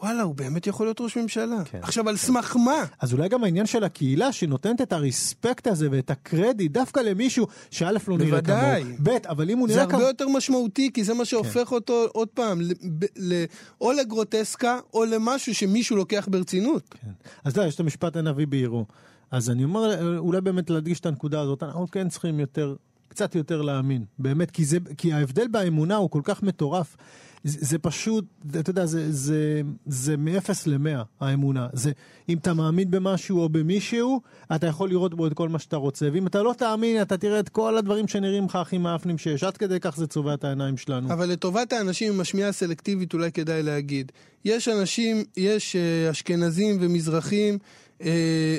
וואלה, 0.02 0.22
הוא 0.24 0.36
באמת 0.36 0.68
יכול 0.68 0.86
להיות 0.86 1.02
ראש 1.02 1.18
ממשלה. 1.18 1.64
כן. 1.66 1.80
עכשיו, 1.82 2.10
על 2.10 2.18
סמך 2.18 2.56
מה? 2.56 2.86
אז 3.00 3.14
אולי 3.14 3.30
גם 3.30 3.44
העניין 3.44 3.66
של 3.66 3.84
הקהילה 3.84 4.32
שנותנת 4.32 4.82
את 4.82 4.94
הרספקט 4.94 5.68
הזה 5.68 5.88
ואת 5.92 6.10
הקרדיט 6.10 6.72
דווקא 6.72 7.00
למישהו 7.00 7.48
שא' 7.72 7.92
לא 8.08 8.18
נראה 8.18 8.42
כמוהו, 8.42 8.60
בוודאי. 8.62 8.84
ב' 9.04 9.28
אבל 9.30 9.50
אם 9.50 9.58
הוא 9.58 9.68
זה 9.68 9.74
נראה 9.74 9.84
הרבה 9.84 9.94
כמוהו, 9.96 10.08
יותר 10.08 10.28
משמעותי, 10.28 10.90
כי 10.94 11.04
זה 11.04 11.14
מה 11.14 11.26
שהופך 11.26 11.72
אותו, 11.72 12.06
עוד 12.14 12.28
פעם, 12.28 12.62
ל- 12.62 12.74
ב- 13.00 13.06
ל- 13.18 13.44
או 13.82 13.92
לגרוטסקה, 13.92 14.80
או 14.94 15.06
למשהו 15.06 15.56
שמישהו 15.56 15.96
לוקח 15.96 16.28
ברצינות. 16.32 16.84
כן. 17.02 17.12
אז 17.44 17.58
יודע, 17.58 17.68
יש 17.68 17.76
את 17.76 17.80
המשפט 17.80 18.16
הנביא 18.16 18.48
בעירו. 18.48 18.86
אז 19.32 19.50
אני 19.50 19.64
אומר, 19.64 20.18
אולי 20.18 20.42
באמת 20.42 20.70
להדגיש 20.70 21.00
את 21.00 21.06
הנקודה 21.06 21.42
הזאת, 21.42 21.64
אנחנו 21.64 21.92
כן 21.92 22.10
צריכים 22.10 22.40
יותר, 22.40 22.76
קצת 23.08 23.36
יותר 23.36 23.62
להאמין, 23.62 24.06
באמת, 24.20 24.52
כי, 24.52 24.66
זה, 24.66 24.78
כי 24.98 25.14
ההבדל 25.14 25.48
באמונה 25.48 25.96
הוא 25.96 26.10
כל 26.10 26.22
כך 26.24 26.44
מטורף. 26.44 26.98
זה, 27.44 27.78
פשוט, 27.78 28.26
אתה 28.60 28.70
יודע, 28.70 28.86
זה, 28.86 29.12
זה, 29.12 29.62
זה 29.86 30.18
מ-0 30.18 30.50
ל-100, 30.66 31.04
האמונה. 31.20 31.68
זה, 31.74 31.92
אם 32.30 32.38
אתה 32.38 32.54
מאמין 32.54 32.92
במשהו 32.92 33.40
או 33.40 33.50
במישהו, 33.50 34.22
אתה 34.56 34.68
יכול 34.68 34.90
לראות 34.90 35.14
בו 35.14 35.28
את 35.28 35.34
כל 35.34 35.50
מה 35.50 35.60
שאתה 35.60 35.78
רוצה, 35.78 36.10
ואם 36.14 36.28
אתה 36.28 36.44
לא 36.44 36.54
תאמין, 36.58 37.02
אתה 37.02 37.18
תראה 37.18 37.40
את 37.40 37.50
כל 37.50 37.78
הדברים 37.78 38.08
שנראים 38.08 38.46
לך 38.46 38.56
הכי 38.56 38.78
מאפנים 38.78 39.18
שיש. 39.18 39.44
עד 39.44 39.58
כדי 39.58 39.80
כך 39.80 39.98
זה 39.98 40.08
צובע 40.08 40.34
את 40.34 40.44
העיניים 40.44 40.78
שלנו. 40.78 41.14
אבל 41.14 41.30
לטובת 41.30 41.74
האנשים 41.74 42.14
עם 42.14 42.20
השמיעה 42.20 42.50
הסלקטיבית 42.50 43.14
אולי 43.14 43.32
כדאי 43.32 43.64
להגיד. 43.64 44.12
יש 44.46 44.68
אנשים, 44.68 45.24
יש 45.38 45.76
אה, 45.76 46.12
אשכנזים 46.12 46.78
ומזרחים 46.82 47.58
אה, 48.06 48.58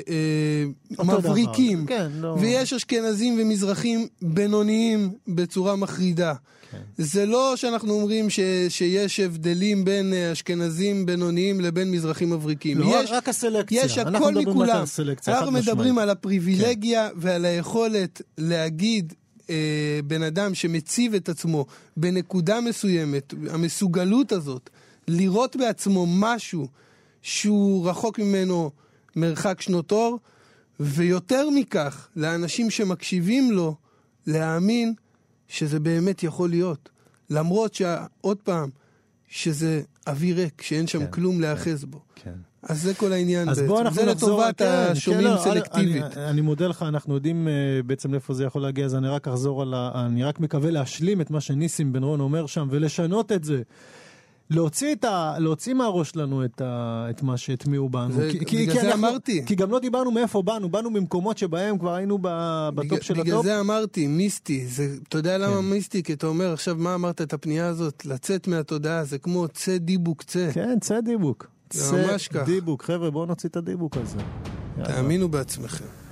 אה. 0.99 1.03
מבריקים, 1.03 1.85
כן, 1.85 2.11
לא- 2.15 2.37
ויש 2.41 2.73
אשכנזים 2.73 3.37
ומזרחים 3.41 4.07
בינוניים 4.21 5.11
בצורה 5.27 5.75
מחרידה. 5.75 6.33
כן. 6.71 7.03
זה 7.03 7.25
לא 7.25 7.53
שאנחנו 7.55 7.93
אומרים 7.93 8.29
ש, 8.29 8.39
שיש 8.69 9.19
הבדלים 9.19 9.85
בין 9.85 10.13
אה, 10.13 10.31
אשכנזים 10.31 11.05
בינוניים 11.05 11.61
לבין 11.61 11.91
מזרחים 11.91 12.29
מבריקים. 12.29 12.79
לא, 12.79 13.01
יש, 13.03 13.11
רק 13.11 13.29
הסלקציה. 13.29 13.85
יש 13.85 13.97
הכל 13.97 14.33
מכולם. 14.33 14.83
אנחנו. 15.27 15.51
מדברים 15.51 15.97
על 15.97 16.09
הפריבילגיה 16.09 17.09
ועל 17.15 17.45
היכולת 17.45 18.21
להגיד 18.37 19.13
אה, 19.49 19.99
בן 20.05 20.23
אדם 20.23 20.55
שמציב 20.55 21.13
את 21.13 21.29
עצמו 21.29 21.65
בנקודה 21.97 22.61
מסוימת, 22.61 23.33
המסוגלות 23.49 24.31
הזאת, 24.31 24.69
לראות 25.07 25.55
בעצמו 25.55 26.05
משהו 26.09 26.67
שהוא 27.21 27.89
רחוק 27.89 28.19
ממנו 28.19 28.71
מרחק 29.15 29.61
שנות 29.61 29.91
אור, 29.91 30.19
ויותר 30.79 31.49
מכך, 31.49 32.07
לאנשים 32.15 32.69
שמקשיבים 32.69 33.51
לו, 33.51 33.75
להאמין 34.27 34.93
שזה 35.47 35.79
באמת 35.79 36.23
יכול 36.23 36.49
להיות. 36.49 36.89
למרות 37.29 37.73
שעוד 37.73 38.37
פעם, 38.43 38.69
שזה 39.27 39.81
אוויר 40.07 40.35
ריק, 40.35 40.61
שאין 40.61 40.87
שם 40.87 40.99
כן, 40.99 41.11
כלום 41.11 41.41
להיאחז 41.41 41.85
בו. 41.85 41.99
כן. 42.15 42.33
אז 42.63 42.81
זה 42.81 42.93
כל 42.93 43.13
העניין 43.13 43.49
אז 43.49 43.57
בעצם. 43.57 43.67
בוא 43.67 43.81
אנחנו 43.81 43.95
זה 43.95 44.05
נחזור, 44.11 44.29
לטובת 44.29 44.57
כן, 44.57 44.65
השומעים 44.91 45.27
כן, 45.27 45.43
סלקטיבית. 45.43 46.03
אני, 46.03 46.29
אני 46.29 46.41
מודה 46.41 46.67
לך, 46.67 46.83
אנחנו 46.87 47.15
יודעים 47.15 47.47
אה, 47.47 47.53
בעצם 47.85 48.11
לאיפה 48.11 48.33
זה 48.33 48.43
יכול 48.43 48.61
להגיע, 48.61 48.85
אז 48.85 48.95
אני 48.95 49.07
רק 49.07 49.27
אחזור 49.27 49.61
על 49.61 49.73
ה... 49.73 50.05
אני 50.05 50.23
רק 50.23 50.39
מקווה 50.39 50.71
להשלים 50.71 51.21
את 51.21 51.31
מה 51.31 51.41
שניסים 51.41 51.93
בן 51.93 52.03
רון 52.03 52.19
אומר 52.19 52.45
שם, 52.45 52.67
ולשנות 52.71 53.31
את 53.31 53.43
זה. 53.43 53.61
להוציא, 54.53 54.93
את 54.95 55.05
ה, 55.05 55.35
להוציא 55.39 55.73
מהראש 55.73 56.15
לנו 56.15 56.45
את, 56.45 56.61
ה, 56.61 57.05
את 57.09 57.23
מה 57.23 57.37
שהטמיעו 57.37 57.89
בנו. 57.89 58.13
זה- 58.13 58.31
בגלל 58.53 58.81
זה 58.81 58.93
אמרתי. 58.93 59.45
כי 59.45 59.55
גם 59.55 59.71
לא 59.71 59.79
דיברנו 59.79 60.11
מאיפה 60.11 60.41
באנו, 60.41 60.69
באנו 60.69 60.89
ממקומות 60.89 61.37
שבהם 61.37 61.77
כבר 61.77 61.93
היינו 61.93 62.17
ב- 62.21 62.69
בטופ 62.75 62.85
בגלל- 62.85 63.01
של 63.01 63.13
בגלל 63.13 63.27
הטופ. 63.33 63.45
זה 63.45 63.59
אמרתי, 63.59 64.07
מיסטי. 64.07 64.67
זה, 64.67 64.87
אתה 65.07 65.17
יודע 65.17 65.37
למה 65.37 65.55
כן. 65.57 65.65
מיסטי? 65.65 66.03
כי 66.03 66.13
אתה 66.13 66.27
אומר, 66.27 66.53
עכשיו, 66.53 66.75
מה 66.79 66.95
אמרת 66.95 67.21
את 67.21 67.33
הפנייה 67.33 67.67
הזאת? 67.67 68.05
לצאת 68.05 68.47
מהתודעה, 68.47 69.03
זה 69.03 69.17
כמו 69.17 69.47
צא 69.47 69.77
דיבוק 69.77 70.23
צא. 70.23 70.49
כן, 70.53 70.77
צא 70.81 71.01
דיבוק. 71.01 71.47
צא. 71.69 72.09
דיבוק. 72.45 72.83
חבר'ה, 72.83 73.11
בואו 73.11 73.25
נוציא 73.25 73.49
את 73.49 73.55
הדיבוק 73.55 73.97
הזה. 73.97 74.17
תאמינו 74.83 75.29
בעצמכם. 75.29 76.02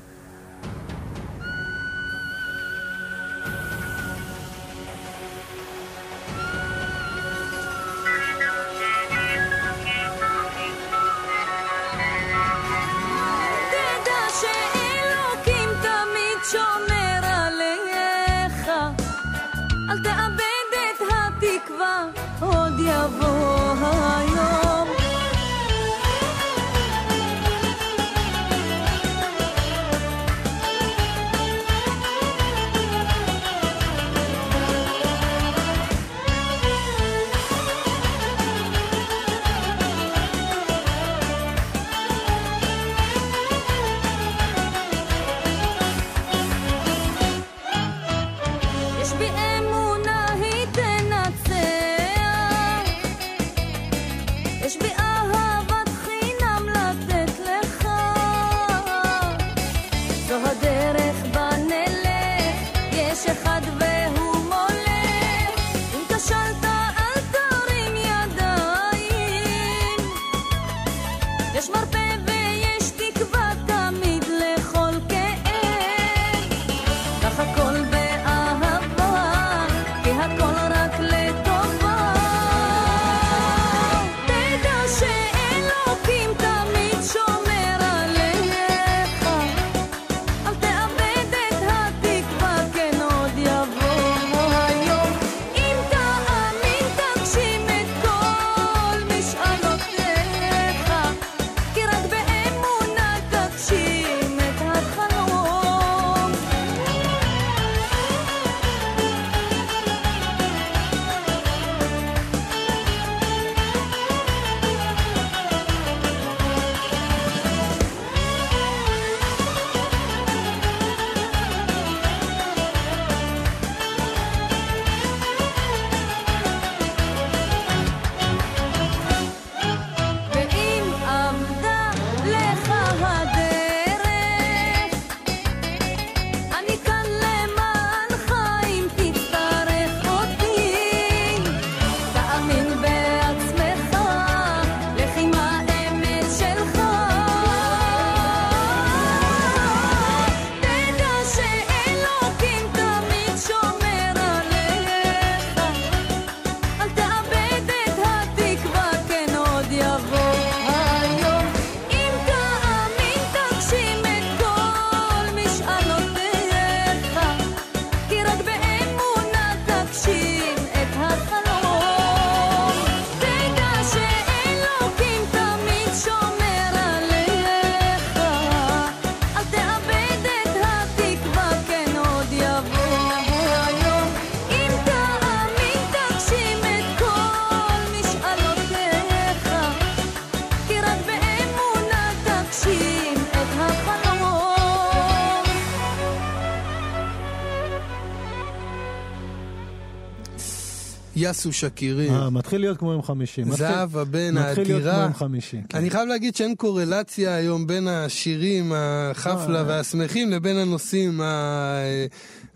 יאסו 201.32 201.54
שקירים. 201.54 202.14
אה, 202.14 202.30
מתחיל 202.30 202.62
להיות 202.62 202.78
כמו 202.78 202.92
יום 202.92 203.02
חמישי. 203.02 203.42
מתחיל- 203.44 203.58
זהב 203.58 203.98
הבן 203.98 204.34
מתחיל 204.34 204.64
להיות 204.68 204.82
כמו 204.84 204.90
האדירה. 204.90 205.04
יום 205.04 205.14
חמישי. 205.14 205.58
כן. 205.70 205.78
אני 205.78 205.90
חייב 205.90 206.08
להגיד 206.08 206.36
שאין 206.36 206.56
קורלציה 206.56 207.36
היום 207.36 207.68
בין 207.68 207.88
השירים, 207.88 208.72
החפלה 208.76 209.60
אה. 209.60 209.64
והשמחים 209.68 210.30
לבין 210.32 210.58
הנושאים. 210.58 211.22
ה- 211.22 211.82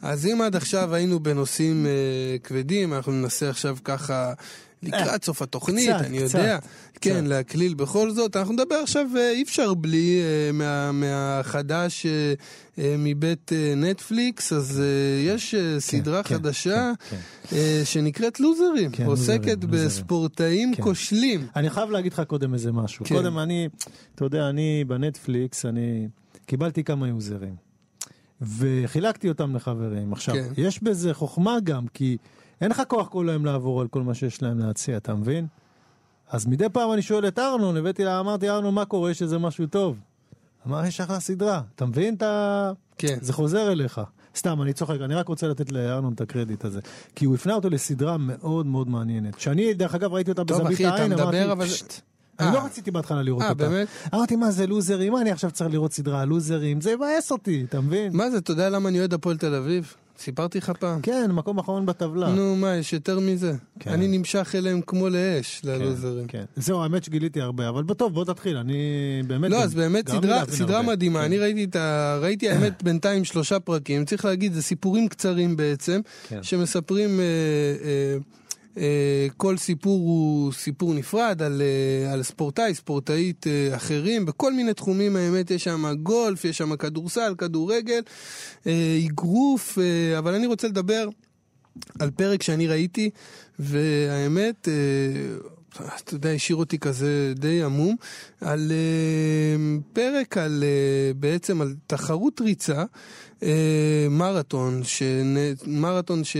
אז 0.01 0.25
אם 0.25 0.41
עד 0.41 0.55
עכשיו 0.55 0.95
היינו 0.95 1.19
בנושאים 1.19 1.85
אה, 1.85 1.91
כבדים, 2.43 2.93
אנחנו 2.93 3.11
ננסה 3.11 3.49
עכשיו 3.49 3.77
ככה... 3.83 4.33
לקראת 4.87 5.23
סוף 5.25 5.41
התוכנית, 5.41 5.89
קצת, 5.95 6.05
אני 6.05 6.19
קצת, 6.25 6.39
יודע, 6.39 6.59
כן, 7.01 7.11
קצת. 7.19 7.27
להקליל 7.29 7.73
בכל 7.73 8.11
זאת. 8.11 8.35
אנחנו 8.35 8.53
נדבר 8.53 8.75
עכשיו, 8.75 9.05
אה, 9.17 9.31
אי 9.31 9.43
אפשר 9.43 9.73
בלי, 9.73 10.19
אה, 10.21 10.51
מה- 10.53 10.91
מהחדש 10.91 12.05
אה, 12.05 12.33
אה, 12.79 12.95
מבית 12.99 13.51
אה, 13.53 13.73
נטפליקס, 13.75 14.53
אז 14.53 14.81
אה, 14.81 15.33
יש 15.33 15.55
אה, 15.55 15.79
סדרה 15.79 16.23
כן, 16.23 16.35
חדשה 16.35 16.91
כן, 17.09 17.17
אה, 17.53 17.81
שנקראת 17.85 18.39
לוזרים, 18.39 18.91
כן, 18.91 19.05
עוסקת 19.05 19.63
לוזרים. 19.63 19.85
בספורטאים 19.87 20.75
כן. 20.75 20.83
כושלים. 20.83 21.47
אני 21.55 21.69
חייב 21.69 21.89
להגיד 21.89 22.13
לך 22.13 22.21
קודם 22.27 22.53
איזה 22.53 22.71
משהו. 22.71 23.05
כן. 23.05 23.15
קודם 23.15 23.39
אני, 23.39 23.69
אתה 24.15 24.25
יודע, 24.25 24.49
אני 24.49 24.83
בנטפליקס, 24.87 25.65
אני 25.65 26.07
קיבלתי 26.45 26.83
כמה 26.83 27.07
יוזרים. 27.07 27.55
וחילקתי 28.41 29.29
אותם 29.29 29.55
לחברים. 29.55 30.13
עכשיו, 30.13 30.35
כן. 30.35 30.49
יש 30.57 30.83
בזה 30.83 31.13
חוכמה 31.13 31.57
גם, 31.63 31.87
כי 31.93 32.17
אין 32.61 32.71
לך 32.71 32.81
כוח 32.87 33.07
כל 33.07 33.29
היום 33.29 33.45
לעבור 33.45 33.81
על 33.81 33.87
כל 33.87 34.01
מה 34.01 34.13
שיש 34.13 34.41
להם 34.41 34.59
להציע, 34.59 34.97
אתה 34.97 35.15
מבין? 35.15 35.47
אז 36.29 36.45
מדי 36.47 36.69
פעם 36.69 36.93
אני 36.93 37.01
שואל 37.01 37.27
את 37.27 37.39
ארנון, 37.39 37.77
הבאתי 37.77 38.03
לה, 38.03 38.19
אמרתי, 38.19 38.49
ארנון, 38.49 38.73
מה 38.73 38.85
קורה 38.85 39.13
שזה 39.13 39.37
משהו 39.37 39.67
טוב? 39.67 39.97
אמר, 40.67 40.85
יש 40.85 41.01
אחלה 41.01 41.19
סדרה. 41.19 41.61
אתה 41.75 41.85
מבין 41.85 42.13
את 42.15 42.21
ה... 42.23 42.71
כן. 42.97 43.17
זה 43.21 43.33
חוזר 43.33 43.71
אליך. 43.71 44.01
סתם, 44.35 44.61
אני 44.61 44.73
צוחק, 44.73 44.95
אני 45.01 45.15
רק 45.15 45.27
רוצה 45.27 45.47
לתת 45.47 45.71
לארנון 45.71 46.13
את 46.13 46.21
הקרדיט 46.21 46.65
הזה. 46.65 46.79
כי 47.15 47.25
הוא 47.25 47.35
הפנה 47.35 47.53
אותו 47.53 47.69
לסדרה 47.69 48.17
מאוד 48.17 48.65
מאוד 48.65 48.89
מעניינת. 48.89 49.39
שאני, 49.39 49.73
דרך 49.73 49.95
אגב, 49.95 50.13
ראיתי 50.13 50.31
אותה 50.31 50.45
טוב, 50.45 50.57
בזווית 50.57 50.75
אחי, 50.75 50.87
אתה 50.87 50.95
העין, 50.95 51.13
אמרתי, 51.13 51.51
אבל- 51.51 51.65
"פשט". 51.65 52.01
אני 52.39 52.47
אה. 52.47 52.53
לא 52.53 52.65
רציתי 52.65 52.91
בהתחלה 52.91 53.21
לראות 53.21 53.41
אה, 53.41 53.49
אותה. 53.49 53.69
באמת? 53.69 53.87
אמרתי, 54.13 54.35
מה 54.35 54.51
זה 54.51 54.67
לוזרים? 54.67 55.13
מה 55.13 55.21
אני 55.21 55.31
עכשיו 55.31 55.51
צריך 55.51 55.71
לראות 55.71 55.93
סדרה 55.93 56.21
על 56.21 56.27
לוזרים? 56.27 56.81
זה 56.81 56.91
יבאס 56.91 57.31
אותי, 57.31 57.65
אתה 57.69 57.81
מבין? 57.81 58.17
מה 58.17 58.29
זה, 58.29 58.37
אתה 58.37 58.51
יודע 58.51 58.69
למה 58.69 58.89
אני 58.89 58.99
אוהד 58.99 59.13
הפועל 59.13 59.37
תל 59.37 59.55
אביב? 59.55 59.95
סיפרתי 60.19 60.57
לך 60.57 60.69
פעם. 60.79 61.01
כן, 61.01 61.31
מקום 61.31 61.59
אחרון 61.59 61.85
בטבלה. 61.85 62.29
נו, 62.29 62.55
מה, 62.55 62.75
יש 62.75 62.93
יותר 62.93 63.19
מזה? 63.19 63.53
כן. 63.79 63.89
אני 63.89 64.17
נמשך 64.17 64.55
אליהם 64.55 64.81
כמו 64.81 65.09
לאש, 65.09 65.59
כן, 65.59 65.67
ללוזרים. 65.67 66.27
כן. 66.27 66.43
זהו, 66.55 66.83
האמת 66.83 67.03
שגיליתי 67.03 67.41
הרבה, 67.41 67.69
אבל 67.69 67.83
טוב, 67.93 68.13
בוא 68.13 68.25
תתחיל, 68.25 68.57
אני 68.57 68.77
באמת... 69.27 69.51
לא, 69.51 69.63
אז 69.63 69.75
באמת 69.75 70.09
סדרה, 70.09 70.43
סדרה. 70.49 70.81
מדהימה, 70.81 71.19
כן. 71.19 71.25
אני 71.25 71.37
ראיתי 71.37 71.63
את 71.63 71.75
ה... 71.75 72.17
ראיתי 72.21 72.49
האמת 72.49 72.83
בינתיים 72.85 73.23
שלושה 73.23 73.59
פרקים, 73.59 74.05
צריך 74.05 74.25
להגיד, 74.25 74.53
זה 74.53 74.61
סיפורים 74.61 75.07
קצרים 75.07 75.57
בעצם, 75.57 76.01
כן. 76.27 76.43
שמספרים, 76.43 77.19
אה, 77.19 77.25
אה, 77.85 78.17
כל 79.37 79.57
סיפור 79.57 79.99
הוא 79.99 80.53
סיפור 80.53 80.93
נפרד 80.93 81.41
על, 81.41 81.61
אה, 81.61 82.13
על 82.13 82.23
ספורטאי, 82.23 82.75
ספורטאית 82.75 83.47
אה, 83.47 83.75
אחרים, 83.75 84.25
בכל 84.25 84.53
מיני 84.53 84.73
תחומים 84.73 85.15
האמת, 85.15 85.51
יש 85.51 85.63
שם 85.63 85.85
גולף, 86.03 86.45
יש 86.45 86.57
שם 86.57 86.75
כדורסל, 86.75 87.35
כדורגל, 87.37 88.01
אה, 88.67 88.99
אגרוף, 89.07 89.77
אה, 89.79 90.17
אבל 90.17 90.33
אני 90.33 90.47
רוצה 90.47 90.67
לדבר 90.67 91.09
על 91.99 92.11
פרק 92.11 92.43
שאני 92.43 92.67
ראיתי, 92.67 93.09
והאמת, 93.59 94.67
אה, 94.67 94.73
אתה 95.81 96.13
יודע, 96.13 96.29
השאיר 96.29 96.55
אותי 96.57 96.79
כזה 96.79 97.33
די 97.35 97.63
עמום, 97.63 97.95
על 98.41 98.71
אה, 98.71 99.55
פרק 99.93 100.37
על, 100.37 100.63
אה, 100.63 101.13
בעצם 101.13 101.61
על 101.61 101.75
תחרות 101.87 102.41
ריצה, 102.41 102.83
אה, 103.43 104.07
מרתון, 104.09 104.81
שנ- 104.83 105.67
מרתון 105.69 106.23
ש... 106.23 106.37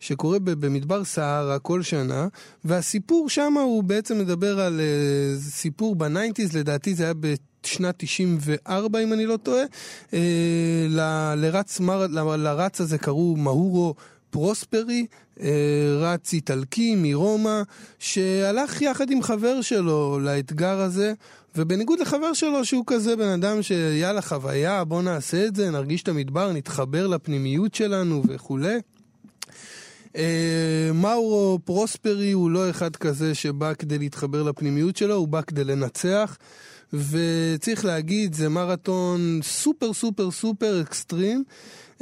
שקורה 0.00 0.38
ב- 0.38 0.50
במדבר 0.50 1.04
סהרה 1.04 1.58
כל 1.58 1.82
שנה, 1.82 2.28
והסיפור 2.64 3.28
שם 3.28 3.54
הוא 3.58 3.84
בעצם 3.84 4.18
מדבר 4.18 4.60
על 4.60 4.80
אה, 4.80 5.40
סיפור 5.40 5.94
בניינטיז, 5.96 6.56
לדעתי 6.56 6.94
זה 6.94 7.04
היה 7.04 7.12
בשנת 7.14 7.94
94 7.98 8.98
אם 8.98 9.12
אני 9.12 9.26
לא 9.26 9.36
טועה, 9.36 9.64
לרץ, 11.36 11.80
לרץ 12.38 12.80
הזה 12.80 12.98
קראו 12.98 13.36
מאורו 13.36 13.94
פרוספרי, 14.30 15.06
אה, 15.40 15.48
רץ 16.00 16.32
איטלקי 16.32 16.94
מרומא, 16.96 17.62
שהלך 17.98 18.82
יחד 18.82 19.10
עם 19.10 19.22
חבר 19.22 19.60
שלו 19.60 20.18
לאתגר 20.22 20.80
הזה. 20.80 21.12
ובניגוד 21.56 22.00
לחבר 22.00 22.32
שלו 22.32 22.64
שהוא 22.64 22.84
כזה 22.86 23.16
בן 23.16 23.28
אדם 23.28 23.62
שיאללה 23.62 24.22
חוויה 24.22 24.84
בוא 24.84 25.02
נעשה 25.02 25.46
את 25.46 25.56
זה 25.56 25.70
נרגיש 25.70 26.02
את 26.02 26.08
המדבר 26.08 26.52
נתחבר 26.52 27.06
לפנימיות 27.06 27.74
שלנו 27.74 28.22
וכולי 28.28 28.78
אה, 30.16 30.90
מאורו 30.94 31.58
פרוספרי 31.64 32.32
הוא 32.32 32.50
לא 32.50 32.70
אחד 32.70 32.96
כזה 32.96 33.34
שבא 33.34 33.74
כדי 33.74 33.98
להתחבר 33.98 34.42
לפנימיות 34.42 34.96
שלו, 34.96 35.14
הוא 35.14 35.28
בא 35.28 35.40
כדי 35.42 35.64
לנצח. 35.64 36.36
וצריך 36.92 37.84
להגיד, 37.84 38.34
זה 38.34 38.48
מרתון 38.48 39.40
סופר 39.42 39.92
סופר 39.92 40.30
סופר 40.30 40.80
אקסטרים. 40.80 41.44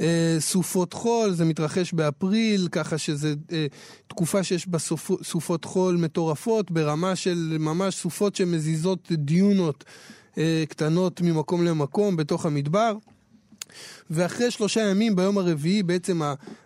אה, 0.00 0.36
סופות 0.40 0.92
חול, 0.92 1.32
זה 1.32 1.44
מתרחש 1.44 1.92
באפריל, 1.92 2.68
ככה 2.72 2.98
שזה 2.98 3.34
אה, 3.52 3.66
תקופה 4.06 4.42
שיש 4.42 4.68
בה 4.68 4.78
סופ- 4.78 5.22
סופות 5.24 5.64
חול 5.64 5.96
מטורפות, 5.96 6.70
ברמה 6.70 7.16
של 7.16 7.56
ממש 7.60 7.94
סופות 7.94 8.36
שמזיזות 8.36 9.12
דיונות 9.12 9.84
אה, 10.38 10.64
קטנות 10.68 11.20
ממקום 11.20 11.64
למקום 11.64 12.16
בתוך 12.16 12.46
המדבר. 12.46 12.96
ואחרי 14.10 14.50
שלושה 14.50 14.80
ימים, 14.80 15.16
ביום 15.16 15.38
הרביעי, 15.38 15.82
בעצם 15.82 16.20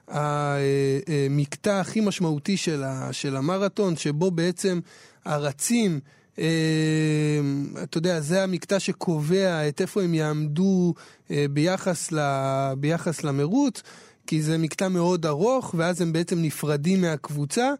המקטע 0.08 1.80
הכי 1.80 2.00
משמעותי 2.00 2.56
של, 2.56 3.36
המרתון, 3.36 3.96
שבו 3.96 4.30
בעצם 4.30 4.80
הרצים, 5.24 6.00
אתה 6.34 7.98
יודע, 7.98 8.20
זה 8.20 8.42
המקטע 8.42 8.80
שקובע 8.80 9.68
את 9.68 9.80
איפה 9.80 10.02
הם 10.02 10.14
יעמדו 10.14 10.94
אה, 11.30 11.46
ביחס, 11.50 12.12
ל, 12.12 12.18
ביחס 12.78 13.24
למרוץ. 13.24 13.82
כי 14.26 14.42
זה 14.42 14.58
מקטע 14.58 14.88
מאוד 14.88 15.26
ארוך, 15.26 15.74
ואז 15.78 16.00
הם 16.00 16.12
בעצם 16.12 16.42
נפרדים 16.42 17.00
מהקבוצה. 17.00 17.72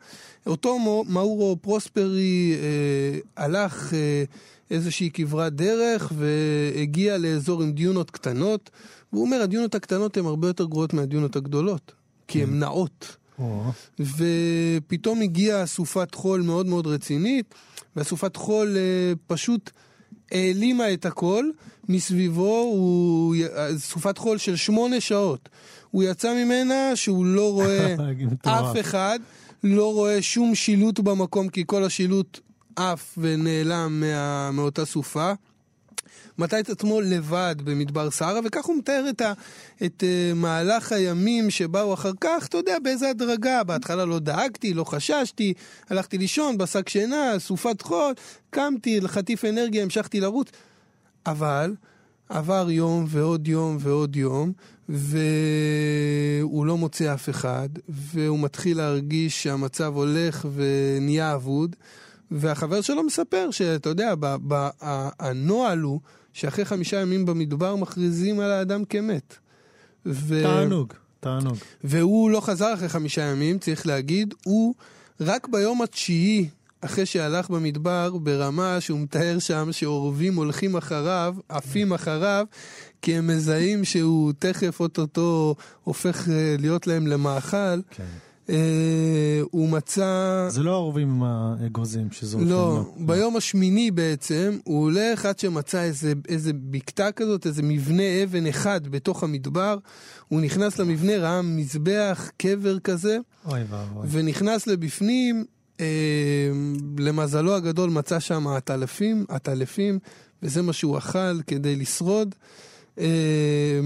אותו 0.47 0.79
מאורו 1.09 1.57
פרוספרי 1.61 2.55
אה, 2.55 3.45
הלך 3.45 3.95
אה, 3.95 4.25
איזושהי 4.71 5.11
כברת 5.15 5.53
דרך 5.53 6.13
והגיע 6.17 7.19
לאזור 7.19 7.63
עם 7.63 7.73
דיונות 7.73 8.11
קטנות, 8.11 8.71
והוא 9.13 9.25
אומר, 9.25 9.43
הדיונות 9.43 9.75
הקטנות 9.75 10.17
הן 10.17 10.25
הרבה 10.25 10.47
יותר 10.47 10.65
גרועות 10.65 10.95
מהדיונות 10.95 11.37
הגדולות, 11.37 11.93
כי 12.29 12.43
הן 12.43 12.59
נעות. 12.59 13.17
או, 13.39 13.63
ופתאום 14.01 15.21
הגיעה 15.21 15.67
סופת 15.67 16.15
חול 16.15 16.41
מאוד 16.41 16.67
מאוד 16.67 16.87
רצינית, 16.87 17.55
והסופת 17.97 18.37
חול 18.37 18.77
אה, 18.77 19.13
פשוט 19.27 19.71
העלימה 20.33 20.93
את 20.93 21.07
הכל 21.07 21.45
מסביבו, 21.89 22.59
הוא... 22.59 23.37
סופת 23.77 24.19
חול 24.19 24.39
של 24.39 24.57
שמונה 24.57 25.01
שעות. 25.01 25.49
הוא 25.91 26.03
יצא 26.03 26.35
ממנה 26.35 26.97
שהוא 26.97 27.27
לא 27.27 27.53
רואה. 27.53 27.95
אף 28.43 28.81
אחד, 28.81 29.19
לא 29.65 29.93
רואה 29.93 30.23
שום 30.23 30.55
שילוט 30.55 31.01
במקום, 31.01 31.49
כי 31.49 31.65
כל 31.67 31.85
השילוט 31.85 32.41
עף 32.77 33.19
ונעלם 33.19 34.01
מה... 34.01 34.51
מאותה 34.51 34.85
סופה. 34.85 35.33
מצא 36.43 36.61
את 36.61 36.71
עצמו 36.71 37.01
לבד 37.01 37.57
במדבר 37.65 38.11
סהרה, 38.11 38.41
וכך 38.45 38.65
הוא 38.65 38.77
מתאר 38.77 39.05
את, 39.11 39.21
ה, 39.21 39.33
את 39.85 40.03
uh, 40.03 40.35
מהלך 40.35 40.93
הימים 40.93 41.51
שבאו 41.51 41.95
אחר 41.95 42.13
כך, 42.21 42.47
אתה 42.47 42.57
יודע, 42.57 42.79
באיזה 42.79 43.11
הדרגה. 43.11 43.65
בהתחלה 43.65 44.05
לא 44.05 44.19
דאגתי, 44.19 44.75
לא 44.75 44.85
חששתי, 44.85 45.55
הלכתי 45.91 46.19
לישון 46.19 46.59
בשק 46.59 46.89
שינה, 46.89 47.35
סופת 47.39 47.83
חול, 47.83 48.15
קמתי 48.51 49.01
לחטיף 49.01 49.45
אנרגיה, 49.45 49.83
המשכתי 49.83 50.21
לרוץ. 50.21 50.49
אבל 51.27 51.75
עבר 52.29 52.71
יום 52.71 53.05
ועוד 53.09 53.49
יום 53.49 53.77
ועוד 53.81 54.17
יום, 54.17 54.53
והוא 54.89 56.67
לא 56.67 56.79
מוצא 56.79 57.15
אף 57.15 57.29
אחד, 57.29 57.69
והוא 57.89 58.39
מתחיל 58.39 58.77
להרגיש 58.77 59.43
שהמצב 59.43 59.93
הולך 59.95 60.47
ונהיה 60.55 61.35
אבוד. 61.35 61.77
והחבר 62.31 62.81
שלו 62.81 63.03
מספר 63.03 63.51
שאתה 63.51 63.89
יודע, 63.89 64.15
הנוהל 65.21 65.81
הוא 65.81 66.01
שאחרי 66.33 66.65
חמישה 66.65 67.01
ימים 67.01 67.27
במדבר 67.27 67.77
מכריזים 67.77 68.41
על 68.41 68.51
האדם 68.51 68.85
כמת. 68.85 69.37
ו... 70.07 70.43
תענוג, 70.43 70.93
תענוג. 71.21 71.57
והוא 71.85 72.31
לא 72.31 72.41
חזר 72.41 72.75
אחרי 72.75 72.89
חמישה 72.89 73.23
ימים, 73.23 73.59
צריך 73.59 73.87
להגיד, 73.87 74.35
הוא 74.45 74.75
רק 75.21 75.49
ביום 75.49 75.83
התשיעי, 75.83 76.49
אחרי 76.81 77.07
שהלך 77.07 77.51
במדבר, 77.51 78.11
ברמה 78.23 78.81
שהוא 78.81 79.01
מתאר 79.01 79.39
שם 79.39 79.69
שעורבים 79.73 80.35
הולכים 80.35 80.77
אחריו, 80.77 81.35
עפים 81.49 81.93
אחריו, 81.93 82.47
כי 83.03 83.15
הם 83.15 83.27
מזהים 83.27 83.85
שהוא 83.85 84.33
תכף 84.39 84.81
אוטוטו 84.81 85.55
הופך 85.85 86.29
אה, 86.29 86.57
להיות 86.59 86.87
להם 86.87 87.07
למאכל. 87.07 87.83
כן. 87.91 88.05
אה, 88.51 89.41
הוא 89.51 89.69
מצא... 89.69 90.47
זה 90.51 90.63
לא 90.63 90.71
העורבים 90.71 91.09
עם 91.09 91.23
האגוזים 91.23 92.09
שזורקים. 92.11 92.51
לא, 92.51 92.85
ביום 92.99 93.37
השמיני 93.37 93.91
בעצם, 93.91 94.59
הוא 94.65 94.83
הולך 94.83 95.27
עד 95.27 95.39
שמצא 95.39 95.83
איזה, 95.83 96.13
איזה 96.29 96.53
בקתה 96.55 97.13
כזאת, 97.13 97.47
איזה 97.47 97.63
מבנה 97.63 98.23
אבן 98.25 98.47
אחד 98.47 98.89
בתוך 98.89 99.23
המדבר. 99.23 99.77
הוא 100.29 100.41
נכנס 100.41 100.79
למבנה, 100.79 101.19
ראה 101.19 101.43
מזבח, 101.43 102.31
קבר 102.37 102.79
כזה, 102.79 103.19
אוי 103.47 103.61
ואבוי. 103.69 104.07
ונכנס 104.11 104.67
לבפנים. 104.67 105.45
אה, 105.81 105.87
למזלו 106.99 107.55
הגדול 107.55 107.91
מצא 107.91 108.21
שם 108.21 108.47
עטלפים, 108.49 109.25
עטלפים, 109.29 109.99
וזה 110.43 110.63
מה 110.63 110.73
שהוא 110.73 110.99
אכל 110.99 111.43
כדי 111.47 111.77
לשרוד. 111.77 112.35
אה, 112.99 113.81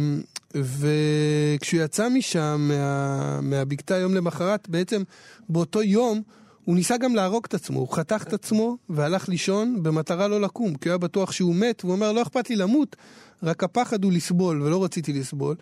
וכשהוא 0.54 1.82
יצא 1.82 2.08
משם, 2.08 2.68
מה, 2.68 3.40
מהבקתה 3.40 3.96
יום 3.96 4.14
למחרת, 4.14 4.68
בעצם 4.68 5.02
באותו 5.48 5.82
יום 5.82 6.22
הוא 6.64 6.76
ניסה 6.76 6.96
גם 6.96 7.14
להרוג 7.14 7.44
את 7.48 7.54
עצמו, 7.54 7.80
הוא 7.80 7.88
חתך 7.88 8.24
את 8.28 8.32
עצמו 8.32 8.76
והלך 8.88 9.28
לישון 9.28 9.82
במטרה 9.82 10.28
לא 10.28 10.40
לקום, 10.40 10.74
כי 10.74 10.88
הוא 10.88 10.92
היה 10.92 10.98
בטוח 10.98 11.32
שהוא 11.32 11.54
מת, 11.54 11.84
והוא 11.84 11.94
אומר, 11.94 12.12
לא 12.12 12.22
אכפת 12.22 12.50
לי 12.50 12.56
למות, 12.56 12.96
רק 13.42 13.64
הפחד 13.64 14.04
הוא 14.04 14.12
לסבול, 14.12 14.62
ולא 14.62 14.84
רציתי 14.84 15.12
לסבול. 15.12 15.56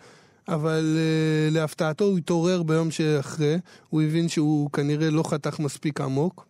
אבל 0.47 0.97
uh, 0.97 1.53
להפתעתו 1.53 2.05
הוא 2.05 2.17
התעורר 2.17 2.63
ביום 2.63 2.91
שאחרי, 2.91 3.57
הוא 3.89 4.01
הבין 4.01 4.29
שהוא 4.29 4.69
כנראה 4.69 5.09
לא 5.09 5.23
חתך 5.23 5.59
מספיק 5.59 6.01
עמוק. 6.01 6.45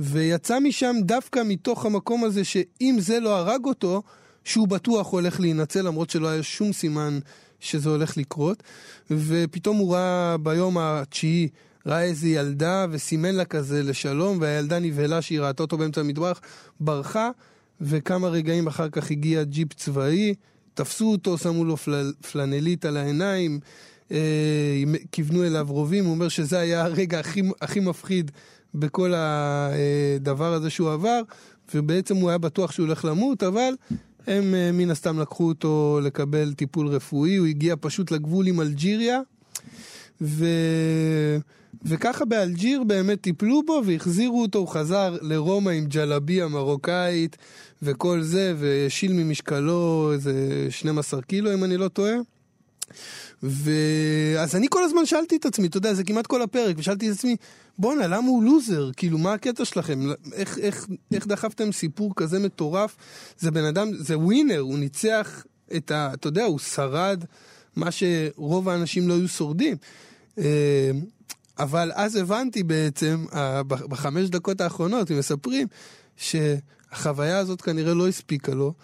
ויצא 0.00 0.60
משם 0.60 0.96
דווקא 1.02 1.42
מתוך 1.44 1.86
המקום 1.86 2.24
הזה 2.24 2.44
שאם 2.44 2.96
זה 2.98 3.20
לא 3.20 3.36
הרג 3.36 3.64
אותו, 3.64 4.02
שהוא 4.44 4.68
בטוח 4.68 5.10
הולך 5.10 5.40
להינצל 5.40 5.82
למרות 5.82 6.10
שלא 6.10 6.28
היה 6.28 6.42
שום 6.42 6.72
סימן 6.72 7.18
שזה 7.60 7.88
הולך 7.88 8.16
לקרות. 8.16 8.62
ופתאום 9.10 9.76
הוא 9.76 9.94
ראה 9.94 10.36
ביום 10.38 10.78
התשיעי 10.78 11.48
ראה 11.86 12.02
איזה 12.02 12.28
ילדה 12.28 12.86
וסימן 12.90 13.34
לה 13.34 13.44
כזה 13.44 13.82
לשלום, 13.82 14.38
והילדה 14.40 14.78
נבהלה 14.78 15.22
שהיא 15.22 15.40
ראתה 15.40 15.62
אותו 15.62 15.78
באמצע 15.78 16.00
המטבח, 16.00 16.40
ברחה, 16.80 17.30
וכמה 17.80 18.28
רגעים 18.28 18.66
אחר 18.66 18.88
כך 18.88 19.10
הגיע 19.10 19.42
ג'יפ 19.42 19.74
צבאי, 19.74 20.34
תפסו 20.74 21.12
אותו, 21.12 21.38
שמו 21.38 21.64
לו 21.64 21.76
פל, 21.76 22.12
פלנלית 22.32 22.84
על 22.84 22.96
העיניים, 22.96 23.60
אה, 24.12 24.82
כיוונו 25.12 25.44
אליו 25.44 25.66
רובים, 25.68 26.04
הוא 26.04 26.14
אומר 26.14 26.28
שזה 26.28 26.58
היה 26.58 26.84
הרגע 26.84 27.20
הכי, 27.20 27.42
הכי 27.60 27.80
מפחיד 27.80 28.30
בכל 28.74 29.12
הדבר 29.16 30.52
הזה 30.52 30.70
שהוא 30.70 30.92
עבר, 30.92 31.20
ובעצם 31.74 32.16
הוא 32.16 32.28
היה 32.28 32.38
בטוח 32.38 32.72
שהוא 32.72 32.86
הולך 32.86 33.04
למות, 33.04 33.42
אבל 33.42 33.74
הם 34.26 34.54
אה, 34.54 34.70
מן 34.72 34.90
הסתם 34.90 35.18
לקחו 35.18 35.48
אותו 35.48 36.00
לקבל 36.02 36.52
טיפול 36.52 36.88
רפואי, 36.88 37.36
הוא 37.36 37.46
הגיע 37.46 37.74
פשוט 37.80 38.10
לגבול 38.10 38.46
עם 38.46 38.60
אלג'יריה, 38.60 39.20
ו... 40.20 40.46
וככה 41.84 42.24
באלג'יר 42.24 42.84
באמת 42.84 43.20
טיפלו 43.20 43.62
בו 43.66 43.82
והחזירו 43.86 44.42
אותו, 44.42 44.58
הוא 44.58 44.68
חזר 44.68 45.16
לרומא 45.22 45.70
עם 45.70 45.84
ג'לביה 45.84 46.48
מרוקאית 46.48 47.36
וכל 47.82 48.22
זה, 48.22 48.54
והשיל 48.58 49.12
ממשקלו 49.12 50.10
איזה 50.12 50.66
12 50.70 51.22
קילו 51.22 51.54
אם 51.54 51.64
אני 51.64 51.76
לא 51.76 51.88
טועה. 51.88 52.14
ואז 53.42 54.56
אני 54.56 54.66
כל 54.70 54.84
הזמן 54.84 55.06
שאלתי 55.06 55.36
את 55.36 55.46
עצמי, 55.46 55.66
אתה 55.66 55.76
יודע, 55.76 55.94
זה 55.94 56.04
כמעט 56.04 56.26
כל 56.26 56.42
הפרק, 56.42 56.76
ושאלתי 56.78 57.10
את 57.10 57.14
עצמי, 57.14 57.36
בואנה, 57.78 58.06
למה 58.06 58.28
הוא 58.28 58.44
לוזר? 58.44 58.90
כאילו, 58.96 59.18
מה 59.18 59.32
הקטע 59.32 59.64
שלכם? 59.64 60.00
איך, 60.32 60.58
איך, 60.58 60.86
איך 61.12 61.26
דחפתם 61.26 61.72
סיפור 61.72 62.12
כזה 62.16 62.38
מטורף? 62.38 62.96
זה 63.38 63.50
בן 63.50 63.64
אדם, 63.64 63.88
זה 63.98 64.18
ווינר, 64.18 64.58
הוא 64.58 64.78
ניצח 64.78 65.44
את 65.76 65.90
ה... 65.90 66.10
אתה 66.14 66.28
יודע, 66.28 66.44
הוא 66.44 66.58
שרד 66.58 67.24
מה 67.76 67.88
שרוב 67.90 68.68
האנשים 68.68 69.08
לא 69.08 69.14
היו 69.14 69.28
שורדים. 69.28 69.76
אה, 70.38 70.90
אבל 71.58 71.92
אז 71.94 72.16
הבנתי 72.16 72.62
בעצם, 72.62 73.24
ה- 73.32 73.62
ב- 73.62 73.86
בחמש 73.86 74.28
דקות 74.28 74.60
האחרונות, 74.60 75.10
הם 75.10 75.18
מספרים 75.18 75.66
שהחוויה 76.16 77.38
הזאת 77.38 77.60
כנראה 77.60 77.94
לא 77.94 78.08
הספיקה 78.08 78.54
לו, 78.54 78.74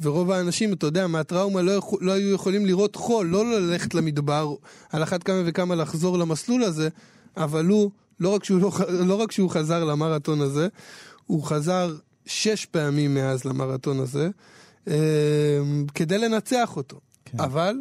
ורוב 0.00 0.30
האנשים, 0.30 0.72
אתה 0.72 0.86
יודע, 0.86 1.06
מהטראומה 1.06 1.62
לא, 1.62 1.72
יכול, 1.72 1.98
לא 2.02 2.12
היו 2.12 2.34
יכולים 2.34 2.66
לראות 2.66 2.96
חול, 2.96 3.26
לא 3.26 3.60
ללכת 3.60 3.94
למדבר, 3.94 4.54
על 4.90 5.02
אחת 5.02 5.22
כמה 5.22 5.42
וכמה 5.46 5.74
לחזור 5.74 6.18
למסלול 6.18 6.62
הזה, 6.62 6.88
אבל 7.36 7.66
הוא, 7.66 7.90
לא 8.20 8.28
רק 8.28 8.44
שהוא, 8.44 8.60
לא, 8.60 8.72
לא 8.88 9.14
רק 9.14 9.32
שהוא 9.32 9.50
חזר 9.50 9.84
למרתון 9.84 10.40
הזה, 10.40 10.68
הוא 11.26 11.42
חזר 11.42 11.94
שש 12.26 12.66
פעמים 12.66 13.14
מאז 13.14 13.44
למרתון 13.44 14.00
הזה, 14.00 14.28
אה, 14.88 14.94
כדי 15.94 16.18
לנצח 16.18 16.76
אותו. 16.76 17.00
כן. 17.24 17.40
אבל 17.40 17.76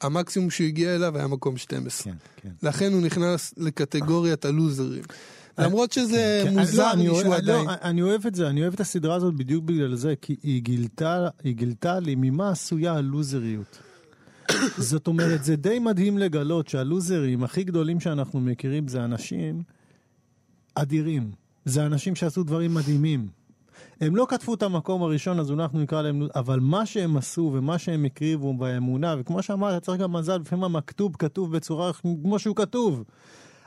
המקסימום 0.00 0.50
שהוא 0.50 0.66
הגיע 0.66 0.94
אליו 0.94 1.16
היה 1.16 1.26
מקום 1.26 1.56
12. 1.56 2.12
כן, 2.12 2.18
כן. 2.36 2.68
לכן 2.68 2.92
הוא 2.92 3.02
נכנס 3.02 3.54
לקטגוריית 3.56 4.44
הלוזרים. 4.44 5.02
למרות 5.60 5.92
שזה 5.92 6.42
כן, 6.44 6.58
מוזר 6.58 6.82
לא, 6.82 6.92
אני 6.92 7.08
לי 7.08 7.14
שהוא 7.14 7.28
אוהב- 7.28 7.32
עדיין... 7.32 7.66
לא, 7.66 7.72
אני 7.82 8.02
אוהב 8.02 8.26
את 8.26 8.34
זה, 8.34 8.48
אני 8.48 8.62
אוהב 8.62 8.74
את 8.74 8.80
הסדרה 8.80 9.14
הזאת 9.14 9.34
בדיוק 9.34 9.64
בגלל 9.64 9.94
זה, 9.94 10.14
כי 10.22 10.36
היא 10.42 10.62
גילתה, 11.54 12.00
לי 12.00 12.14
ממה 12.18 12.50
עשויה 12.50 12.94
הלוזריות. 12.94 13.78
זאת 14.78 15.06
אומרת, 15.06 15.44
זה 15.44 15.56
די 15.56 15.78
מדהים 15.78 16.18
לגלות 16.18 16.68
שהלוזרים 16.68 17.44
הכי 17.44 17.64
גדולים 17.64 18.00
שאנחנו 18.00 18.40
מכירים 18.40 18.88
זה 18.88 19.04
אנשים 19.04 19.62
אדירים. 20.74 21.30
זה 21.64 21.86
אנשים 21.86 22.14
שעשו 22.14 22.42
דברים 22.42 22.74
מדהימים. 22.74 23.28
הם 24.00 24.16
לא 24.16 24.26
כתבו 24.28 24.54
את 24.54 24.62
המקום 24.62 25.02
הראשון, 25.02 25.40
אז 25.40 25.50
אנחנו 25.50 25.80
נקרא 25.80 26.02
להם, 26.02 26.22
אבל 26.34 26.60
מה 26.60 26.86
שהם 26.86 27.16
עשו 27.16 27.50
ומה 27.54 27.78
שהם 27.78 28.04
הקריבו 28.04 28.54
באמונה, 28.54 29.14
וכמו 29.18 29.42
שאמרת, 29.42 29.82
צריך 29.82 30.00
גם 30.00 30.12
מזל, 30.12 30.36
לפעמים 30.36 30.64
המכתוב 30.64 31.16
כתוב 31.18 31.56
בצורה 31.56 31.92
כמו 32.22 32.38
שהוא 32.38 32.56
כתוב. 32.56 33.04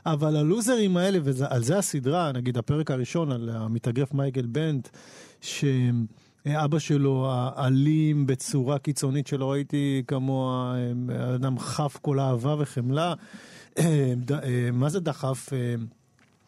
אבל 0.06 0.36
הלוזרים 0.36 0.97
האלה, 0.97 1.20
ועל 1.24 1.64
זה 1.64 1.78
הסדרה, 1.78 2.32
נגיד 2.32 2.58
הפרק 2.58 2.91
הראשון 2.91 3.32
על 3.32 3.49
המתאגרף 3.49 4.14
מייקל 4.14 4.45
בנט, 4.45 4.89
שאבא 5.41 6.80
שלו 6.80 7.32
אלים 7.58 8.28
בצורה 8.28 8.80
קיצונית 8.80 9.28
שלא 9.28 9.51
ראיתי 9.51 10.04
כמוה, 10.08 10.76
אדם 11.36 11.60
חף 11.60 11.97
כל 12.01 12.20
אהבה 12.20 12.56
וחמלה. 12.60 13.14
מה 14.74 14.89
זה 14.89 14.99
דחף? 14.99 15.49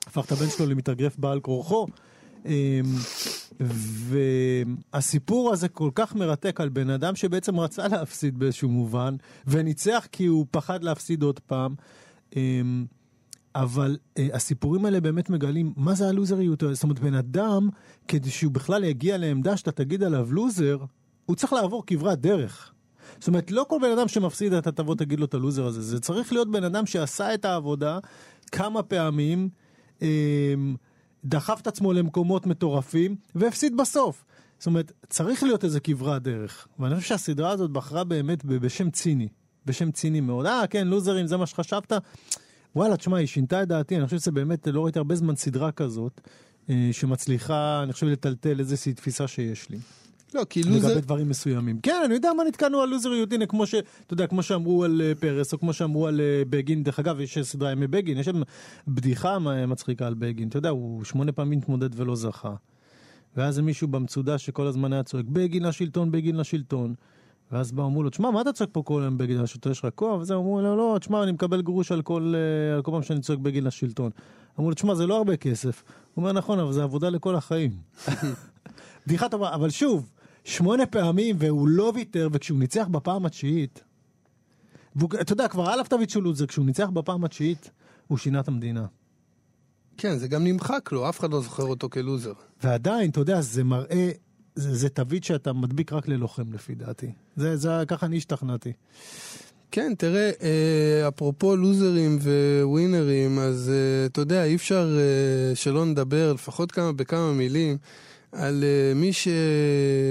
הפך 0.07 0.25
את 0.25 0.31
הבן 0.31 0.49
שלו 0.49 0.65
למתאגרף 0.65 1.17
בעל 1.17 1.39
כורחו. 1.39 1.87
והסיפור 3.59 5.53
הזה 5.53 5.67
כל 5.67 5.89
כך 5.95 6.15
מרתק 6.15 6.61
על 6.61 6.69
בן 6.69 6.89
אדם 6.89 7.15
שבעצם 7.15 7.59
רצה 7.59 7.87
להפסיד 7.87 8.39
באיזשהו 8.39 8.69
מובן, 8.69 9.15
וניצח 9.47 10.07
כי 10.11 10.25
הוא 10.25 10.45
פחד 10.51 10.83
להפסיד 10.83 11.23
עוד 11.23 11.39
פעם. 11.39 11.75
אבל 13.55 13.97
אה, 14.17 14.27
הסיפורים 14.33 14.85
האלה 14.85 15.01
באמת 15.01 15.29
מגלים 15.29 15.73
מה 15.77 15.95
זה 15.95 16.09
הלוזריות. 16.09 16.63
זאת 16.71 16.83
אומרת, 16.83 16.99
בן 16.99 17.13
אדם, 17.13 17.69
כדי 18.07 18.29
שהוא 18.29 18.51
בכלל 18.51 18.83
יגיע 18.83 19.17
לעמדה 19.17 19.57
שאתה 19.57 19.71
תגיד 19.71 20.03
עליו 20.03 20.33
לוזר, 20.33 20.77
הוא 21.25 21.35
צריך 21.35 21.53
לעבור 21.53 21.83
כברת 21.87 22.21
דרך. 22.21 22.71
זאת 23.19 23.27
אומרת, 23.27 23.51
לא 23.51 23.65
כל 23.69 23.77
בן 23.81 23.91
אדם 23.97 24.07
שמפסיד 24.07 24.53
אתה 24.53 24.71
תבוא 24.71 24.95
תגיד 24.95 25.19
לו 25.19 25.25
את 25.25 25.33
הלוזר 25.33 25.65
הזה. 25.65 25.81
זה 25.81 25.99
צריך 25.99 26.33
להיות 26.33 26.51
בן 26.51 26.63
אדם 26.63 26.85
שעשה 26.85 27.33
את 27.33 27.45
העבודה 27.45 27.99
כמה 28.51 28.83
פעמים, 28.83 29.49
אה, 30.01 30.53
דחף 31.25 31.61
את 31.61 31.67
עצמו 31.67 31.93
למקומות 31.93 32.45
מטורפים, 32.47 33.15
והפסיד 33.35 33.77
בסוף. 33.77 34.25
זאת 34.59 34.67
אומרת, 34.67 34.91
צריך 35.09 35.43
להיות 35.43 35.63
איזה 35.63 35.79
כברת 35.79 36.21
דרך. 36.23 36.67
ואני 36.79 36.95
חושב 36.95 37.07
שהסדרה 37.07 37.51
הזאת 37.51 37.71
בחרה 37.71 38.03
באמת 38.03 38.45
בשם 38.45 38.89
ציני. 38.89 39.27
בשם 39.65 39.91
ציני 39.91 40.21
מאוד. 40.21 40.45
אה, 40.45 40.67
כן, 40.67 40.87
לוזרים, 40.87 41.27
זה 41.27 41.37
מה 41.37 41.45
שחשבת? 41.45 41.93
וואלה, 42.75 42.97
תשמע, 42.97 43.17
היא 43.17 43.27
שינתה 43.27 43.63
את 43.63 43.67
דעתי, 43.67 43.97
אני 43.97 44.05
חושב 44.05 44.17
שזה 44.17 44.31
באמת, 44.31 44.67
לא 44.67 44.83
ראיתי 44.83 44.99
הרבה 44.99 45.15
זמן 45.15 45.35
סדרה 45.35 45.71
כזאת, 45.71 46.21
אה, 46.69 46.89
שמצליחה, 46.91 47.83
אני 47.83 47.93
חושב, 47.93 48.07
לטלטל 48.07 48.59
איזושהי 48.59 48.93
תפיסה 48.93 49.27
שיש 49.27 49.69
לי. 49.69 49.77
לא, 50.33 50.43
כי 50.49 50.63
לגבי 50.63 50.75
לוזר... 50.75 50.99
דברים 50.99 51.29
מסוימים. 51.29 51.79
כן, 51.83 52.01
אני 52.05 52.13
יודע 52.13 52.33
מה 52.33 52.43
נתקענו 52.43 52.81
על 52.81 52.89
לוזריות, 52.89 53.33
הנה, 53.33 53.45
כמו 53.45 53.67
ש... 53.67 53.75
אתה 53.75 54.13
יודע, 54.13 54.27
כמו 54.27 54.43
שאמרו 54.43 54.83
על 54.83 55.01
אה, 55.01 55.15
פרס, 55.19 55.53
או 55.53 55.59
כמו 55.59 55.73
שאמרו 55.73 56.07
על 56.07 56.21
אה, 56.21 56.43
בגין, 56.49 56.83
דרך 56.83 56.99
אגב, 56.99 57.19
יש 57.19 57.39
סדרה 57.39 57.71
ימי 57.71 57.87
בגין, 57.87 58.17
יש 58.17 58.25
שם 58.25 58.41
בדיחה 58.87 59.39
מצחיקה 59.67 60.07
על 60.07 60.13
בגין, 60.13 60.47
אתה 60.47 60.57
יודע, 60.57 60.69
הוא 60.69 61.03
שמונה 61.03 61.31
פעמים 61.31 61.59
התמודד 61.59 61.99
ולא 61.99 62.15
זכה. 62.15 62.55
ואז 63.37 63.55
זה 63.55 63.61
מישהו 63.61 63.87
במצודה 63.87 64.37
שכל 64.37 64.67
הזמן 64.67 64.93
היה 64.93 65.03
צועק, 65.03 65.25
בגין 65.25 65.63
לשלטון, 65.63 66.11
בגין 66.11 66.35
לשלטון. 66.35 66.95
ואז 67.51 67.71
באו, 67.71 67.85
אמרו 67.85 68.03
לו, 68.03 68.09
תשמע, 68.09 68.31
מה 68.31 68.41
אתה 68.41 68.53
צועק 68.53 68.69
פה 68.71 68.81
כל 68.85 69.01
היום 69.01 69.17
בגין 69.17 69.41
לשלטון? 69.41 69.71
יש 69.71 69.79
לך 69.79 69.87
כוח? 69.95 70.21
וזה, 70.21 70.35
אמרו 70.35 70.61
לו, 70.61 70.75
לא, 70.75 70.97
תשמע, 70.99 71.23
אני 71.23 71.31
מקבל 71.31 71.61
גרוש 71.61 71.91
על 71.91 72.01
כל, 72.01 72.33
אה, 72.35 72.75
על 72.75 72.81
כל 72.81 72.91
פעם 72.91 73.03
שאני 73.03 73.21
צועק 73.21 73.39
בגין 73.39 73.63
לשלטון. 73.63 74.11
אמרו 74.59 74.69
לו, 74.69 74.75
תשמע, 74.75 74.95
זה 74.95 75.07
לא 75.07 75.17
הרבה 75.17 75.37
כסף. 75.37 75.83
הוא 75.87 76.21
אומר, 76.21 76.31
נכון, 76.31 76.59
אבל 76.59 76.73
זה 76.73 76.83
עבודה 76.83 77.09
לכל 77.09 77.35
החיים. 77.35 77.71
בדיחה 79.07 79.29
טובה, 79.29 79.53
אבל 79.53 79.69
שוב, 79.69 80.09
שמונה 80.43 80.85
פעמים 80.85 81.35
והוא 81.39 81.67
לא 81.67 81.91
ויתר, 81.95 82.29
וכשהוא 82.31 82.59
ניצח 82.59 82.87
בפעם 82.91 83.25
התשיעית, 83.25 83.83
אתה 85.21 85.33
יודע, 85.33 85.47
כבר 85.47 85.69
עליו 85.69 85.85
תווית 85.89 86.09
של 86.09 86.19
לוזר, 86.19 86.45
כשהוא 86.45 86.65
ניצח 86.65 86.89
בפעם 86.89 87.23
התשיעית, 87.23 87.71
הוא 88.07 88.17
שינה 88.17 88.39
את 88.39 88.47
המדינה. 88.47 88.85
כן, 89.97 90.17
זה 90.17 90.27
גם 90.27 90.43
נמחק 90.43 90.91
לו, 90.91 91.09
אף 91.09 91.19
אחד 91.19 91.31
לא 91.31 91.41
זוכר 91.41 91.63
אותו 91.63 91.89
כלוזר. 91.89 92.33
ועדיין, 92.63 93.09
אתה 93.09 93.19
יודע, 93.19 93.41
זה 93.41 93.63
מראה, 93.63 94.11
זה, 94.55 94.75
זה 94.75 94.89
תווית 94.89 95.23
שאתה 95.23 95.53
מדביק 95.53 95.93
רק 95.93 96.07
ללוחם 96.07 96.53
לפי 96.53 96.75
דעתי. 96.75 97.11
זה, 97.35 97.57
זה, 97.57 97.69
ככה 97.87 98.05
אני 98.05 98.17
השתכנעתי. 98.17 98.71
כן, 99.71 99.93
תראה, 99.97 100.31
אה, 100.41 101.07
אפרופו 101.07 101.55
לוזרים 101.55 102.19
וווינרים, 102.61 103.39
אז 103.39 103.69
אה, 103.73 104.05
אתה 104.05 104.21
יודע, 104.21 104.43
אי 104.43 104.55
אפשר 104.55 104.97
אה, 104.99 105.55
שלא 105.55 105.85
נדבר, 105.85 106.33
לפחות 106.33 106.71
כמה 106.71 106.91
בכמה 106.91 107.33
מילים, 107.33 107.77
על 108.31 108.63
אה, 108.63 108.93
מי 108.95 109.11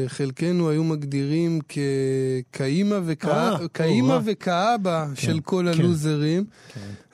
שחלקנו 0.07 0.71
היו 0.71 0.85
מגדירים 0.85 1.61
כקאימא 1.69 2.95
אה, 2.95 3.01
וכא- 3.05 3.57
כאימא 3.75 4.07
או-אה. 4.13 4.21
וכאבא 4.25 5.07
של 5.15 5.41
כל 5.41 5.67
כן. 5.75 5.81
הלוזרים. 5.81 6.45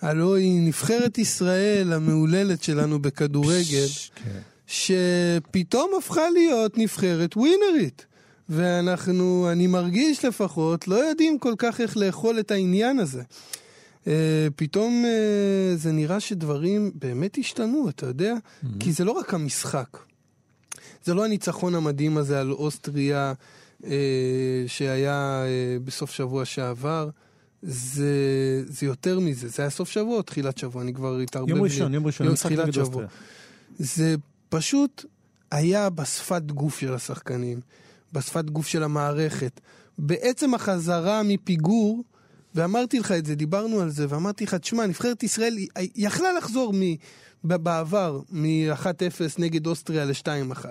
הלוא 0.00 0.36
היא 0.36 0.66
נבחרת 0.66 1.18
ישראל 1.18 1.92
המהוללת 1.92 2.62
שלנו 2.62 2.98
בכדורגל. 3.02 3.86
כן. 4.14 4.38
שפתאום 4.70 5.90
הפכה 5.98 6.30
להיות 6.30 6.78
נבחרת 6.78 7.36
ווינרית. 7.36 8.06
ואנחנו, 8.48 9.48
אני 9.52 9.66
מרגיש 9.66 10.24
לפחות, 10.24 10.88
לא 10.88 10.94
יודעים 10.94 11.38
כל 11.38 11.54
כך 11.58 11.80
איך 11.80 11.96
לאכול 11.96 12.38
את 12.38 12.50
העניין 12.50 12.98
הזה. 12.98 13.22
Uh, 14.04 14.08
פתאום 14.56 15.04
uh, 15.04 15.76
זה 15.76 15.92
נראה 15.92 16.20
שדברים 16.20 16.90
באמת 16.94 17.38
השתנו, 17.38 17.88
אתה 17.88 18.06
יודע? 18.06 18.34
Mm-hmm. 18.34 18.66
כי 18.80 18.92
זה 18.92 19.04
לא 19.04 19.12
רק 19.12 19.34
המשחק. 19.34 19.98
זה 21.04 21.14
לא 21.14 21.24
הניצחון 21.24 21.74
המדהים 21.74 22.16
הזה 22.16 22.40
על 22.40 22.52
אוסטריה 22.52 23.32
uh, 23.82 23.86
שהיה 24.66 25.44
uh, 25.44 25.86
בסוף 25.86 26.10
שבוע 26.10 26.44
שעבר. 26.44 27.08
זה, 27.62 28.14
זה 28.66 28.86
יותר 28.86 29.20
מזה, 29.20 29.48
זה 29.48 29.62
היה 29.62 29.70
סוף 29.70 29.90
שבוע 29.90 30.16
או 30.16 30.22
תחילת 30.22 30.58
שבוע, 30.58 30.82
אני 30.82 30.94
כבר 30.94 31.18
התערבב 31.18 31.48
יום 31.48 31.58
לי. 31.58 31.64
ראשון, 31.64 31.94
יום 31.94 32.06
ראשון, 32.06 32.26
יום 32.26 32.36
תחילת 32.36 32.74
שבוע. 32.74 33.04
זה 33.78 34.16
פשוט 34.50 35.04
היה 35.50 35.90
בשפת 35.90 36.42
גוף 36.42 36.78
של 36.78 36.94
השחקנים, 36.94 37.60
בשפת 38.12 38.44
גוף 38.50 38.66
של 38.66 38.82
המערכת. 38.82 39.60
בעצם 39.98 40.54
החזרה 40.54 41.22
מפיגור, 41.22 42.04
ואמרתי 42.54 42.98
לך 42.98 43.12
את 43.12 43.26
זה, 43.26 43.34
דיברנו 43.34 43.80
על 43.80 43.90
זה, 43.90 44.06
ואמרתי 44.08 44.44
לך, 44.44 44.54
תשמע, 44.54 44.86
נבחרת 44.86 45.22
ישראל 45.22 45.58
יכלה 45.96 46.32
לחזור 46.32 46.72
מ, 46.74 46.80
בעבר 47.44 48.20
מ-1-0 48.30 48.86
נגד 49.38 49.66
אוסטריה 49.66 50.04
ל-2-1. 50.04 50.64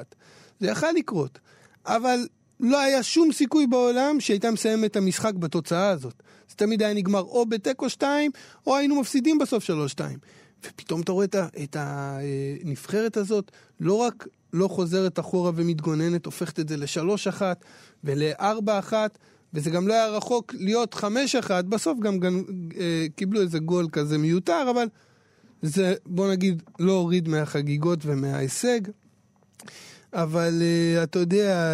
זה 0.59 0.67
יכל 0.67 0.91
לקרות. 0.91 1.39
אבל 1.85 2.27
לא 2.59 2.79
היה 2.79 3.03
שום 3.03 3.31
סיכוי 3.31 3.67
בעולם 3.67 4.19
שהייתה 4.19 4.51
מסיימת 4.51 4.91
את 4.91 4.95
המשחק 4.95 5.33
בתוצאה 5.33 5.89
הזאת. 5.89 6.23
זה 6.49 6.55
תמיד 6.55 6.83
היה 6.83 6.93
נגמר 6.93 7.21
או 7.21 7.45
בתיקו 7.45 7.89
2, 7.89 8.31
או 8.67 8.77
היינו 8.77 9.01
מפסידים 9.01 9.37
בסוף 9.37 9.63
3-2. 9.63 9.69
ופתאום 10.65 11.01
אתה 11.01 11.11
רואה 11.11 11.25
את 11.63 11.75
הנבחרת 11.79 13.17
הזאת, 13.17 13.51
לא 13.79 13.93
רק 13.93 14.27
לא 14.53 14.67
חוזרת 14.67 15.19
אחורה 15.19 15.51
ומתגוננת, 15.55 16.25
הופכת 16.25 16.59
את 16.59 16.69
זה 16.69 16.77
ל-3-1 16.77 17.41
ול-4-1, 18.03 18.93
וזה 19.53 19.69
גם 19.69 19.87
לא 19.87 19.93
היה 19.93 20.07
רחוק 20.07 20.53
להיות 20.57 20.95
5-1, 20.95 21.05
בסוף 21.69 21.99
גם, 21.99 22.19
גם 22.19 22.43
אה, 22.79 23.05
קיבלו 23.15 23.41
איזה 23.41 23.59
גול 23.59 23.87
כזה 23.91 24.17
מיותר, 24.17 24.67
אבל 24.71 24.87
זה, 25.61 25.93
בוא 26.05 26.31
נגיד, 26.31 26.63
לא 26.79 26.91
הוריד 26.91 27.27
מהחגיגות 27.27 27.99
ומההישג. 28.01 28.79
אבל 30.13 30.61
uh, 30.61 31.03
אתה 31.03 31.19
יודע, 31.19 31.73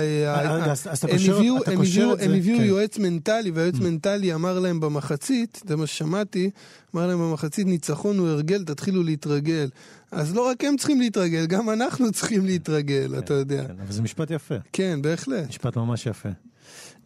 הם 2.22 2.32
הביאו, 2.32 2.58
כן. 2.58 2.64
יועץ 2.64 2.98
מנטלי, 2.98 3.52
והיועץ 3.52 3.80
מנטלי 3.80 4.34
אמר 4.34 4.60
להם 4.60 4.80
במחצית, 4.80 5.62
זה 5.68 5.76
מה 5.76 5.88
ששמעתי, 5.88 6.50
אמר 6.96 7.08
להם 7.08 7.20
במחצית, 7.20 7.68
ניצחון 7.68 8.18
הוא 8.18 8.28
הרגל, 8.28 8.64
תתחילו 8.64 9.04
להתרגל. 9.04 9.70
אז 10.12 10.36
לא 10.36 10.48
רק 10.48 10.64
הם 10.64 10.78
צריכים 10.78 11.00
להתרגל, 11.00 11.46
גם 11.46 11.70
אנחנו 11.70 12.12
צריכים 12.12 12.46
להתרגל, 12.46 13.16
אתה 13.18 13.34
יודע. 13.34 13.68
כן, 13.68 13.76
אבל 13.84 13.92
זה 13.92 14.02
משפט 14.02 14.32
יפה. 14.32 14.56
כן, 14.74 15.02
בהחלט. 15.02 15.50
משפט 15.50 15.78
ממש 15.78 16.06
יפה. 16.06 16.30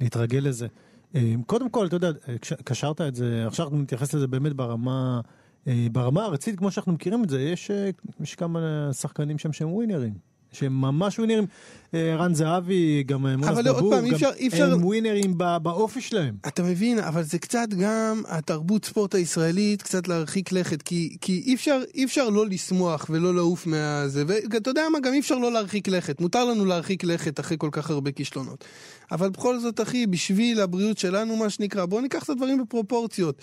להתרגל 0.01 0.39
לזה. 0.39 0.67
אה, 1.15 1.33
קודם 1.45 1.69
כל, 1.69 1.87
אתה 1.87 1.95
יודע, 1.95 2.07
אה, 2.07 2.35
קשרת 2.63 3.01
את 3.01 3.15
זה, 3.15 3.43
עכשיו 3.47 3.65
אנחנו 3.65 3.81
נתייחס 3.81 4.13
לזה 4.13 4.27
באמת 4.27 4.53
ברמה, 4.53 5.21
אה, 5.67 5.87
ברמה 5.91 6.23
הארצית, 6.23 6.57
כמו 6.57 6.71
שאנחנו 6.71 6.93
מכירים 6.93 7.23
את 7.23 7.29
זה, 7.29 7.41
יש, 7.41 7.71
אה, 7.71 7.89
יש 8.19 8.35
כמה 8.35 8.89
שחקנים 8.93 9.37
שם 9.37 9.53
שהם 9.53 9.73
ווינרים. 9.73 10.28
שהם 10.51 10.81
ממש 10.81 11.19
ווינרים, 11.19 11.45
אה, 11.93 12.15
רן 12.15 12.33
זהבי, 12.33 13.03
גם 13.03 13.25
אה, 13.27 13.37
מונס 13.37 13.57
דבור, 13.65 13.91
פעם, 13.95 14.07
גם 14.07 14.13
אפשר- 14.13 14.29
אפשר- 14.47 14.73
הם 14.73 14.85
ווינרים 14.85 15.33
באופי 15.37 16.01
שלהם. 16.01 16.35
אתה 16.47 16.63
מבין, 16.63 16.99
אבל 16.99 17.23
זה 17.23 17.39
קצת 17.39 17.67
גם 17.79 18.21
התרבות 18.27 18.85
ספורט 18.85 19.15
הישראלית, 19.15 19.81
קצת 19.81 20.07
להרחיק 20.07 20.51
לכת, 20.51 20.81
כי, 20.81 21.17
כי 21.21 21.43
אי, 21.45 21.53
אפשר, 21.55 21.81
אי 21.95 22.05
אפשר 22.05 22.29
לא 22.29 22.47
לשמוח 22.47 23.05
ולא 23.09 23.35
לעוף 23.35 23.67
מהזה, 23.67 24.23
ואתה 24.27 24.69
יודע 24.69 24.83
מה, 24.91 24.99
גם 24.99 25.13
אי 25.13 25.19
אפשר 25.19 25.35
לא 25.35 25.51
להרחיק 25.51 25.87
לכת, 25.87 26.21
מותר 26.21 26.45
לנו 26.45 26.65
להרחיק 26.65 27.03
לכת 27.03 27.39
אחרי 27.39 27.57
כל 27.59 27.69
כך 27.71 27.89
הרבה 27.89 28.11
כישלונות. 28.11 28.65
אבל 29.11 29.29
בכל 29.29 29.59
זאת, 29.59 29.81
אחי, 29.81 30.07
בשביל 30.07 30.61
הבריאות 30.61 30.97
שלנו, 30.97 31.35
מה 31.35 31.49
שנקרא, 31.49 31.85
בואו 31.85 32.01
ניקח 32.01 32.23
את 32.23 32.29
הדברים 32.29 32.61
בפרופורציות. 32.61 33.35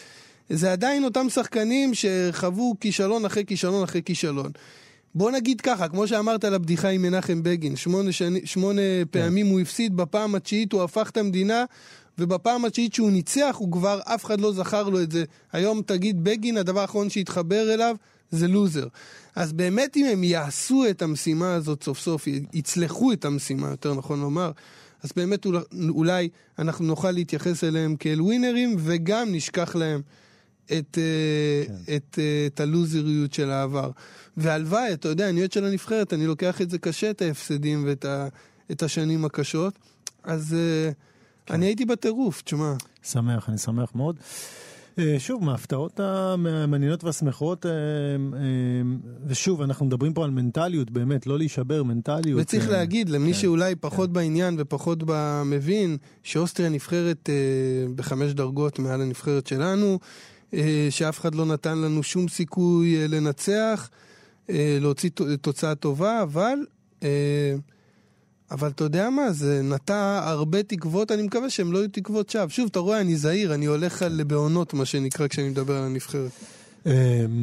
זה 0.51 0.73
עדיין 0.73 1.05
אותם 1.05 1.27
שחקנים 1.29 1.93
שחוו 1.95 2.75
כישלון 2.81 3.25
אחרי 3.25 3.45
כישלון 3.47 3.83
אחרי 3.83 4.03
כישלון. 4.05 4.51
בוא 5.17 5.31
נגיד 5.31 5.61
ככה, 5.61 5.89
כמו 5.89 6.09
שאמרת 6.09 6.45
על 6.45 6.55
הבדיחה 6.55 6.89
עם 6.89 7.03
מנחם 7.03 7.43
בגין, 7.43 7.77
שמונה, 7.77 8.13
שני, 8.13 8.41
שמונה 8.45 8.83
פעמים 9.11 9.47
הוא 9.47 9.61
הפסיד, 9.61 9.97
בפעם 9.97 10.35
התשיעית 10.35 10.73
הוא 10.73 10.83
הפך 10.83 11.11
את 11.11 11.17
המדינה, 11.17 11.65
ובפעם 12.19 12.65
התשיעית 12.65 12.95
שהוא 12.95 13.11
ניצח, 13.11 13.57
הוא 13.59 13.73
כבר, 13.73 14.01
אף 14.05 14.25
אחד 14.25 14.41
לא 14.41 14.53
זכר 14.53 14.89
לו 14.89 15.03
את 15.03 15.13
זה. 15.13 15.25
היום 15.53 15.83
תגיד 15.87 16.25
בגין, 16.25 16.57
הדבר 16.57 16.81
האחרון 16.81 17.11
שהתחבר 17.11 17.75
אליו 17.75 17.97
זה 18.31 18.49
לוזר. 18.49 18.87
אז 19.37 19.53
באמת 19.53 19.97
אם 19.97 20.07
הם 20.13 20.25
יעשו 20.25 20.85
את 20.91 21.03
המשימה 21.03 21.55
הזאת 21.55 21.83
סוף 21.83 21.99
סוף, 21.99 22.27
יצלחו 22.53 23.13
את 23.13 23.25
המשימה, 23.25 23.71
יותר 23.71 23.95
נכון 23.95 24.21
לומר, 24.21 24.51
אז 25.03 25.11
באמת 25.17 25.47
אולי 25.89 26.29
אנחנו 26.59 26.85
נוכל 26.85 27.11
להתייחס 27.11 27.65
אליהם 27.65 27.97
כאל 27.97 28.23
ווינרים, 28.23 28.77
וגם 28.79 29.29
נשכח 29.33 29.77
להם 29.77 30.01
את, 30.73 30.99
כן. 31.67 31.95
את, 31.97 32.19
אה, 32.19 32.47
את 32.47 32.61
הלוזריות 32.61 33.33
של 33.33 33.51
העבר. 33.51 33.91
והלוואי, 34.37 34.93
אתה 34.93 35.09
יודע, 35.09 35.29
אני 35.29 35.41
אוהד 35.41 35.53
של 35.53 35.65
הנבחרת, 35.65 36.13
אני 36.13 36.27
לוקח 36.27 36.61
את 36.63 36.71
זה 36.71 36.79
קשה, 36.79 37.11
את 37.11 37.23
ההפסדים 37.23 37.85
ואת 37.87 38.05
ה, 38.05 38.29
את 38.71 38.83
השנים 38.83 39.25
הקשות. 39.25 39.79
אז 40.25 40.55
אה, 40.59 40.91
כן. 41.47 41.55
אני 41.55 41.67
הייתי 41.67 41.85
בטירוף, 41.85 42.43
תשמע. 42.43 42.75
שמח, 43.03 43.49
אני 43.49 43.59
שמח 43.59 43.93
מאוד. 43.95 44.17
אה, 44.99 45.17
שוב, 45.19 45.45
מההפתעות 45.45 46.01
המעניינות 46.01 47.05
והשמחות, 47.05 47.67
אה, 47.67 47.71
אה, 47.71 47.77
ושוב, 49.27 49.63
אנחנו 49.63 49.87
מדברים 49.87 50.13
פה 50.13 50.25
על 50.25 50.31
מנטליות, 50.31 50.91
באמת, 50.91 51.27
לא 51.27 51.39
להישבר, 51.39 51.83
מנטליות. 51.83 52.41
וצריך 52.41 52.67
אה, 52.67 52.73
להגיד, 52.73 53.09
למי 53.09 53.33
כן, 53.33 53.39
שאולי 53.39 53.75
פחות 53.75 54.13
בעניין 54.13 54.57
ופחות 54.59 54.99
במבין, 55.07 55.97
שאוסטריה 56.23 56.69
נבחרת 56.69 57.31
אה, 57.31 57.35
בחמש 57.95 58.33
דרגות 58.33 58.79
מעל 58.79 59.01
הנבחרת 59.01 59.47
שלנו, 59.47 59.93
אה, 59.93 59.97
שאף 60.91 61.21
אחד 61.21 61.35
לא 61.35 61.47
נתן 61.47 61.79
לנו 61.79 62.03
שום 62.03 62.29
סיכוי 62.29 62.97
אה, 62.97 63.07
לנצח, 63.07 63.91
אה, 64.51 64.79
להוציא 64.81 65.11
תוצאה 65.41 65.75
טובה, 65.75 66.23
אבל... 66.23 66.59
אה, 67.03 67.55
אבל 68.51 68.69
אתה 68.69 68.85
יודע 68.85 69.11
מה, 69.11 69.33
זה 69.33 69.61
נטע 69.65 70.21
הרבה 70.25 70.63
תקוות, 70.63 71.13
אני 71.13 71.23
מקווה 71.23 71.51
שהם 71.51 71.73
לא 71.73 71.79
יהיו 71.79 71.89
תקוות 71.89 72.31
שווא. 72.31 72.49
שוב, 72.49 72.69
אתה 72.71 72.79
רואה, 72.79 73.01
אני 73.01 73.17
זהיר, 73.17 73.55
אני 73.55 73.67
הולך 73.67 74.03
על 74.03 74.23
בעונות, 74.27 74.75
מה 74.75 74.85
שנקרא, 74.85 75.29
כשאני 75.29 75.49
מדבר 75.49 75.77
על 75.77 75.85
הנבחרת. 75.85 76.31
אה, 76.87 76.93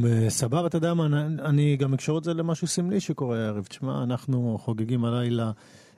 אה, 0.05 0.30
סבבה, 0.30 0.68
אתה 0.68 0.78
יודע 0.78 0.93
מה, 0.93 1.05
אני- 1.45 1.78
גם 1.78 1.93
אקשור 1.93 2.18
את 2.18 2.24
זה 2.24 2.34
למשהו 2.34 2.68
סמלי 2.68 2.99
שקורה 2.99 3.38
הערב. 3.45 3.64
תשמע, 3.64 4.03
אנחנו 4.03 4.57
חוגגים 4.61 5.05
הלילה 5.05 5.51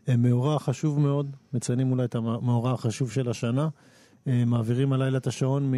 אה, 0.09 0.17
מאורע 0.17 0.59
חשוב 0.59 0.99
מאוד, 0.99 1.27
מציינים 1.53 1.91
אולי 1.91 2.03
את 2.03 2.15
המאורע 2.15 2.71
החשוב 2.71 3.11
של 3.11 3.29
השנה, 3.29 3.67
אה, 4.27 4.43
מעבירים 4.45 4.93
הלילה 4.93 5.17
את 5.17 5.27
השעון 5.27 5.71
מ... 5.71 5.73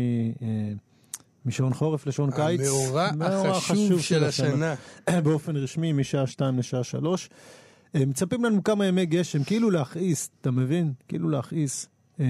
אה, 1.47 1.49
משעון 1.49 1.73
חורף 1.73 2.07
לשעון 2.07 2.31
קיץ. 2.31 2.61
המאורע 2.61 3.09
מאורע 3.17 3.49
החשוב 3.49 4.01
של 4.01 4.23
השנה. 4.23 4.75
באופן 5.23 5.55
רשמי, 5.55 5.93
משעה 5.93 6.27
2 6.27 6.59
לשעה 6.59 6.83
3. 6.83 7.29
מצפים 7.93 8.45
לנו 8.45 8.63
כמה 8.63 8.85
ימי 8.85 9.05
גשם, 9.05 9.43
כאילו 9.43 9.71
להכעיס, 9.71 10.29
אתה 10.41 10.51
מבין? 10.51 10.93
כאילו 11.07 11.29
להכעיס. 11.29 11.87
אה, 12.19 12.25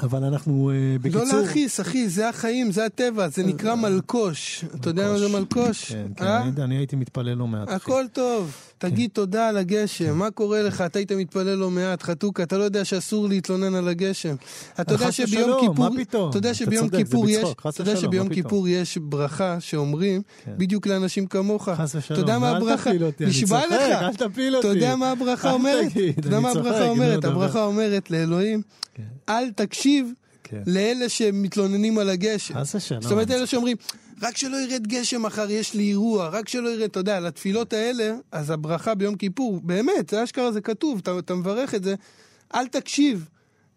אבל 0.00 0.24
אנחנו, 0.24 0.70
אה, 0.70 0.98
בקיצור... 0.98 1.24
לא 1.32 1.42
להכעיס, 1.42 1.80
אחי, 1.80 2.08
זה 2.08 2.28
החיים, 2.28 2.72
זה 2.72 2.84
הטבע, 2.84 3.28
זה 3.28 3.42
נקרא 3.42 3.74
מלקוש. 3.74 4.64
אתה 4.74 4.90
יודע 4.90 5.12
מה 5.12 5.18
זה 5.18 5.28
מלקוש? 5.28 5.92
כן, 5.92 6.06
כן, 6.16 6.24
אה? 6.24 6.64
אני, 6.64 6.76
הייתי 6.76 6.96
מתפלל 6.96 7.34
לא 7.34 7.46
מעט. 7.46 7.68
הכל 7.68 8.04
טוב, 8.12 8.56
תגיד 8.82 9.10
תודה 9.12 9.48
על 9.48 9.56
הגשם, 9.56 10.18
מה 10.18 10.30
קורה 10.30 10.62
לך? 10.62 10.80
אתה 10.80 10.98
היית 10.98 11.12
מתפלל 11.12 11.54
לא 11.54 11.70
מעט, 11.70 12.02
חתוכה, 12.02 12.42
אתה 12.42 12.58
לא 12.58 12.64
יודע 12.64 12.84
שאסור 12.84 13.28
להתלונן 13.28 13.74
על 13.74 13.88
הגשם. 13.88 14.34
אתה 14.80 14.94
יודע 14.94 15.12
שביום 15.12 15.60
כיפור? 15.60 15.88
אתה 16.30 16.38
יודע 16.38 16.54
שביום 16.54 16.88
כיפור 16.88 17.28
יש, 17.28 17.48
אתה 17.68 17.80
יודע 17.80 17.96
שביום? 17.96 18.28
כיפור 18.28 18.68
יש 18.68 18.98
ברכה 18.98 19.56
שאומרים 19.60 20.22
כן. 20.44 20.52
בדיוק 20.56 20.86
לאנשים 20.86 21.26
כמוך. 21.26 21.68
חס 21.68 21.94
ושלום, 21.94 22.20
אתה 22.20 22.30
יודע 22.30 22.38
מה 22.38 22.50
אל 22.50 22.56
הברכה? 22.56 22.90
תפיל 22.90 23.04
אותי, 23.04 23.24
אני 23.24 23.30
נשבע 23.30 23.66
לך. 23.66 23.72
אל 23.72 24.14
תפיל 24.14 24.56
אותי. 24.56 24.68
אתה 24.68 24.76
יודע 24.76 24.96
מה 24.96 25.10
הברכה 25.10 25.52
אומרת? 25.52 25.86
אתה 26.18 26.26
יודע 26.26 26.40
מה 26.40 26.50
הברכה 26.50 26.88
אומרת? 26.88 27.24
הברכה 27.24 27.64
אומרת 27.64 28.10
לאלוהים, 28.10 28.62
כן. 28.94 29.02
אל 29.28 29.50
תקשיב 29.50 30.12
כן. 30.52 30.62
לאלה 30.66 31.08
שמתלוננים 31.08 31.98
על 31.98 32.08
הגשם. 32.08 32.54
חס 32.54 32.74
ושלום. 32.74 33.02
זאת 33.02 33.12
אומרת, 33.12 33.30
אלה 33.30 33.46
שאומרים, 33.46 33.76
רק 34.22 34.36
שלא 34.36 34.56
ירד 34.56 34.86
גשם 34.86 35.22
מחר, 35.22 35.50
יש 35.50 35.74
לי 35.74 35.88
אירוע, 35.88 36.28
רק 36.28 36.48
שלא 36.48 36.68
ירד, 36.68 36.82
אתה 36.82 37.00
יודע, 37.00 37.20
לתפילות 37.20 37.72
האלה, 37.72 38.14
אז 38.32 38.50
הברכה 38.50 38.94
ביום 38.94 39.16
כיפור, 39.16 39.60
באמת, 39.62 40.10
זה 40.10 40.24
אשכרה, 40.24 40.52
זה 40.52 40.60
כתוב, 40.60 40.98
אתה, 41.02 41.18
אתה 41.18 41.34
מברך 41.34 41.74
את 41.74 41.84
זה, 41.84 41.94
אל 42.54 42.66
תקשיב 42.66 43.28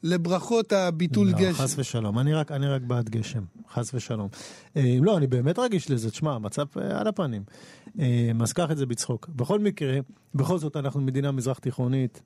לברכות 0.04 0.74
הביטול 0.74 1.28
לא, 1.28 1.38
גשם. 1.38 1.54
חס 1.54 1.76
ושלום, 1.78 2.20
אני 2.20 2.34
רק, 2.34 2.52
אני 2.52 2.68
רק 2.68 2.82
בעד 2.82 3.10
גשם, 3.10 3.44
חס 3.74 3.94
ושלום. 3.94 4.28
אה, 4.78 4.98
לא, 5.02 5.18
אני 5.18 5.28
באמת 5.28 5.60
רגיש 5.60 5.92
לזה, 5.92 6.12
תשמע, 6.12 6.36
המצב 6.36 6.66
אה, 6.78 7.00
על 7.00 7.08
הפנים. 7.08 7.44
אה, 8.00 8.32
אז 8.42 8.54
קח 8.54 8.72
את 8.72 8.78
זה 8.78 8.86
בצחוק. 8.86 9.30
בכל 9.36 9.60
מקרה, 9.60 10.00
בכל 10.36 10.58
זאת 10.58 10.76
אנחנו 10.78 11.02
מדינה 11.02 11.32
מזרח 11.32 11.60
תיכונית, 11.60 12.22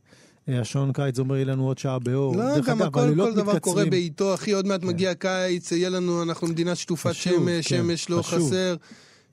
השעון 0.47 0.93
קיץ 0.93 1.19
אומר 1.19 1.35
יהיה 1.35 1.45
לנו 1.45 1.67
עוד 1.67 1.77
שעה 1.77 1.99
באור. 1.99 2.35
לא, 2.35 2.59
גם 2.59 2.81
אגב, 2.81 2.81
הכל, 2.81 3.15
כל 3.15 3.33
דבר. 3.33 3.59
קורה 3.59 3.85
בעיתו, 3.85 4.33
אחי, 4.33 4.51
עוד 4.51 4.67
מעט 4.67 4.83
מגיע 4.83 5.13
קיץ, 5.13 5.71
יהיה 5.71 5.89
לנו, 5.89 6.23
אנחנו 6.23 6.47
מדינה 6.47 6.75
שטופת 6.75 7.13
שמש, 7.13 7.67
כן, 7.67 7.77
שמש 7.77 8.09
לא 8.09 8.21
חשוב. 8.21 8.47
חסר. 8.47 8.75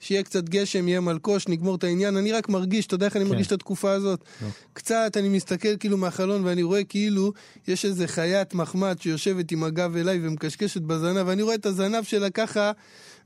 שיהיה 0.01 0.23
קצת 0.23 0.49
גשם, 0.49 0.89
יהיה 0.89 1.01
מלקוש, 1.01 1.49
נגמור 1.49 1.75
את 1.75 1.85
העניין. 1.85 2.17
אני 2.17 2.33
רק 2.33 2.49
מרגיש, 2.49 2.87
אתה 2.87 2.95
יודע 2.95 3.07
איך 3.07 3.17
אני 3.17 3.25
כן. 3.25 3.31
מרגיש 3.31 3.47
את 3.47 3.53
התקופה 3.53 3.91
הזאת? 3.91 4.21
לא. 4.43 4.49
קצת, 4.73 5.17
אני 5.17 5.29
מסתכל 5.29 5.77
כאילו 5.77 5.97
מהחלון 5.97 6.45
ואני 6.45 6.63
רואה 6.63 6.85
כאילו 6.85 7.33
יש 7.69 7.85
איזה 7.85 8.07
חיית 8.07 8.55
מחמד 8.55 8.97
שיושבת 9.01 9.53
עם 9.53 9.65
הגב 9.65 9.97
אליי 9.97 10.19
ומקשקשת 10.23 10.81
בזנב, 10.81 11.27
ואני 11.27 11.43
רואה 11.43 11.55
את 11.55 11.67
הזנב 11.67 12.05
שלה 12.05 12.31
ככה 12.31 12.73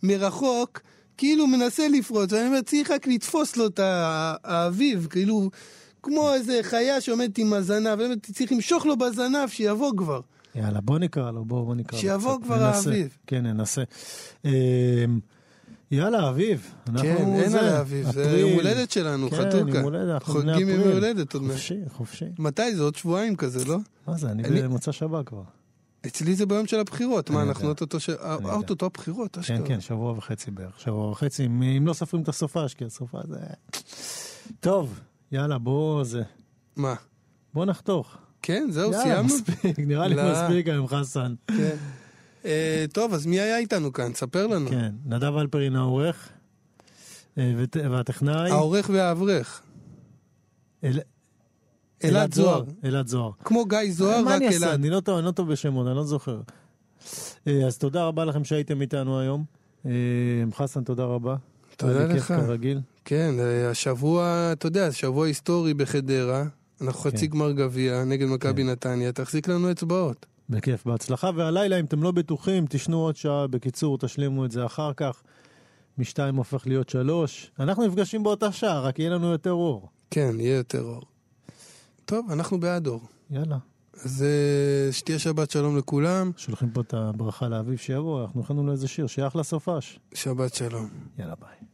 מרחוק, 0.03 0.81
כאילו 1.17 1.47
מנסה 1.47 1.89
לפרוץ, 1.89 2.33
ואני 2.33 2.47
אומר, 2.47 2.61
צריך 2.61 2.91
רק 2.91 3.07
לתפוס 3.07 3.57
לו 3.57 3.67
את 3.67 3.81
האביב, 4.45 5.07
כאילו, 5.11 5.51
כמו 6.03 6.35
איזה 6.35 6.59
חיה 6.63 7.01
שעומדת 7.01 7.39
עם 7.39 7.53
הזנב, 7.53 8.01
אומר, 8.01 8.15
צריך 8.33 8.53
למשוך 8.53 8.87
לו 8.87 8.97
בזנב, 8.97 9.49
שיבוא 9.49 9.93
כבר. 9.97 10.21
יאללה, 10.55 10.81
בוא 10.81 10.99
נקרא 10.99 11.31
לו, 11.31 11.45
בוא, 11.45 11.65
בוא 11.65 11.75
נקרא 11.75 11.99
לו. 11.99 12.03
שיבוא 12.03 12.37
קצת. 12.37 12.45
כבר 12.45 12.67
ננסה. 12.69 12.91
האביב. 12.91 13.17
כן, 13.27 13.47
ננסה. 13.47 13.83
אה, 14.45 15.05
יאללה, 15.91 16.29
אביב. 16.29 16.75
אנחנו 16.89 17.03
כן, 17.03 17.35
אין 17.35 17.51
זה, 17.51 17.61
על 17.61 17.69
האביב, 17.69 18.13
זה. 18.13 18.23
יום 18.41 18.53
הולדת 18.53 18.91
שלנו, 18.91 19.31
כן, 19.31 19.37
חתוכה. 19.37 19.59
יום 19.59 19.85
הולדת, 19.85 20.15
אנחנו 20.15 20.33
חוגגים 20.35 20.69
יום. 20.69 20.81
הולדת 20.81 21.35
עוד 21.35 21.43
מעט. 21.43 21.53
חופשי, 21.53 21.79
חופשי. 21.97 22.25
מתי 22.39 22.75
זה? 22.77 22.83
עוד 22.83 22.95
שבועיים 22.95 23.37
כזה, 23.37 23.65
לא? 23.65 23.77
מה 24.07 24.17
זה, 24.19 24.31
אני 24.31 24.45
אני- 24.45 24.63
במוצא 24.63 24.93
שבת 24.93 25.27
כבר. 25.27 25.43
אצלי 26.07 26.35
זה 26.35 26.47
ביום 26.47 26.67
של 26.67 26.79
הבחירות, 26.81 27.31
מה, 27.31 27.43
אנחנו. 27.43 27.69
אוטוטו 27.69 28.01
ש... 28.01 28.11
אוטוטו 28.45 28.87
הבחירות, 28.87 29.35
כן, 29.35 29.41
אשכרה. 29.41 29.67
כן, 29.67 29.81
שבוע 29.81 30.13
וחצי 30.13 30.51
בערך, 30.51 30.81
שבוע 30.81 31.11
וחצי, 31.11 31.47
אם, 31.47 31.63
אם 31.63 31.87
לא 31.87 31.93
סופרים 31.93 32.23
את 32.23 32.29
הסופש, 32.29 32.75
כי 32.75 32.85
הסופה 32.85 33.19
זה... 33.29 33.37
טוב, 34.61 35.01
יאללה, 35.33 35.59
בוא 35.59 36.05
זה... 36.05 36.23
מה? 36.77 36.95
בוא 37.55 37.65
נחתוך. 37.67 38.17
כן, 38.43 38.69
זהו, 38.71 38.91
יאללה, 38.93 39.03
סיימנו? 39.05 39.23
מספיק, 39.25 39.79
נראה 39.79 40.09
לי 40.09 40.15
לא. 40.15 40.23
מספיק 40.33 40.69
היום, 40.69 40.87
חסן. 40.89 41.35
כן. 41.47 41.77
אה, 42.45 42.85
טוב, 42.93 43.15
אז 43.15 43.27
מי 43.27 43.41
היה 43.41 43.59
איתנו 43.59 43.93
כאן? 43.93 44.15
ספר 44.15 44.47
לנו. 44.47 44.71
כן, 44.71 44.95
נדב 45.05 45.37
אלפרין 45.37 45.77
העורך, 45.77 46.29
אה, 47.39 47.53
ות- 47.59 47.77
והטכנאי, 47.91 48.51
העורך 48.51 48.91
והאברך. 48.93 49.63
אל- 50.85 51.01
אלעד 52.05 52.35
זוהר. 52.35 52.65
אלעד 52.85 53.07
זוהר. 53.07 53.31
כמו 53.45 53.65
גיא 53.65 53.79
זוהר, 53.93 54.25
מה 54.25 54.31
רק 54.31 54.37
אני 54.37 54.47
אעשה? 54.47 54.57
אלעד. 54.67 54.75
אני 54.81 54.91
לא 54.91 55.01
טוב, 55.01 55.17
אני 55.19 55.27
לא 55.27 55.31
טוב 55.31 55.53
בשמות, 55.53 55.87
אני 55.87 55.97
לא 55.97 56.05
זוכר. 56.05 56.41
אה, 57.47 57.67
אז 57.67 57.79
תודה 57.79 58.05
רבה 58.05 58.25
לכם 58.25 58.45
שהייתם 58.45 58.81
איתנו 58.81 59.21
היום. 59.21 59.45
אה, 59.87 59.91
חסן, 60.55 60.85
תודה 60.85 61.05
רבה. 61.05 61.37
תודה 61.81 62.07
לך. 62.07 62.27
כרגיל. 62.27 62.81
כן, 63.05 63.35
אה, 63.39 63.71
השבוע, 63.71 64.49
אתה 64.53 64.67
יודע, 64.67 64.93
שבוע 64.93 65.27
היסטורי 65.27 65.75
בחדרה. 65.75 66.45
אנחנו 66.81 67.01
חצי 67.01 67.29
כן. 67.29 67.37
גמר 67.37 67.53
גביע 67.53 68.05
נגד 68.05 68.27
מכבי 68.27 68.65
נתניה, 68.65 69.13
תחזיק 69.13 69.49
לנו 69.49 69.71
אצבעות. 69.71 70.27
בכיף, 70.51 70.87
בהצלחה. 70.87 71.31
והלילה, 71.37 71.81
אם 71.81 71.85
אתם 71.85 72.03
לא 72.03 72.11
בטוחים, 72.11 72.65
תשנו 72.69 72.99
עוד 72.99 73.17
שעה. 73.17 73.47
בקיצור, 73.47 73.99
תשלימו 73.99 74.45
את 74.45 74.51
זה 74.51 74.67
אחר 74.67 74.93
כך. 74.97 75.23
משתיים 75.99 76.37
הופך 76.37 76.67
להיות 76.67 76.89
שלוש. 76.89 77.51
אנחנו 77.61 77.87
נפגשים 77.87 78.23
באותה 78.23 78.53
שעה, 78.53 78.81
רק 78.81 78.99
יהיה 78.99 79.11
לנו 79.11 79.27
יותר 79.33 79.53
אור. 79.53 79.89
כן, 80.11 80.35
יהיה 80.39 80.57
יותר 80.57 80.83
אור. 80.83 81.03
טוב, 82.05 82.31
אנחנו 82.31 82.61
בעד 82.61 82.87
אור. 82.87 83.03
יאללה. 83.31 83.59
אז 84.05 84.23
אה, 84.23 84.93
שתהיה 84.93 85.19
שבת 85.19 85.51
שלום 85.51 85.79
לכולם, 85.79 86.31
שולחים 86.37 86.71
פה 86.71 86.81
את 86.81 86.95
הברכה 86.95 87.49
לאביב 87.49 87.79
שיבוא, 87.79 88.23
אנחנו 88.23 88.41
הכנו 88.41 88.67
לו 88.67 88.73
איזה 88.73 88.89
שיר, 88.89 89.07
שיהיה 89.07 89.29
אחלה 89.29 89.43
סופש. 89.43 89.99
שבת 90.15 90.55
שלום. 90.55 90.89
יאללה 91.19 91.35
ביי. 91.41 91.70